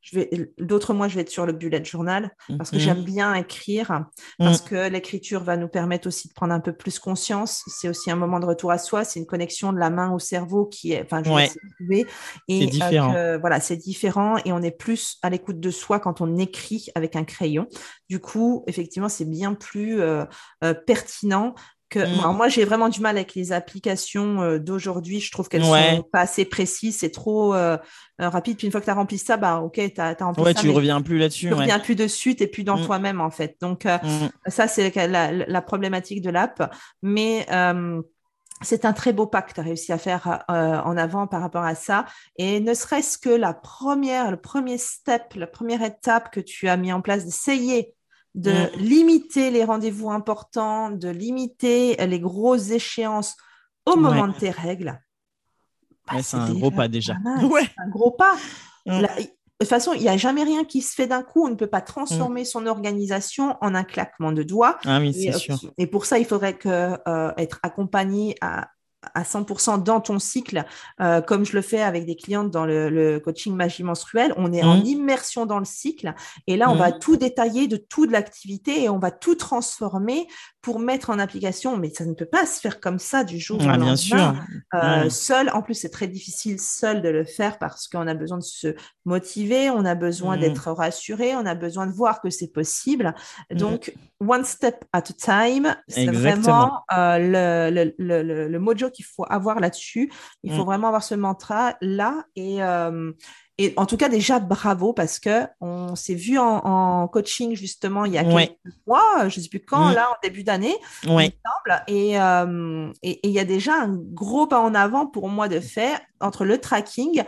je 0.00 0.18
vais, 0.18 0.52
d'autres 0.58 0.94
mois, 0.94 1.08
je 1.08 1.16
vais 1.16 1.22
être 1.22 1.30
sur 1.30 1.46
le 1.46 1.52
bullet 1.52 1.84
journal 1.84 2.30
parce 2.56 2.70
que 2.70 2.76
mhm. 2.76 2.80
j'aime 2.80 3.02
bien 3.02 3.34
écrire, 3.34 4.06
parce 4.38 4.62
mhm. 4.62 4.68
que 4.68 4.88
l'écriture 4.88 5.42
va 5.42 5.56
nous 5.56 5.68
permettre 5.68 6.08
aussi 6.08 6.28
de 6.28 6.32
prendre 6.32 6.52
un 6.52 6.60
peu 6.60 6.72
plus 6.72 6.98
conscience. 6.98 7.62
C'est 7.66 7.88
aussi 7.88 8.10
un 8.10 8.16
moment 8.16 8.40
de 8.40 8.46
retour 8.46 8.70
à 8.70 8.78
soi. 8.78 9.04
C'est 9.04 9.20
une 9.20 9.26
connexion 9.26 9.72
de 9.72 9.78
la 9.78 9.90
main 9.90 10.12
au 10.12 10.18
cerveau 10.18 10.66
qui 10.66 10.92
est, 10.92 11.02
enfin, 11.02 11.22
je 11.24 12.04
et 12.48 12.70
c'est 12.72 12.98
euh, 12.98 13.38
voilà, 13.38 13.60
c'est 13.60 13.76
différent 13.76 14.36
et 14.44 14.52
on 14.52 14.62
est 14.62 14.70
plus 14.70 15.18
à 15.22 15.30
l'écoute 15.30 15.60
de 15.60 15.70
soi 15.70 16.00
quand 16.00 16.20
on 16.20 16.36
écrit 16.36 16.86
avec 16.94 17.16
un 17.16 17.24
crayon. 17.24 17.66
Du 18.08 18.20
coup, 18.20 18.64
effectivement, 18.66 19.08
c'est 19.08 19.24
bien 19.24 19.54
plus 19.54 20.00
euh, 20.00 20.24
euh, 20.64 20.74
pertinent 20.74 21.54
Mm. 21.96 22.36
moi, 22.36 22.48
j'ai 22.48 22.64
vraiment 22.64 22.88
du 22.88 23.00
mal 23.00 23.16
avec 23.16 23.34
les 23.34 23.52
applications 23.52 24.42
euh, 24.42 24.58
d'aujourd'hui. 24.58 25.20
Je 25.20 25.30
trouve 25.30 25.48
qu'elles 25.48 25.62
ne 25.62 25.66
sont 25.66 26.02
pas 26.12 26.20
assez 26.20 26.44
précises, 26.44 26.98
c'est 26.98 27.10
trop 27.10 27.54
euh, 27.54 27.76
euh, 28.20 28.28
rapide. 28.28 28.56
Puis 28.56 28.66
une 28.66 28.70
fois 28.70 28.80
que 28.80 28.86
tu 28.86 28.90
as 28.90 28.94
rempli 28.94 29.18
ça, 29.18 29.36
bah, 29.36 29.60
ok, 29.60 29.74
tu 29.74 30.00
as, 30.00 30.14
rempli 30.20 30.42
ouais, 30.42 30.54
Tu 30.54 30.70
reviens 30.70 31.00
plus 31.00 31.18
là-dessus. 31.18 31.48
Tu 31.48 31.54
reviens 31.54 31.78
plus 31.78 31.94
dessus, 31.94 32.36
tu 32.36 32.46
plus 32.46 32.64
dans 32.64 32.78
mm. 32.78 32.84
toi-même, 32.84 33.20
en 33.20 33.30
fait. 33.30 33.56
Donc, 33.60 33.84
mm. 33.84 34.28
ça, 34.46 34.68
c'est 34.68 34.94
la, 34.94 35.62
problématique 35.62 36.22
de 36.22 36.30
l'app. 36.30 36.70
Mais 37.02 37.46
c'est 38.60 38.84
un 38.84 38.92
très 38.92 39.12
beau 39.12 39.26
pas 39.26 39.40
que 39.42 39.52
tu 39.52 39.60
as 39.60 39.62
réussi 39.62 39.92
à 39.92 39.98
faire 39.98 40.44
en 40.48 40.96
avant 40.96 41.26
par 41.26 41.40
rapport 41.40 41.64
à 41.64 41.74
ça. 41.74 42.04
Et 42.36 42.60
ne 42.60 42.74
serait-ce 42.74 43.16
que 43.16 43.30
la 43.30 43.54
première, 43.54 44.30
le 44.30 44.36
premier 44.36 44.78
step, 44.78 45.34
la 45.36 45.46
première 45.46 45.82
étape 45.82 46.32
que 46.32 46.40
tu 46.40 46.68
as 46.68 46.76
mis 46.76 46.92
en 46.92 47.00
place, 47.00 47.24
d'essayer 47.24 47.94
de 48.38 48.52
mm. 48.52 48.78
limiter 48.78 49.50
les 49.50 49.64
rendez-vous 49.64 50.10
importants, 50.10 50.90
de 50.90 51.08
limiter 51.08 51.96
les 52.06 52.20
grosses 52.20 52.70
échéances 52.70 53.36
au 53.84 53.96
moment 53.96 54.28
de 54.28 54.32
tes 54.32 54.50
règles. 54.50 55.00
Bah, 56.06 56.22
c'est 56.22 56.36
un 56.36 56.54
gros 56.54 56.70
pas 56.70 56.88
déjà. 56.88 57.16
un 57.26 57.88
gros 57.88 58.12
pas. 58.12 58.36
De 58.86 59.64
toute 59.64 59.68
façon, 59.68 59.92
il 59.92 60.02
n'y 60.02 60.08
a 60.08 60.16
jamais 60.16 60.44
rien 60.44 60.64
qui 60.64 60.82
se 60.82 60.94
fait 60.94 61.08
d'un 61.08 61.24
coup. 61.24 61.44
On 61.44 61.50
ne 61.50 61.56
peut 61.56 61.66
pas 61.66 61.80
transformer 61.80 62.42
mm. 62.42 62.46
son 62.46 62.66
organisation 62.66 63.56
en 63.60 63.74
un 63.74 63.82
claquement 63.82 64.30
de 64.30 64.44
doigts. 64.44 64.78
Ah 64.84 65.00
oui, 65.00 65.12
c'est 65.12 65.32
sûr. 65.32 65.58
Et 65.76 65.88
pour 65.88 66.06
ça, 66.06 66.20
il 66.20 66.24
faudrait 66.24 66.56
que, 66.56 66.96
euh, 67.08 67.32
être 67.36 67.58
accompagné 67.64 68.36
à, 68.40 68.68
à 69.14 69.22
100% 69.22 69.82
dans 69.82 70.00
ton 70.00 70.18
cycle, 70.18 70.64
euh, 71.00 71.20
comme 71.20 71.44
je 71.44 71.54
le 71.54 71.62
fais 71.62 71.80
avec 71.80 72.04
des 72.04 72.16
clientes 72.16 72.50
dans 72.50 72.66
le, 72.66 73.20
coaching 73.24 73.54
magie 73.54 73.84
menstruelle. 73.84 74.32
On 74.36 74.52
est 74.52 74.62
en 74.62 74.78
mmh. 74.78 74.86
immersion 74.86 75.46
dans 75.46 75.58
le 75.58 75.64
cycle 75.64 76.14
et 76.46 76.56
là, 76.56 76.70
on 76.70 76.74
va 76.74 76.90
mmh. 76.90 76.98
tout 76.98 77.16
détailler 77.16 77.68
de 77.68 77.76
toute 77.76 78.10
l'activité 78.10 78.82
et 78.82 78.88
on 78.88 78.98
va 78.98 79.10
tout 79.10 79.34
transformer 79.34 80.26
pour 80.62 80.80
mettre 80.80 81.10
en 81.10 81.18
application. 81.18 81.76
Mais 81.76 81.90
ça 81.90 82.04
ne 82.04 82.14
peut 82.14 82.26
pas 82.26 82.44
se 82.44 82.60
faire 82.60 82.80
comme 82.80 82.98
ça 82.98 83.24
du 83.24 83.38
jour 83.38 83.60
au 83.60 83.64
lendemain. 83.64 83.84
Bien 83.86 83.96
sûr. 83.96 84.34
Euh, 84.74 85.08
seul, 85.10 85.50
en 85.50 85.62
plus, 85.62 85.74
c'est 85.74 85.90
très 85.90 86.08
difficile 86.08 86.60
seul 86.60 87.00
de 87.00 87.08
le 87.08 87.24
faire 87.24 87.58
parce 87.58 87.88
qu'on 87.88 88.06
a 88.06 88.14
besoin 88.14 88.38
de 88.38 88.44
se 88.44 88.74
motiver, 89.04 89.70
on 89.70 89.84
a 89.84 89.94
besoin 89.94 90.36
mmh. 90.36 90.40
d'être 90.40 90.72
rassuré, 90.72 91.36
on 91.36 91.46
a 91.46 91.54
besoin 91.54 91.86
de 91.86 91.92
voir 91.92 92.20
que 92.20 92.30
c'est 92.30 92.52
possible. 92.52 93.14
Donc, 93.50 93.94
one 94.20 94.44
step 94.44 94.84
at 94.92 94.98
a 94.98 95.02
time, 95.02 95.76
c'est 95.86 96.06
vraiment 96.06 96.82
euh, 96.96 97.70
le, 97.70 97.92
le, 97.98 98.22
le, 98.22 98.48
le 98.48 98.58
qu'il 98.90 99.04
faut 99.04 99.24
avoir 99.28 99.60
là-dessus. 99.60 100.10
Il 100.42 100.52
faut 100.52 100.62
mm. 100.62 100.66
vraiment 100.66 100.86
avoir 100.88 101.02
ce 101.02 101.14
mantra-là. 101.14 102.24
Et, 102.36 102.62
euh, 102.62 103.12
et 103.58 103.74
en 103.76 103.86
tout 103.86 103.96
cas, 103.96 104.08
déjà, 104.08 104.38
bravo 104.38 104.92
parce 104.92 105.18
que 105.18 105.46
on 105.60 105.96
s'est 105.96 106.14
vu 106.14 106.38
en, 106.38 107.08
coaching 107.08 107.56
justement 107.56 108.04
il 108.04 108.12
y 108.12 108.18
a 108.18 108.24
quelques 108.24 108.56
mois, 108.86 109.28
je 109.28 109.38
ne 109.38 109.42
sais 109.42 109.48
plus 109.48 109.60
quand, 109.60 109.90
mm. 109.90 109.94
là, 109.94 110.10
en 110.10 110.16
début 110.22 110.44
d'année, 110.44 110.76
ouais. 111.08 111.32
Et 111.88 112.20
euh, 112.20 112.92
il 113.02 113.18
et, 113.22 113.30
y 113.30 113.38
a 113.40 113.44
déjà 113.44 113.74
un 113.74 113.96
gros 113.96 114.46
pas 114.46 114.60
en 114.60 114.74
avant 114.74 115.06
pour 115.06 115.28
moi 115.28 115.48
de 115.48 115.58
faire 115.58 116.00
entre 116.20 116.44
le 116.44 116.58
tracking, 116.58 117.24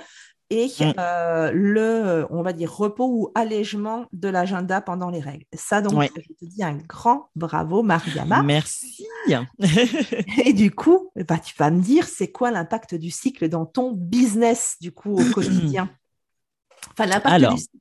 et 0.51 0.67
mm. 0.67 0.92
euh, 0.98 1.51
le, 1.55 2.27
on 2.31 2.42
va 2.42 2.53
dire, 2.53 2.73
repos 2.73 3.07
ou 3.07 3.31
allègement 3.35 4.07
de 4.13 4.29
l'agenda 4.29 4.81
pendant 4.81 5.11
les 5.11 5.21
règles. 5.21 5.44
Ça, 5.55 5.81
donc, 5.81 6.03
je 6.03 6.35
te 6.35 6.44
dis 6.44 6.63
un 6.63 6.75
grand 6.75 7.31
bravo, 7.37 7.83
Mariama. 7.83 8.42
Merci. 8.42 9.07
et 10.44 10.53
du 10.53 10.71
coup, 10.71 11.11
bah, 11.29 11.38
tu 11.38 11.55
vas 11.57 11.71
me 11.71 11.81
dire, 11.81 12.07
c'est 12.07 12.33
quoi 12.33 12.51
l'impact 12.51 12.94
du 12.94 13.11
cycle 13.11 13.48
dans 13.48 13.67
ton 13.67 13.92
business, 13.92 14.77
du 14.81 14.92
coup, 14.92 15.15
au 15.15 15.25
quotidien? 15.33 15.88
Enfin, 16.92 17.07
l'impact 17.07 17.53
du 17.53 17.59
cycle 17.59 17.79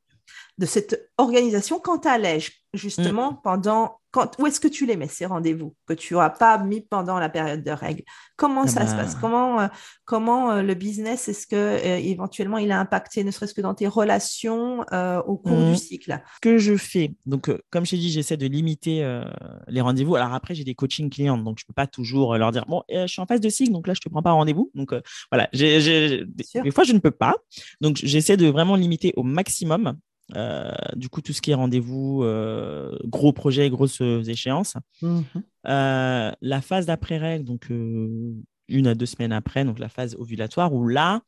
de 0.59 0.65
cette 0.65 1.09
organisation 1.17 1.79
quand 1.79 2.05
allèges 2.05 2.51
justement 2.73 3.31
mm. 3.31 3.39
pendant 3.43 3.95
quand, 4.11 4.37
où 4.39 4.47
est-ce 4.47 4.59
que 4.59 4.67
tu 4.67 4.87
les 4.87 4.97
mets 4.97 5.07
ces 5.07 5.27
rendez-vous 5.27 5.75
que 5.87 5.93
tu 5.93 6.13
n'auras 6.13 6.31
pas 6.31 6.57
mis 6.57 6.81
pendant 6.81 7.19
la 7.19 7.29
période 7.29 7.63
de 7.63 7.71
règles? 7.71 8.03
Comment 8.35 8.63
ah 8.63 8.67
ça 8.67 8.87
se 8.87 8.95
passe? 8.95 9.13
bah. 9.13 9.19
Comment, 9.21 9.61
euh, 9.61 9.67
comment 10.03 10.51
euh, 10.51 10.61
le 10.63 10.73
business 10.73 11.29
est-ce 11.29 11.45
que 11.45 11.55
euh, 11.55 11.97
éventuellement 11.97 12.57
il 12.57 12.71
a 12.71 12.79
impacté, 12.79 13.23
ne 13.23 13.31
serait-ce 13.31 13.53
que 13.53 13.61
dans 13.61 13.75
tes 13.75 13.87
relations 13.87 14.79
au 14.81 15.37
cours 15.37 15.57
du 15.57 15.71
mm. 15.71 15.75
cycle? 15.75 16.19
Ce 16.35 16.39
que 16.41 16.57
je 16.57 16.75
fais, 16.75 17.13
donc 17.25 17.51
comme 17.69 17.85
je 17.85 17.91
t'ai 17.91 17.97
dit, 17.97 18.11
j'essaie 18.11 18.37
de 18.37 18.47
limiter 18.47 19.23
les 19.67 19.81
rendez-vous. 19.81 20.15
Alors 20.15 20.33
après, 20.33 20.55
j'ai 20.55 20.63
des 20.63 20.75
coachings 20.75 21.09
clients, 21.09 21.37
donc 21.37 21.59
je 21.59 21.65
peux 21.65 21.73
pas 21.73 21.87
toujours 21.87 22.35
leur 22.35 22.51
dire 22.51 22.65
bon, 22.67 22.83
je 22.89 23.07
suis 23.07 23.21
en 23.21 23.27
phase 23.27 23.41
de 23.41 23.49
cycle, 23.49 23.71
donc 23.71 23.87
là 23.87 23.93
je 23.93 24.01
te 24.01 24.09
prends 24.09 24.23
pas 24.23 24.31
rendez-vous. 24.31 24.71
Donc 24.73 24.93
voilà, 25.31 25.47
des, 25.53 26.25
des 26.25 26.71
fois 26.71 26.83
je 26.83 26.93
ne 26.93 26.99
peux 26.99 27.11
pas. 27.11 27.35
Donc 27.79 27.97
j'essaie 28.03 28.37
de 28.37 28.47
vraiment 28.47 28.75
limiter 28.75 29.13
au 29.15 29.23
maximum 29.23 29.97
euh, 30.35 30.71
du 30.95 31.09
coup, 31.09 31.21
tout 31.21 31.33
ce 31.33 31.41
qui 31.41 31.51
est 31.51 31.55
rendez-vous, 31.55 32.23
euh, 32.23 32.97
gros 33.05 33.33
projets, 33.33 33.69
grosses 33.69 34.01
échéances. 34.01 34.75
Mhm. 35.01 35.23
Euh, 35.67 36.31
la 36.41 36.61
phase 36.61 36.85
d'après-règle, 36.85 37.45
donc 37.45 37.69
une 37.69 38.87
à 38.87 38.95
deux 38.95 39.05
semaines 39.05 39.33
après, 39.33 39.65
donc 39.65 39.79
la 39.79 39.89
phase 39.89 40.15
ovulatoire, 40.19 40.73
où 40.73 40.87
là, 40.87 41.21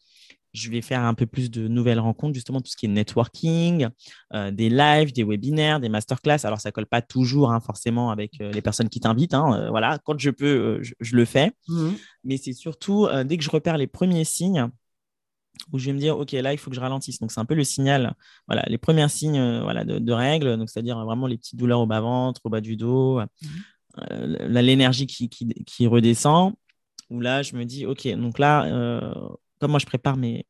je 0.54 0.70
vais 0.70 0.82
faire 0.82 1.02
un 1.02 1.14
peu 1.14 1.26
plus 1.26 1.50
de 1.50 1.70
nouvelles 1.70 2.00
rencontres, 2.00 2.34
justement 2.34 2.60
tout 2.60 2.70
ce 2.70 2.76
qui 2.76 2.86
est 2.86 2.90
networking, 2.90 3.88
des 4.52 4.70
lives, 4.70 5.14
des 5.14 5.24
webinaires, 5.24 5.80
des 5.80 5.88
masterclass. 5.88 6.40
Alors, 6.44 6.60
ça 6.60 6.74
colle 6.74 6.88
pas 6.88 7.02
toujours 7.02 7.52
hein, 7.52 7.62
forcément 7.62 8.12
avec 8.12 8.38
les 8.40 8.62
personnes 8.62 8.90
qui 8.90 9.00
t'invitent. 9.00 9.34
Hein, 9.34 9.70
voilà, 9.70 9.98
quand 10.04 10.20
je 10.20 10.30
peux, 10.30 10.82
je, 10.82 11.16
le 11.16 11.24
fais. 11.24 11.52
Mhm. 11.70 11.96
Mais 12.26 12.36
c'est 12.36 12.52
surtout 12.52 13.08
dès 13.24 13.38
que 13.38 13.44
je 13.44 13.50
repère 13.50 13.78
les 13.78 13.88
premiers 13.88 14.26
signes, 14.26 14.70
où 15.72 15.80
je 15.80 15.86
vais 15.86 15.94
me 15.94 16.00
dire, 16.00 16.18
OK, 16.18 16.32
là, 16.32 16.54
il 16.54 16.58
faut 16.58 16.70
que 16.70 16.76
je 16.76 16.82
ralentisse. 16.82 17.20
Donc, 17.20 17.32
c'est 17.32 17.40
un 17.40 17.46
peu 17.46 17.56
le 17.56 17.64
signal, 17.64 18.16
voilà, 18.48 18.64
les 18.68 18.78
premiers 18.78 19.08
signes 19.10 19.40
euh, 19.40 19.62
voilà, 19.62 19.84
de, 19.86 20.12
règles, 20.12 20.58
donc 20.58 20.70
c'est-à-dire 20.70 21.04
vraiment 21.04 21.28
les 21.28 21.38
petites 21.38 21.58
douleurs 21.58 21.80
au 21.80 21.86
bas-ventre, 21.86 22.42
au 22.44 22.50
bas 22.50 22.62
du 22.62 22.76
dos, 22.76 23.20
euh, 23.20 24.48
l'énergie 24.48 25.08
qui, 25.08 25.30
qui, 25.30 25.88
redescend, 25.88 26.54
où 27.10 27.20
là, 27.20 27.42
je 27.44 27.56
me 27.56 27.66
dis, 27.66 27.86
OK, 27.86 28.08
donc 28.16 28.40
là, 28.40 28.66
euh, 28.66 29.14
comme 29.60 29.72
moi, 29.72 29.80
je 29.80 29.86
prépare 29.86 30.18
mes. 30.18 30.46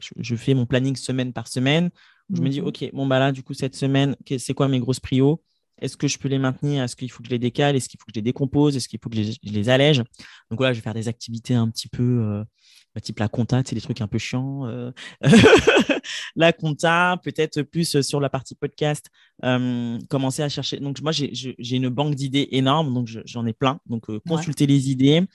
Je, 0.00 0.36
fais 0.36 0.52
mon 0.52 0.66
planning 0.66 0.96
semaine 0.96 1.32
par 1.32 1.48
semaine, 1.48 1.88
je 2.34 2.42
me 2.42 2.50
dis, 2.50 2.60
mmh. 2.60 2.66
OK, 2.66 2.90
bon, 2.92 3.06
bah 3.06 3.18
là, 3.18 3.32
du 3.32 3.42
coup, 3.42 3.54
cette 3.54 3.74
semaine, 3.74 4.16
c'est 4.38 4.52
quoi 4.52 4.68
mes 4.68 4.78
grosses 4.78 5.00
prios? 5.00 5.42
Est-ce 5.80 5.96
que 5.96 6.08
je 6.08 6.18
peux 6.18 6.28
les 6.28 6.38
maintenir? 6.38 6.82
Est-ce 6.82 6.94
qu'il 6.94 7.10
faut 7.10 7.22
que 7.22 7.28
je 7.28 7.30
les 7.30 7.38
décale? 7.38 7.74
Est-ce 7.74 7.88
qu'il 7.88 7.98
faut 7.98 8.04
que 8.04 8.12
je 8.14 8.18
les 8.18 8.22
décompose? 8.22 8.76
Est-ce 8.76 8.86
qu'il 8.86 8.98
faut 9.02 9.08
que 9.08 9.16
je 9.16 9.32
les, 9.42 9.68
allège? 9.70 9.98
Donc 10.50 10.58
voilà, 10.58 10.72
je 10.72 10.78
vais 10.78 10.82
faire 10.82 10.94
des 10.94 11.08
activités 11.08 11.54
un 11.54 11.70
petit 11.70 11.88
peu 11.88 12.44
type 13.00 13.18
la 13.18 13.28
compta, 13.28 13.62
c'est 13.64 13.74
des 13.74 13.80
trucs 13.80 14.00
un 14.00 14.06
peu 14.06 14.18
chiants. 14.18 14.66
Euh. 14.66 14.92
la 16.36 16.52
compta, 16.52 17.20
peut-être 17.22 17.62
plus 17.62 18.00
sur 18.02 18.20
la 18.20 18.28
partie 18.28 18.54
podcast, 18.54 19.06
euh, 19.44 19.98
commencer 20.08 20.42
à 20.42 20.48
chercher. 20.48 20.78
Donc, 20.78 21.00
moi, 21.02 21.12
j'ai 21.12 21.76
une 21.76 21.88
banque 21.88 22.14
d'idées 22.14 22.48
énorme, 22.52 22.94
donc 22.94 23.08
j'en 23.24 23.46
ai 23.46 23.52
plein. 23.52 23.80
Donc, 23.86 24.08
euh, 24.10 24.20
consulter 24.26 24.66
les 24.66 24.90
idées, 24.90 25.26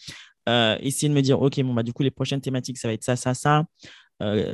essayer 0.48 1.10
de 1.10 1.14
me 1.14 1.22
dire, 1.22 1.42
OK, 1.42 1.62
bon, 1.62 1.74
bah, 1.74 1.84
du 1.84 1.94
coup, 1.94 2.04
les 2.04 2.12
prochaines 2.12 2.42
thématiques, 2.42 2.78
ça 2.78 2.88
va 2.88 2.94
être 2.94 3.04
ça, 3.04 3.16
ça, 3.16 3.34
ça. 3.34 3.66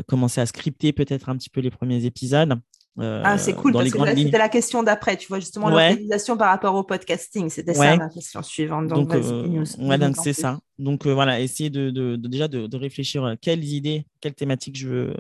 commencer 0.07 0.41
à 0.41 0.45
scripter 0.45 0.93
peut-être 0.93 1.29
un 1.29 1.37
petit 1.37 1.49
peu 1.49 1.61
les 1.61 1.71
premiers 1.71 2.05
épisodes 2.05 2.59
ah, 2.97 3.37
c'est 3.37 3.53
cool, 3.53 3.73
parce 3.73 3.89
que 3.89 4.15
c'était 4.15 4.37
la 4.37 4.49
question 4.49 4.83
d'après, 4.83 5.17
tu 5.17 5.27
vois, 5.27 5.39
justement, 5.39 5.69
l'organisation 5.69 6.37
par 6.37 6.49
rapport 6.49 6.75
au 6.75 6.83
podcasting. 6.83 7.49
C'était 7.49 7.73
ça 7.73 7.95
la 7.95 8.09
question 8.09 8.41
suivante. 8.41 8.87
Donc, 8.87 9.09
donc 9.09 10.15
c'est 10.17 10.33
ça. 10.33 10.59
Donc, 10.77 11.07
voilà, 11.07 11.39
essayer 11.39 11.69
de, 11.69 12.15
déjà 12.15 12.47
de, 12.47 12.75
réfléchir 12.75 13.35
quelles 13.41 13.63
idées, 13.63 14.05
quelles 14.21 14.35
thématiques 14.35 14.77
je 14.77 14.87
veux 14.87 15.13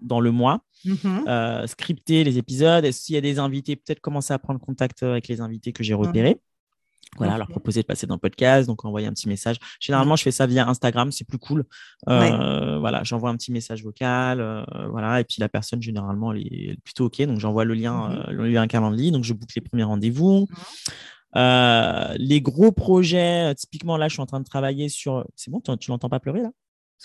dans 0.00 0.20
le 0.20 0.30
mois. 0.30 0.60
Mm-hmm. 0.86 1.66
scripter 1.66 2.24
les 2.24 2.38
épisodes. 2.38 2.90
S'il 2.90 3.14
y 3.14 3.18
a 3.18 3.20
des 3.20 3.38
invités, 3.38 3.76
peut-être 3.76 4.00
commencer 4.00 4.32
à 4.32 4.38
prendre 4.38 4.60
contact 4.60 5.02
avec 5.02 5.28
les 5.28 5.40
invités 5.40 5.72
que 5.72 5.82
j'ai 5.82 5.94
repérés. 5.94 6.40
Voilà, 7.16 7.36
leur 7.38 7.48
proposer 7.48 7.82
de 7.82 7.86
passer 7.86 8.06
dans 8.06 8.14
le 8.14 8.20
podcast, 8.20 8.68
donc 8.68 8.84
envoyer 8.84 9.06
un 9.06 9.12
petit 9.12 9.28
message. 9.28 9.56
Généralement, 9.80 10.16
je 10.16 10.22
fais 10.22 10.30
ça 10.30 10.46
via 10.46 10.68
Instagram, 10.68 11.10
c'est 11.10 11.26
plus 11.26 11.38
cool. 11.38 11.64
Euh, 12.08 12.78
voilà, 12.78 13.02
j'envoie 13.02 13.30
un 13.30 13.36
petit 13.36 13.52
message 13.52 13.82
vocal, 13.82 14.40
euh, 14.40 14.64
voilà, 14.90 15.20
et 15.20 15.24
puis 15.24 15.36
la 15.40 15.48
personne 15.48 15.82
généralement 15.82 16.32
elle 16.32 16.46
est, 16.46 16.78
plutôt 16.82 17.06
ok, 17.06 17.22
donc 17.22 17.40
j'envoie 17.40 17.64
le 17.64 17.74
lien, 17.74 18.08
mmh 18.08 18.12
euh, 18.28 18.32
le 18.32 18.48
lien 18.48 18.66
calendrier, 18.66 19.10
donc 19.10 19.24
je 19.24 19.34
boucle 19.34 19.54
les 19.56 19.60
premiers 19.62 19.84
rendez-vous. 19.84 20.46
Mmh 20.48 22.14
les 22.16 22.40
gros 22.40 22.72
projets, 22.72 23.54
typiquement 23.54 23.96
là, 23.96 24.08
je 24.08 24.14
suis 24.14 24.22
en 24.22 24.26
train 24.26 24.40
de 24.40 24.44
travailler 24.44 24.88
sur. 24.88 25.24
C'est 25.36 25.50
bon, 25.50 25.60
tu, 25.60 25.76
tu 25.78 25.90
l'entends 25.90 26.08
pas 26.08 26.20
pleurer 26.20 26.42
là? 26.42 26.50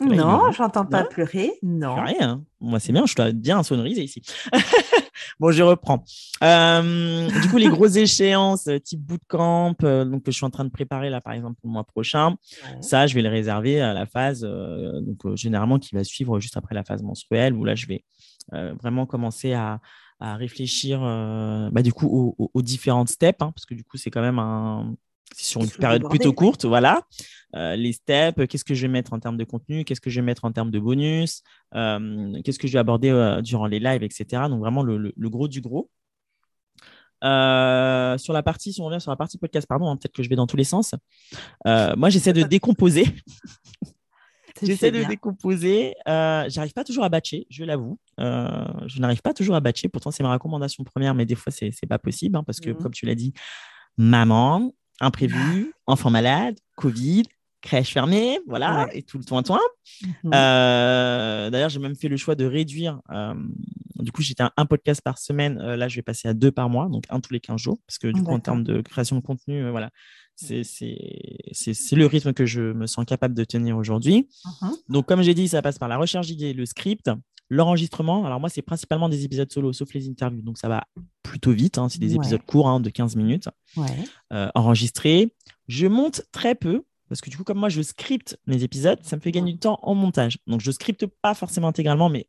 Non, 0.02 0.52
j'entends 0.52 0.86
pas 0.86 1.04
pleurer. 1.04 1.52
Non. 1.64 1.96
Rien. 2.04 2.44
Moi, 2.60 2.80
c'est 2.80 2.92
bien, 2.92 3.06
je 3.06 3.16
dois 3.16 3.32
bien 3.32 3.64
sonoriser 3.64 4.04
ici. 4.04 4.22
bon, 5.40 5.52
je 5.52 5.64
reprends. 5.64 6.04
Euh, 6.44 7.30
du 7.42 7.50
coup, 7.50 7.58
les 7.58 7.70
grosses 7.70 7.96
échéances 7.96 8.68
euh, 8.68 8.80
type 8.80 9.02
bootcamp, 9.02 9.76
euh, 9.84 10.06
donc 10.06 10.24
que 10.24 10.32
je 10.32 10.38
suis 10.38 10.46
en 10.46 10.50
train 10.50 10.66
de 10.66 10.70
préparer 10.70 11.10
là, 11.10 11.22
par 11.22 11.34
exemple, 11.34 11.56
pour 11.60 11.70
le 11.70 11.74
mois 11.74 11.84
prochain, 11.84 12.36
ça, 12.82 13.08
je 13.08 13.16
vais 13.16 13.22
le 13.22 13.30
réserver 13.30 13.82
à 13.82 13.94
la 13.94 14.06
phase, 14.06 14.42
donc 14.42 15.36
généralement 15.36 15.80
qui 15.80 15.96
va 15.96 16.04
suivre 16.04 16.40
juste 16.40 16.58
après 16.58 16.76
la 16.76 16.84
phase 16.84 17.04
menstruelle, 17.04 17.54
où 17.54 17.66
là, 17.66 17.76
je 17.76 17.88
vais 17.88 18.04
vraiment 18.52 19.06
commencer 19.06 19.54
à, 19.54 19.80
réfléchir, 20.20 21.00
bah, 21.72 21.82
du 21.82 21.94
coup, 21.94 22.36
aux, 22.38 22.62
différentes 22.62 23.10
steps, 23.10 23.42
hein, 23.42 23.52
parce 23.52 23.66
que 23.66 23.76
du 23.76 23.84
coup, 23.84 23.98
c'est 23.98 24.10
quand 24.10 24.22
même 24.22 24.40
un 24.40 24.96
sur 25.34 25.62
une 25.62 25.70
période 25.70 26.08
plutôt 26.10 26.34
courte, 26.34 26.66
voilà. 26.66 27.02
Euh, 27.56 27.76
les 27.76 27.94
steps, 27.94 28.48
qu'est-ce 28.48 28.66
que 28.66 28.74
je 28.74 28.82
vais 28.82 28.92
mettre 28.92 29.14
en 29.14 29.20
termes 29.20 29.38
de 29.38 29.44
contenu, 29.44 29.86
qu'est-ce 29.86 30.02
que 30.02 30.10
je 30.10 30.20
vais 30.20 30.26
mettre 30.26 30.46
en 30.46 30.52
termes 30.52 30.72
de 30.72 30.80
bonus, 30.80 31.42
euh, 31.74 32.42
qu'est-ce 32.44 32.60
que 32.60 32.68
je 32.68 32.74
vais 32.74 32.80
aborder 32.80 33.10
euh, 33.10 33.42
durant 33.42 33.66
les 33.66 33.80
lives, 33.80 34.04
etc. 34.04 34.44
Donc 34.50 34.60
vraiment 34.60 34.84
le, 34.84 35.14
gros 35.30 35.48
du 35.48 35.62
gros. 35.62 35.90
sur 37.22 38.34
la 38.34 38.44
partie, 38.44 38.74
si 38.74 38.82
on 38.82 38.86
revient 38.86 39.00
sur 39.00 39.12
la 39.12 39.18
partie 39.18 39.38
podcast, 39.38 39.68
pardon, 39.68 39.88
hein, 39.90 39.96
peut-être 39.96 40.14
que 40.14 40.22
je 40.22 40.30
vais 40.30 40.36
dans 40.36 40.48
tous 40.48 40.58
les 40.58 40.66
sens. 40.66 40.96
moi, 41.66 42.10
j'essaie 42.10 42.34
de 42.34 42.44
décomposer. 42.56 43.06
j'essaie 44.62 44.92
de 44.92 45.04
décomposer. 45.06 45.96
J'arrive 46.06 46.74
pas 46.74 46.84
toujours 46.84 47.06
à 47.06 47.10
batcher, 47.10 47.48
je 47.50 47.64
l'avoue. 47.64 47.98
je 48.18 49.00
n'arrive 49.00 49.22
pas 49.22 49.34
toujours 49.34 49.56
à 49.56 49.62
batcher. 49.62 49.88
Pourtant, 49.88 50.12
c'est 50.12 50.24
ma 50.24 50.34
recommandation 50.34 50.84
première, 50.84 51.16
mais 51.16 51.26
des 51.26 51.36
fois, 51.36 51.54
c'est 51.54 51.88
pas 51.88 52.00
possible 52.00 52.36
hein, 52.36 52.44
parce 52.44 52.60
que, 52.60 52.72
mmh 52.72 52.76
comme 52.76 52.94
tu 52.94 53.06
l'as 53.06 53.16
dit, 53.16 53.34
maman, 53.98 54.74
imprévu, 55.02 55.74
enfant 55.88 56.10
malade, 56.10 56.58
Covid, 56.76 57.24
crèche 57.66 57.92
fermée, 57.92 58.40
voilà, 58.48 58.88
et 58.94 59.02
tout 59.02 59.18
le 59.18 59.26
toin 59.26 59.44
toin. 59.44 59.60
Mhm. 60.02 60.32
Euh, 60.34 61.50
d'ailleurs, 61.50 61.70
j'ai 61.70 61.80
même 61.80 61.96
fait 61.96 62.08
le 62.08 62.18
choix 62.18 62.36
de 62.36 62.46
réduire. 62.46 63.02
Euh, 63.12 63.34
du 63.96 64.12
coup, 64.12 64.22
j'étais 64.22 64.44
un, 64.56 64.66
podcast 64.66 65.02
par 65.02 65.18
semaine. 65.18 65.60
Euh, 65.60 65.76
là, 65.76 65.88
je 65.88 65.96
vais 65.96 66.02
passer 66.02 66.28
à 66.28 66.34
deux 66.34 66.52
par 66.52 66.70
mois, 66.70 66.88
donc 66.90 67.06
un 67.10 67.20
tous 67.20 67.34
les 67.34 67.40
15 67.40 67.60
jours, 67.60 67.80
parce 67.88 67.98
que 67.98 68.08
du 68.08 68.24
coup, 68.24 68.32
en 68.32 68.40
termes 68.40 68.64
de 68.64 68.82
création 68.82 69.16
de 69.18 69.22
contenu, 69.22 69.70
voilà, 69.70 69.90
c'est 70.36 70.62
le 70.62 72.06
rythme 72.06 72.34
que 72.34 72.46
je 72.46 72.62
me 72.62 72.88
sens 72.88 73.06
capable 73.06 73.34
de 73.34 73.44
tenir 73.44 73.78
aujourd'hui. 73.78 74.30
Mhm. 74.62 74.72
Donc, 74.90 75.08
comme 75.08 75.22
j'ai 75.22 75.34
dit, 75.34 75.48
ça 75.48 75.62
passe 75.62 75.80
par 75.80 75.90
la 75.90 75.98
recherche 75.98 76.28
d'idées, 76.28 76.54
le 76.54 76.66
script, 76.66 77.10
L'enregistrement, 77.52 78.26
alors 78.26 78.40
moi, 78.40 78.50
c'est 78.50 78.64
principalement 78.64 79.08
des 79.08 79.24
épisodes 79.24 79.52
solo, 79.52 79.72
sauf 79.72 79.94
les 79.94 80.10
interviews. 80.10 80.42
Donc, 80.42 80.58
ça 80.58 80.68
va 80.68 80.88
plutôt 81.22 81.52
vite. 81.52 81.78
Hein, 81.78 81.90
c'est 81.90 82.00
des 82.00 82.16
épisodes 82.16 82.42
courts 82.44 82.68
hein, 82.68 82.80
de 82.80 82.90
15 82.90 83.16
minutes 83.16 83.50
euh, 84.34 84.50
enregistrés. 84.56 85.32
Je 85.68 85.86
monte 85.86 86.24
très 86.32 86.56
peu. 86.56 86.84
Parce 87.10 87.22
que 87.22 87.30
du 87.30 87.38
coup, 87.38 87.44
comme 87.44 87.60
moi, 87.60 87.70
je 87.70 87.82
scripte 87.82 88.38
mes 88.48 88.64
épisodes, 88.64 89.00
ça 89.04 89.16
me 89.16 89.22
fait 89.22 89.32
gagner 89.32 89.54
du 89.54 89.60
temps 89.60 89.80
en 89.84 89.94
montage. 89.94 90.40
Donc, 90.48 90.62
je 90.62 90.72
scripte 90.72 91.06
pas 91.22 91.34
forcément 91.34 91.68
intégralement, 91.68 92.10
mais 92.10 92.28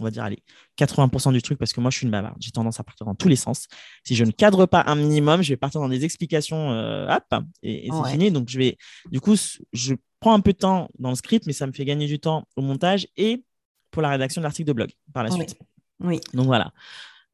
on 0.00 0.04
va 0.04 0.10
dire, 0.10 0.24
allez, 0.24 0.42
80% 0.78 1.32
du 1.32 1.42
truc, 1.42 1.58
parce 1.58 1.72
que 1.72 1.80
moi, 1.80 1.90
je 1.90 1.98
suis 1.98 2.04
une 2.04 2.10
bavarde. 2.10 2.36
J'ai 2.40 2.50
tendance 2.50 2.78
à 2.80 2.84
partir 2.84 3.06
dans 3.06 3.14
tous 3.14 3.28
les 3.28 3.36
sens. 3.36 3.66
Si 4.04 4.14
je 4.14 4.24
ne 4.24 4.30
cadre 4.30 4.66
pas 4.66 4.84
un 4.86 4.94
minimum, 4.94 5.42
je 5.42 5.50
vais 5.50 5.56
partir 5.56 5.80
dans 5.80 5.88
des 5.88 6.04
explications, 6.04 6.72
euh, 6.72 7.08
hop, 7.08 7.42
et, 7.62 7.88
c'est 7.90 8.10
fini. 8.10 8.30
Donc, 8.30 8.48
je 8.48 8.58
vais, 8.58 8.76
du 9.10 9.20
coup, 9.20 9.36
je 9.72 9.94
prends 10.20 10.34
un 10.34 10.40
peu 10.40 10.52
de 10.52 10.58
temps 10.58 10.88
dans 10.98 11.10
le 11.10 11.16
script, 11.16 11.46
mais 11.46 11.52
ça 11.52 11.66
me 11.66 11.72
fait 11.72 11.84
gagner 11.84 12.06
du 12.06 12.18
temps 12.18 12.46
au 12.56 12.62
montage 12.62 13.08
et 13.16 13.44
pour 13.90 14.02
la 14.02 14.10
rédaction 14.10 14.40
de 14.40 14.44
l'article 14.44 14.68
de 14.68 14.72
blog 14.72 14.90
par 15.12 15.22
la 15.22 15.30
suite. 15.30 15.56
Oui. 16.00 16.20
Donc 16.34 16.46
voilà. 16.46 16.72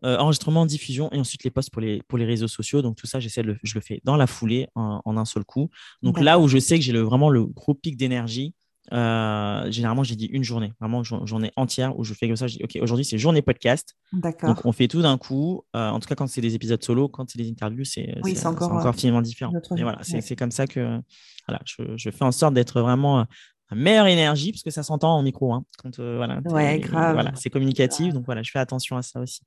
Euh, 0.05 0.19
enregistrement, 0.19 0.67
diffusion 0.67 1.11
et 1.13 1.19
ensuite 1.19 1.45
les 1.45 1.51
posts 1.51 1.71
pour 1.71 1.81
les, 1.81 2.03
pour 2.09 2.19
les 2.19 2.27
réseaux 2.27 2.49
sociaux. 2.49 2.83
Donc 2.83 2.97
tout 2.97 3.07
ça, 3.07 3.21
j'essaie 3.21 3.43
de 3.43 3.49
le, 3.49 3.59
je 3.63 3.75
le 3.75 3.81
fais 3.81 4.03
dans 4.05 4.17
la 4.17 4.27
foulée 4.27 4.69
en, 4.75 5.01
un 5.07 5.25
seul 5.25 5.45
coup. 5.45 5.71
Donc 6.03 6.21
là 6.21 6.39
où 6.39 6.47
je 6.47 6.59
sais 6.59 6.79
que 6.79 6.85
j'ai 6.85 6.93
le, 6.93 7.01
vraiment 7.01 7.31
le 7.31 7.47
gros 7.47 7.73
pic 7.73 7.97
d'énergie, 7.97 8.55
euh, 8.93 9.71
généralement, 9.71 10.03
j'ai 10.03 10.15
dit 10.15 10.27
une 10.27 10.45
journée, 10.45 10.75
vraiment 10.79 11.03
journée 11.03 11.53
entière 11.57 11.99
où 11.99 12.05
je 12.05 12.13
fais 12.13 12.27
comme 12.27 12.37
ça. 12.37 12.49
Je 12.49 12.59
dis, 12.59 12.65
OK, 12.65 12.77
aujourd'hui, 12.83 13.07
c'est 13.07 13.17
journée 13.17 13.41
podcast. 13.41 13.97
D'accord. 14.13 14.51
Donc, 14.51 14.67
on 14.67 14.73
fait 14.73 14.89
tout 14.89 15.01
d'un 15.01 15.17
coup. 15.17 15.63
Euh, 15.75 15.89
en 15.89 16.01
tout 16.01 16.09
cas, 16.09 16.15
quand 16.15 16.27
c'est 16.27 16.43
des 16.43 16.55
épisodes 16.55 16.83
solo, 16.85 17.09
quand 17.09 17.31
c'est 17.31 17.39
des 17.39 17.49
interviews, 17.49 17.85
c'est 17.85 18.15
encore, 18.45 18.73
encore 18.73 18.95
finalement 18.95 19.23
différent. 19.23 19.53
Et 19.79 19.83
voilà, 19.83 20.01
c'est 20.03 20.37
comme 20.37 20.51
ça 20.51 20.67
que 20.67 21.01
voilà, 21.49 21.63
je, 21.65 21.97
je, 21.97 22.11
fais 22.11 22.25
en 22.25 22.33
sorte 22.33 22.53
d'être 22.53 22.83
vraiment 22.83 23.25
meilleure 23.73 24.07
énergie, 24.07 24.53
parce 24.53 24.63
que 24.63 24.71
ça 24.71 24.83
s'entend 24.83 25.17
en 25.17 25.23
micro. 25.23 25.53
Hein, 25.53 25.65
quand, 25.79 25.99
voilà, 25.99 26.41
ouais, 26.45 26.79
grave. 26.79 27.15
Voilà, 27.15 27.33
c'est 27.35 27.51
communicatif, 27.51 28.13
donc 28.13 28.25
voilà, 28.27 28.43
je 28.43 28.51
fais 28.51 28.59
attention 28.59 28.97
à 28.97 29.03
ça 29.03 29.21
aussi. 29.21 29.41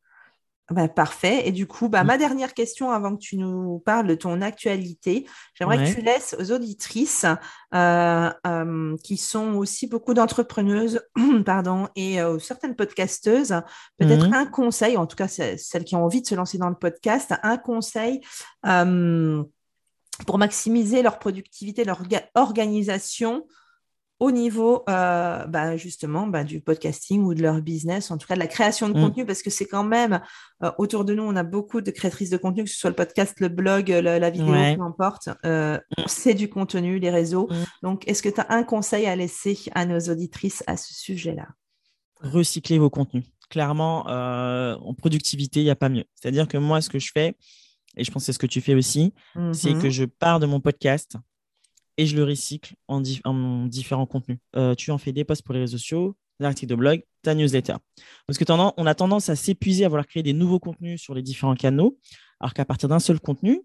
Bah, 0.69 0.89
parfait. 0.89 1.47
Et 1.47 1.53
du 1.53 1.65
coup, 1.65 1.87
bah, 1.87 2.03
ma 2.03 2.17
dernière 2.17 2.53
question 2.53 2.91
avant 2.91 3.15
que 3.15 3.21
tu 3.21 3.37
nous 3.37 3.79
parles 3.85 4.05
de 4.05 4.15
ton 4.15 4.41
actualité, 4.41 5.25
j'aimerais 5.53 5.77
que 5.77 5.95
tu 5.95 6.01
laisses 6.01 6.35
aux 6.37 6.51
auditrices 6.51 7.25
euh, 7.73 8.29
euh, 8.45 8.97
qui 9.01 9.15
sont 9.15 9.53
aussi 9.53 9.87
beaucoup 9.87 10.13
d'entrepreneuses 10.13 11.01
pardon, 11.45 11.87
et 11.95 12.19
euh, 12.19 12.37
certaines 12.39 12.75
podcasteuses, 12.75 13.61
peut-être 13.97 14.27
mmh. 14.27 14.33
un 14.33 14.45
conseil, 14.45 14.97
en 14.97 15.07
tout 15.07 15.15
cas 15.15 15.29
celles 15.29 15.85
qui 15.85 15.95
ont 15.95 16.03
envie 16.03 16.21
de 16.21 16.27
se 16.27 16.35
lancer 16.35 16.57
dans 16.57 16.69
le 16.69 16.75
podcast, 16.75 17.33
un 17.43 17.57
conseil 17.57 18.19
pour 20.25 20.37
maximiser 20.37 21.01
leur 21.01 21.17
productivité, 21.17 21.85
leur 21.85 22.01
organisation 22.35 23.45
au 24.19 24.31
niveau 24.31 24.83
euh, 24.89 25.45
bah, 25.45 25.77
justement 25.77 26.27
bah, 26.27 26.43
du 26.43 26.59
podcasting 26.59 27.23
ou 27.23 27.33
de 27.33 27.41
leur 27.41 27.61
business, 27.61 28.09
en 28.09 28.17
tout 28.17 28.27
cas 28.27 28.33
de 28.33 28.39
la 28.39 28.47
création 28.47 28.89
de 28.89 28.97
mm. 28.97 29.01
contenu, 29.01 29.25
parce 29.25 29.43
que 29.43 29.49
c'est 29.49 29.67
quand 29.67 29.83
même 29.83 30.21
euh, 30.63 30.71
autour 30.77 31.05
de 31.05 31.13
nous, 31.13 31.23
on 31.23 31.35
a 31.35 31.43
beaucoup 31.43 31.81
de 31.81 31.91
créatrices 31.91 32.31
de 32.31 32.37
contenu, 32.37 32.63
que 32.63 32.69
ce 32.69 32.77
soit 32.77 32.89
le 32.89 32.95
podcast, 32.95 33.39
le 33.39 33.49
blog, 33.49 33.89
la, 33.89 34.29
vidéo, 34.29 34.53
peu 34.53 34.81
importe. 34.81 35.29
Euh, 35.45 35.77
mm. 35.97 36.03
C'est 36.07 36.33
du 36.33 36.49
contenu, 36.49 36.97
les 36.97 37.11
réseaux. 37.11 37.47
Mm. 37.51 37.65
Donc, 37.83 38.07
est-ce 38.07 38.23
que 38.23 38.29
tu 38.29 38.41
as 38.41 38.51
un 38.51 38.63
conseil 38.63 39.05
à 39.05 39.15
laisser 39.15 39.57
à 39.75 39.85
nos 39.85 39.99
auditrices 39.99 40.63
à 40.65 40.77
ce 40.77 40.93
sujet-là? 40.95 41.47
Recycler 42.21 42.79
vos 42.79 42.89
contenus. 42.89 43.25
Clairement, 43.49 44.07
en 44.07 44.93
productivité, 44.95 45.61
il 45.61 45.65
n'y 45.65 45.69
a 45.69 45.75
pas 45.75 45.89
mieux. 45.89 46.05
C'est-à-dire 46.15 46.47
que 46.47 46.57
moi, 46.57 46.81
ce 46.81 46.89
que 46.89 46.99
je 46.99 47.11
fais, 47.13 47.37
et 47.95 48.03
je 48.03 48.11
pense 48.11 48.23
que 48.23 48.25
c'est 48.25 48.33
ce 48.33 48.39
que 48.39 48.47
tu 48.47 48.61
fais 48.61 48.75
aussi, 48.75 49.13
c'est 49.53 49.73
que 49.73 49.87
mm-hmm. 49.87 49.89
je 49.89 50.05
pars 50.05 50.39
de 50.39 50.47
mon 50.47 50.59
podcast 50.59 51.17
et 51.97 52.05
je 52.05 52.15
le 52.15 52.23
recycle 52.23 52.75
en, 52.87 53.01
différents 53.01 54.05
contenus. 54.05 54.37
Euh, 54.55 54.75
tu 54.75 54.91
en 54.91 54.97
fais 54.97 55.11
des 55.11 55.23
posts 55.23 55.43
pour 55.43 55.53
les 55.53 55.61
réseaux 55.61 55.77
sociaux, 55.77 56.15
des 56.39 56.45
articles 56.45 56.69
de 56.69 56.75
blog, 56.75 57.03
ta 57.23 57.33
newsletter. 57.33 57.75
Parce 58.27 58.37
que 58.37 58.45
on 58.49 58.85
a 58.85 58.95
tendance 58.95 59.29
à 59.29 59.35
s'épuiser 59.35 59.85
à 59.85 59.89
vouloir 59.89 60.07
créer 60.07 60.23
des 60.23 60.33
nouveaux 60.33 60.59
contenus 60.59 61.01
sur 61.01 61.13
les 61.13 61.23
différents 61.23 61.55
canaux, 61.55 61.97
alors 62.39 62.53
qu'à 62.53 62.65
partir 62.65 62.87
d'un 62.89 62.99
seul 62.99 63.19
contenu, 63.19 63.61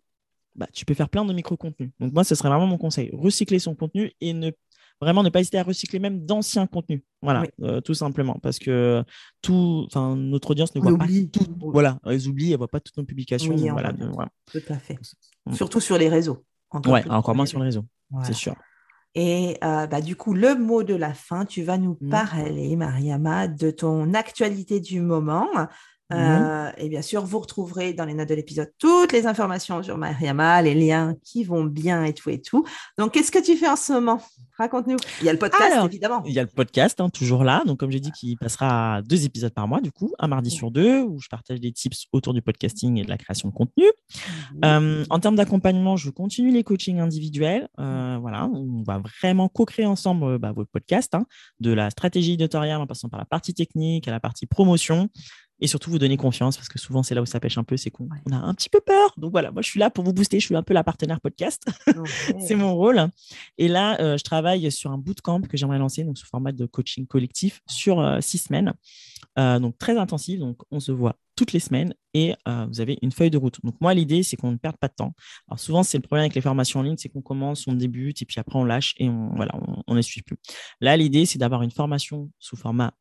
bah, 0.55 0.67
tu 0.73 0.85
peux 0.85 0.95
faire 0.95 1.09
plein 1.09 1.25
de 1.25 1.33
micro-contenus. 1.33 1.91
Donc 2.01 2.13
moi, 2.13 2.25
ce 2.25 2.35
serait 2.35 2.49
vraiment 2.49 2.67
mon 2.67 2.79
conseil. 2.79 3.11
Recycler 3.13 3.59
son 3.59 3.75
contenu 3.75 4.13
et 4.21 4.33
ne 4.33 4.51
vraiment 5.01 5.23
ne 5.23 5.31
pas 5.31 5.41
hésiter 5.41 5.59
à 5.59 5.63
recycler 5.63 5.99
même 5.99 6.25
d'anciens 6.25 6.67
contenus. 6.67 7.03
Voilà, 7.23 7.45
euh, 7.63 7.81
tout 7.81 7.95
simplement. 7.95 8.39
Parce 8.43 8.59
que 8.59 9.03
tout, 9.41 9.89
notre 9.95 10.51
audience 10.51 10.75
ne 10.75 10.81
voit 10.81 10.97
pas 10.97 11.07
tout. 11.33 11.47
Voilà, 11.59 11.99
ils 12.11 12.29
oublient, 12.29 12.49
elle 12.49 12.53
ne 12.53 12.59
voit 12.59 12.69
pas 12.69 12.81
toutes 12.81 12.97
nos 12.97 13.05
publications. 13.05 13.55
voilà, 13.57 13.93
Tout 14.51 14.61
à 14.69 14.79
fait. 14.79 14.99
Surtout 15.53 15.81
sur 15.81 15.99
les 15.99 16.09
réseaux. 16.09 16.45
Encore 16.73 16.93
ouais, 16.93 17.09
encore 17.09 17.35
moins 17.35 17.47
sur 17.47 17.59
les 17.59 17.67
réseaux. 17.67 17.85
C'est 18.25 18.35
sûr. 18.35 18.55
Et 19.15 19.59
euh, 19.63 19.87
bah, 19.87 20.01
du 20.01 20.17
coup, 20.17 20.33
le 20.33 20.55
mot 20.55 20.83
de 20.83 20.95
la 20.95 21.13
fin, 21.13 21.45
tu 21.45 21.63
vas 21.63 21.77
nous 21.77 21.99
mmh. 22.01 22.09
parler, 22.09 22.77
Mariama, 22.77 23.47
de 23.47 23.71
ton 23.71 24.15
actualité 24.15 24.81
du 24.81 25.01
moment. 25.01 25.49
Mmh. 25.55 26.15
Euh, 26.15 26.71
et 26.79 26.89
bien 26.89 27.03
sûr, 27.03 27.25
vous 27.25 27.39
retrouverez 27.39 27.93
dans 27.93 28.07
les 28.07 28.15
notes 28.15 28.29
de 28.29 28.35
l'épisode 28.35 28.73
toutes 28.79 29.13
les 29.13 29.27
informations 29.27 29.83
sur 29.83 29.99
Mariama, 29.99 30.63
les 30.63 30.75
liens 30.75 31.15
qui 31.25 31.45
vont 31.45 31.65
bien 31.65 32.05
et 32.05 32.15
tout 32.15 32.31
et 32.31 32.41
tout. 32.41 32.65
Donc, 32.99 33.13
qu'est-ce 33.13 33.31
que 33.31 33.43
tu 33.43 33.57
fais 33.57 33.69
en 33.69 33.77
ce 33.77 33.93
moment? 33.93 34.23
Raconte-nous. 34.63 34.97
Il 35.21 35.27
y 35.27 35.29
a 35.29 35.33
le 35.33 35.41
podcast, 35.41 35.77
évidemment. 35.85 36.23
Il 36.25 36.33
y 36.33 36.39
a 36.39 36.43
le 36.43 36.49
podcast, 36.49 37.01
hein, 37.01 37.11
toujours 37.11 37.43
là. 37.43 37.65
Donc, 37.67 37.81
comme 37.81 37.91
j'ai 37.91 37.99
dit, 37.99 38.13
qui 38.13 38.37
passera 38.37 39.03
deux 39.03 39.25
épisodes 39.25 39.53
par 39.53 39.67
mois, 39.67 39.81
du 39.81 39.91
coup, 39.91 40.13
un 40.21 40.29
mardi 40.29 40.53
sur 40.53 40.71
deux, 40.71 41.01
où 41.03 41.19
je 41.19 41.29
partage 41.29 41.59
des 41.59 41.73
tips 41.73 42.07
autour 42.13 42.33
du 42.33 42.43
podcasting 42.43 42.97
et 43.01 43.05
de 43.05 43.11
la 43.11 43.19
création 43.19 43.49
de 43.49 43.55
contenu. 43.55 43.87
Euh, 44.65 45.05
en 45.11 45.19
termes 45.19 45.35
d'accompagnement, 45.35 45.97
je 45.97 46.11
continue 46.11 46.53
les 46.53 46.63
coachings 46.63 47.01
individuels. 47.01 47.69
Euh, 47.81 48.19
voilà, 48.21 48.47
on 48.47 48.85
va 48.85 49.03
vraiment 49.21 49.49
co-créer 49.49 49.87
ensemble 49.87 50.39
bah, 50.39 50.53
votre 50.53 50.71
podcast, 50.71 51.13
hein, 51.17 51.27
de 51.59 51.73
la 51.73 51.91
stratégie 51.91 52.35
éditoriale 52.35 52.81
en 52.81 52.87
passant 52.87 53.09
par 53.09 53.19
la 53.19 53.27
partie 53.27 53.55
technique 53.55 54.07
à 54.07 54.13
la 54.13 54.21
partie 54.21 54.47
promotion 54.47 55.09
et 55.63 55.69
surtout 55.69 55.91
vous 55.91 55.99
donner 56.01 56.17
confiance 56.17 56.57
parce 56.57 56.69
que 56.69 56.79
souvent 56.79 57.05
c'est 57.05 57.15
là 57.15 57.23
où 57.23 57.27
ça 57.27 57.39
pêche 57.39 57.57
un 57.57 57.63
peu, 57.63 57.77
c'est 57.77 57.91
qu'on 57.91 58.09
a 58.09 58.37
un 58.37 58.53
petit 58.53 58.69
peu 58.69 58.81
peur. 58.81 59.15
Donc 59.17 59.31
voilà, 59.31 59.53
moi 59.53 59.63
je 59.63 59.69
suis 59.69 59.79
là 59.79 59.91
pour 59.91 60.05
vous 60.05 60.13
booster, 60.13 60.41
je 60.41 60.47
suis 60.47 60.57
un 60.57 60.63
peu 60.65 60.75
la 60.75 60.83
partenaire 60.83 61.21
podcast, 61.21 61.65
c'est 62.41 62.57
mon 62.57 62.75
rôle. 62.75 63.09
Et 63.59 63.69
là, 63.69 63.99
euh, 64.01 64.19
je 64.19 64.25
travaille 64.25 64.71
sur 64.73 64.91
un 64.91 64.99
bootcamp 64.99 65.43
que 65.43 65.57
j'aimerais 65.57 65.79
lancer, 65.79 66.03
donc 66.03 66.19
sous 66.19 66.27
format 66.27 66.51
de 66.51 66.67
coaching 66.67 67.07
collectif 67.07 67.63
sur 67.69 68.01
euh, 68.01 68.21
six 68.21 68.39
semaines, 68.39 68.75
euh, 69.39 69.59
donc 69.59 69.79
très 69.79 69.97
intensif. 69.97 70.39
Donc 70.39 70.63
on 70.71 70.81
se 70.81 70.93
voit 70.93 71.17
toutes 71.35 71.53
les 71.53 71.61
semaines 71.61 71.95
et 72.15 72.35
vous 72.47 72.83
avez 72.83 72.99
une 73.01 73.11
feuille 73.11 73.31
de 73.31 73.39
route. 73.39 73.59
Donc 73.65 73.75
moi 73.81 73.95
l'idée 73.95 74.23
c'est 74.23 74.37
qu'on 74.37 74.53
ne 74.53 74.59
perde 74.59 74.77
pas 74.77 74.89
de 74.89 74.95
temps. 74.95 75.15
Alors 75.49 75.59
souvent 75.59 75.83
c'est 75.83 75.97
le 75.97 76.03
problème 76.03 76.25
avec 76.25 76.35
les 76.35 76.43
formations 76.43 76.81
en 76.81 76.83
ligne, 76.83 76.97
c'est 76.99 77.09
qu'on 77.09 77.23
commence, 77.23 77.67
on 77.67 77.73
débute 77.73 78.21
et 78.21 78.27
puis 78.27 78.39
après 78.39 78.59
on 78.59 78.65
lâche 78.65 78.95
et 78.99 79.09
on 79.09 79.31
voilà, 79.35 79.53
on 79.87 79.95
ne 79.95 80.03
suit 80.03 80.21
plus. 80.21 80.37
Là 80.83 80.95
l'idée 80.95 81.25
c'est 81.25 81.39
d'avoir 81.39 81.63
une 81.63 81.71
formation 81.71 82.31
sous 82.39 82.57
format 82.57 82.93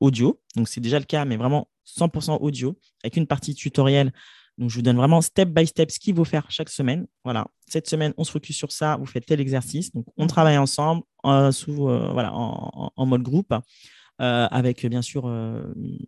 audio. 0.00 0.40
Donc 0.56 0.66
c'est 0.66 0.80
déjà 0.80 0.98
le 0.98 1.04
cas, 1.04 1.26
mais 1.26 1.36
vraiment 1.36 1.68
100% 1.86 2.38
audio 2.40 2.78
avec 3.04 3.16
une 3.16 3.26
partie 3.26 3.54
tutoriel. 3.54 4.12
Donc, 4.58 4.70
je 4.70 4.74
vous 4.74 4.82
donne 4.82 4.96
vraiment 4.96 5.20
step 5.20 5.50
by 5.50 5.66
step 5.66 5.90
ce 5.90 6.00
qu'il 6.00 6.16
faut 6.16 6.24
faire 6.24 6.50
chaque 6.50 6.68
semaine. 6.68 7.06
Voilà. 7.24 7.46
Cette 7.68 7.88
semaine, 7.88 8.12
on 8.18 8.24
se 8.24 8.32
focus 8.32 8.56
sur 8.56 8.72
ça. 8.72 8.96
Vous 8.96 9.06
faites 9.06 9.24
tel 9.24 9.40
exercice. 9.40 9.92
Donc, 9.92 10.04
on 10.16 10.26
travaille 10.26 10.58
ensemble 10.58 11.02
euh, 11.24 11.52
sous, 11.52 11.88
euh, 11.88 12.10
voilà, 12.12 12.32
en, 12.34 13.06
mode 13.06 13.22
groupe. 13.22 13.54
Euh, 14.20 14.48
avec 14.50 14.84
bien 14.86 15.02
sûr 15.02 15.26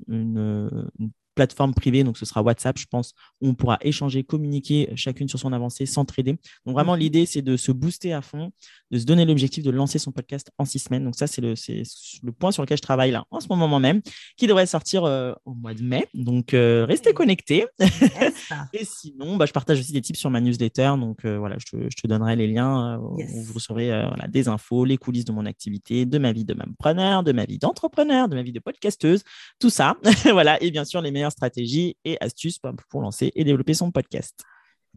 une, 0.09 0.91
plateforme 1.41 1.73
privée, 1.73 2.05
donc 2.05 2.19
ce 2.19 2.27
sera 2.27 2.43
WhatsApp, 2.43 2.79
je 2.79 2.85
pense, 2.85 3.15
où 3.41 3.49
on 3.49 3.55
pourra 3.55 3.79
échanger, 3.81 4.25
communiquer 4.25 4.91
chacune 4.95 5.27
sur 5.27 5.39
son 5.39 5.55
avancée, 5.55 5.87
s'entraider. 5.87 6.37
Donc 6.67 6.75
vraiment, 6.75 6.93
mhm. 6.93 7.01
l'idée, 7.01 7.25
c'est 7.25 7.41
de 7.41 7.57
se 7.57 7.73
booster 7.73 8.13
à 8.13 8.21
fond, 8.21 8.53
de 8.91 8.99
se 8.99 9.07
donner 9.07 9.25
l'objectif 9.25 9.65
de 9.65 9.71
lancer 9.71 9.99
son 9.99 10.13
podcast 10.13 10.51
en 10.59 10.67
six 10.67 10.81
semaines. 10.81 11.05
Donc 11.05 11.17
ça, 11.17 11.27
c'est 11.27 11.41
le, 11.41 11.55
le 12.23 12.33
point 12.33 12.53
sur 12.53 12.63
lequel 12.63 12.77
je 12.77 12.83
travaille 12.83 13.11
là 13.11 13.25
en 13.31 13.41
ce 13.41 13.49
moment 13.49 13.81
même, 13.81 14.03
qui 14.37 14.47
devrait 14.47 14.67
sortir 14.67 15.05
euh, 15.05 15.33
au 15.47 15.55
mois 15.55 15.73
de 15.73 15.83
mai. 15.83 16.09
Donc 16.13 16.53
euh, 16.53 16.85
restez 16.87 17.15
connectés. 17.15 17.67
Et 18.75 18.85
sinon, 18.85 19.37
bah, 19.37 19.47
je 19.47 19.53
partage 19.53 19.81
aussi 19.81 19.93
des 19.93 20.03
tips 20.03 20.19
sur 20.19 20.29
ma 20.29 20.43
newsletter. 20.43 20.93
Donc 20.99 21.25
euh, 21.25 21.39
voilà, 21.39 21.57
je 21.59 21.89
te, 21.89 22.07
donnerai 22.07 22.37
les 22.37 22.49
liens 22.49 22.99
où 22.99 23.19
vous 23.45 23.55
recevrez 23.55 23.89
voilà, 23.89 24.27
des 24.29 24.49
infos, 24.49 24.85
les 24.85 24.97
coulisses 24.97 25.25
de 25.25 25.33
mon 25.33 25.47
activité, 25.47 26.05
de 26.05 26.19
ma 26.19 26.33
vie 26.33 26.45
de 26.45 26.55
preneur, 26.79 27.23
de 27.23 27.33
ma 27.33 27.45
vie 27.45 27.59
d'entrepreneur, 27.59 28.29
de 28.29 28.35
ma 28.35 28.43
vie 28.43 28.53
de 28.53 28.59
podcasteuse, 28.59 29.23
tout 29.59 29.71
ça. 29.71 29.97
voilà. 30.33 30.61
Et 30.63 30.71
bien 30.71 30.85
sûr, 30.85 31.01
les 31.01 31.11
meilleurs 31.11 31.30
stratégies 31.31 31.97
et 32.05 32.17
astuces 32.21 32.59
pour 32.91 33.01
lancer 33.03 33.33
et 33.35 33.45
développer 33.45 33.75
son 33.75 33.91
podcast. 33.91 34.45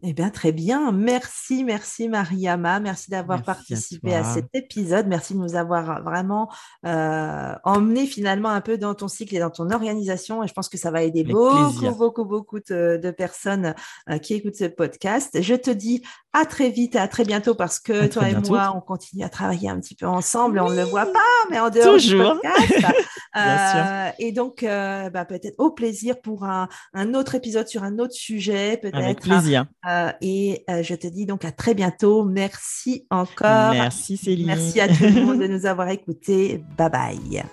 Eh 0.02 0.12
bien, 0.12 0.28
très 0.30 0.52
bien. 0.52 0.92
Merci, 0.92 1.64
merci 1.64 2.08
Mariama. 2.08 2.80
Merci 2.80 3.10
d'avoir 3.10 3.42
participé 3.42 4.14
à, 4.14 4.24
cet 4.24 4.46
épisode. 4.52 5.06
Merci 5.06 5.34
de 5.34 5.38
nous 5.38 5.54
avoir 5.54 6.02
vraiment 6.02 6.50
euh, 6.84 7.54
emmené 7.62 8.06
finalement 8.06 8.50
un 8.50 8.60
peu 8.60 8.76
dans 8.76 8.94
ton 8.94 9.08
cycle 9.08 9.36
et 9.36 9.38
dans 9.38 9.50
ton 9.50 9.70
organisation. 9.70 10.42
Et 10.42 10.48
je 10.48 10.52
pense 10.52 10.68
que 10.68 10.76
ça 10.76 10.90
va 10.90 11.02
aider 11.02 11.24
beaucoup, 11.24 11.94
beaucoup, 11.96 12.24
beaucoup 12.24 12.58
de, 12.60 13.14
personnes 13.16 13.74
euh, 14.10 14.18
qui 14.18 14.34
écoutent 14.34 14.56
ce 14.56 14.64
podcast. 14.64 15.40
Je 15.40 15.54
te 15.54 15.70
dis 15.70 16.02
à 16.34 16.44
très 16.44 16.70
vite 16.70 16.96
et 16.96 16.98
à 16.98 17.06
très 17.06 17.24
bientôt 17.24 17.54
parce 17.54 17.78
que 17.78 18.06
toi 18.08 18.28
et 18.28 18.34
moi, 18.34 18.72
on 18.74 18.80
continue 18.80 19.22
à 19.22 19.28
travailler 19.28 19.70
un 19.70 19.78
petit 19.80 19.94
peu 19.94 20.06
ensemble. 20.06 20.58
On 20.58 20.68
ne 20.68 20.76
le 20.76 20.82
voit 20.82 21.06
pas, 21.06 21.20
mais 21.48 21.60
en 21.60 21.70
dehors 21.70 21.96
du 21.96 22.16
podcast. 22.16 22.94
euh, 23.36 24.10
et 24.18 24.32
donc, 24.32 24.64
euh, 24.64 25.10
bah, 25.10 25.24
peut-être 25.24 25.54
au 25.58 25.70
plaisir 25.70 26.20
pour 26.20 26.44
un, 26.44 26.68
un, 26.92 27.14
autre 27.14 27.36
épisode 27.36 27.68
sur 27.68 27.84
un 27.84 27.98
autre 28.00 28.14
sujet, 28.14 28.78
peut-être. 28.82 28.96
Avec 28.96 29.20
plaisir. 29.20 29.66
Euh, 29.88 30.10
et 30.20 30.64
euh, 30.70 30.82
je 30.82 30.94
te 30.94 31.06
dis 31.06 31.26
donc 31.26 31.44
à 31.44 31.52
très 31.52 31.74
bientôt. 31.74 32.24
Merci 32.24 33.06
encore. 33.10 33.72
Merci 33.72 34.16
Céline. 34.16 34.46
Merci 34.46 34.80
à 34.80 34.88
tout 34.88 35.04
le 35.04 35.24
monde 35.24 35.40
de 35.40 35.46
nous 35.48 35.66
avoir 35.66 35.88
écoutés. 35.88 36.62
Bye 36.76 36.90
bye. 36.90 37.44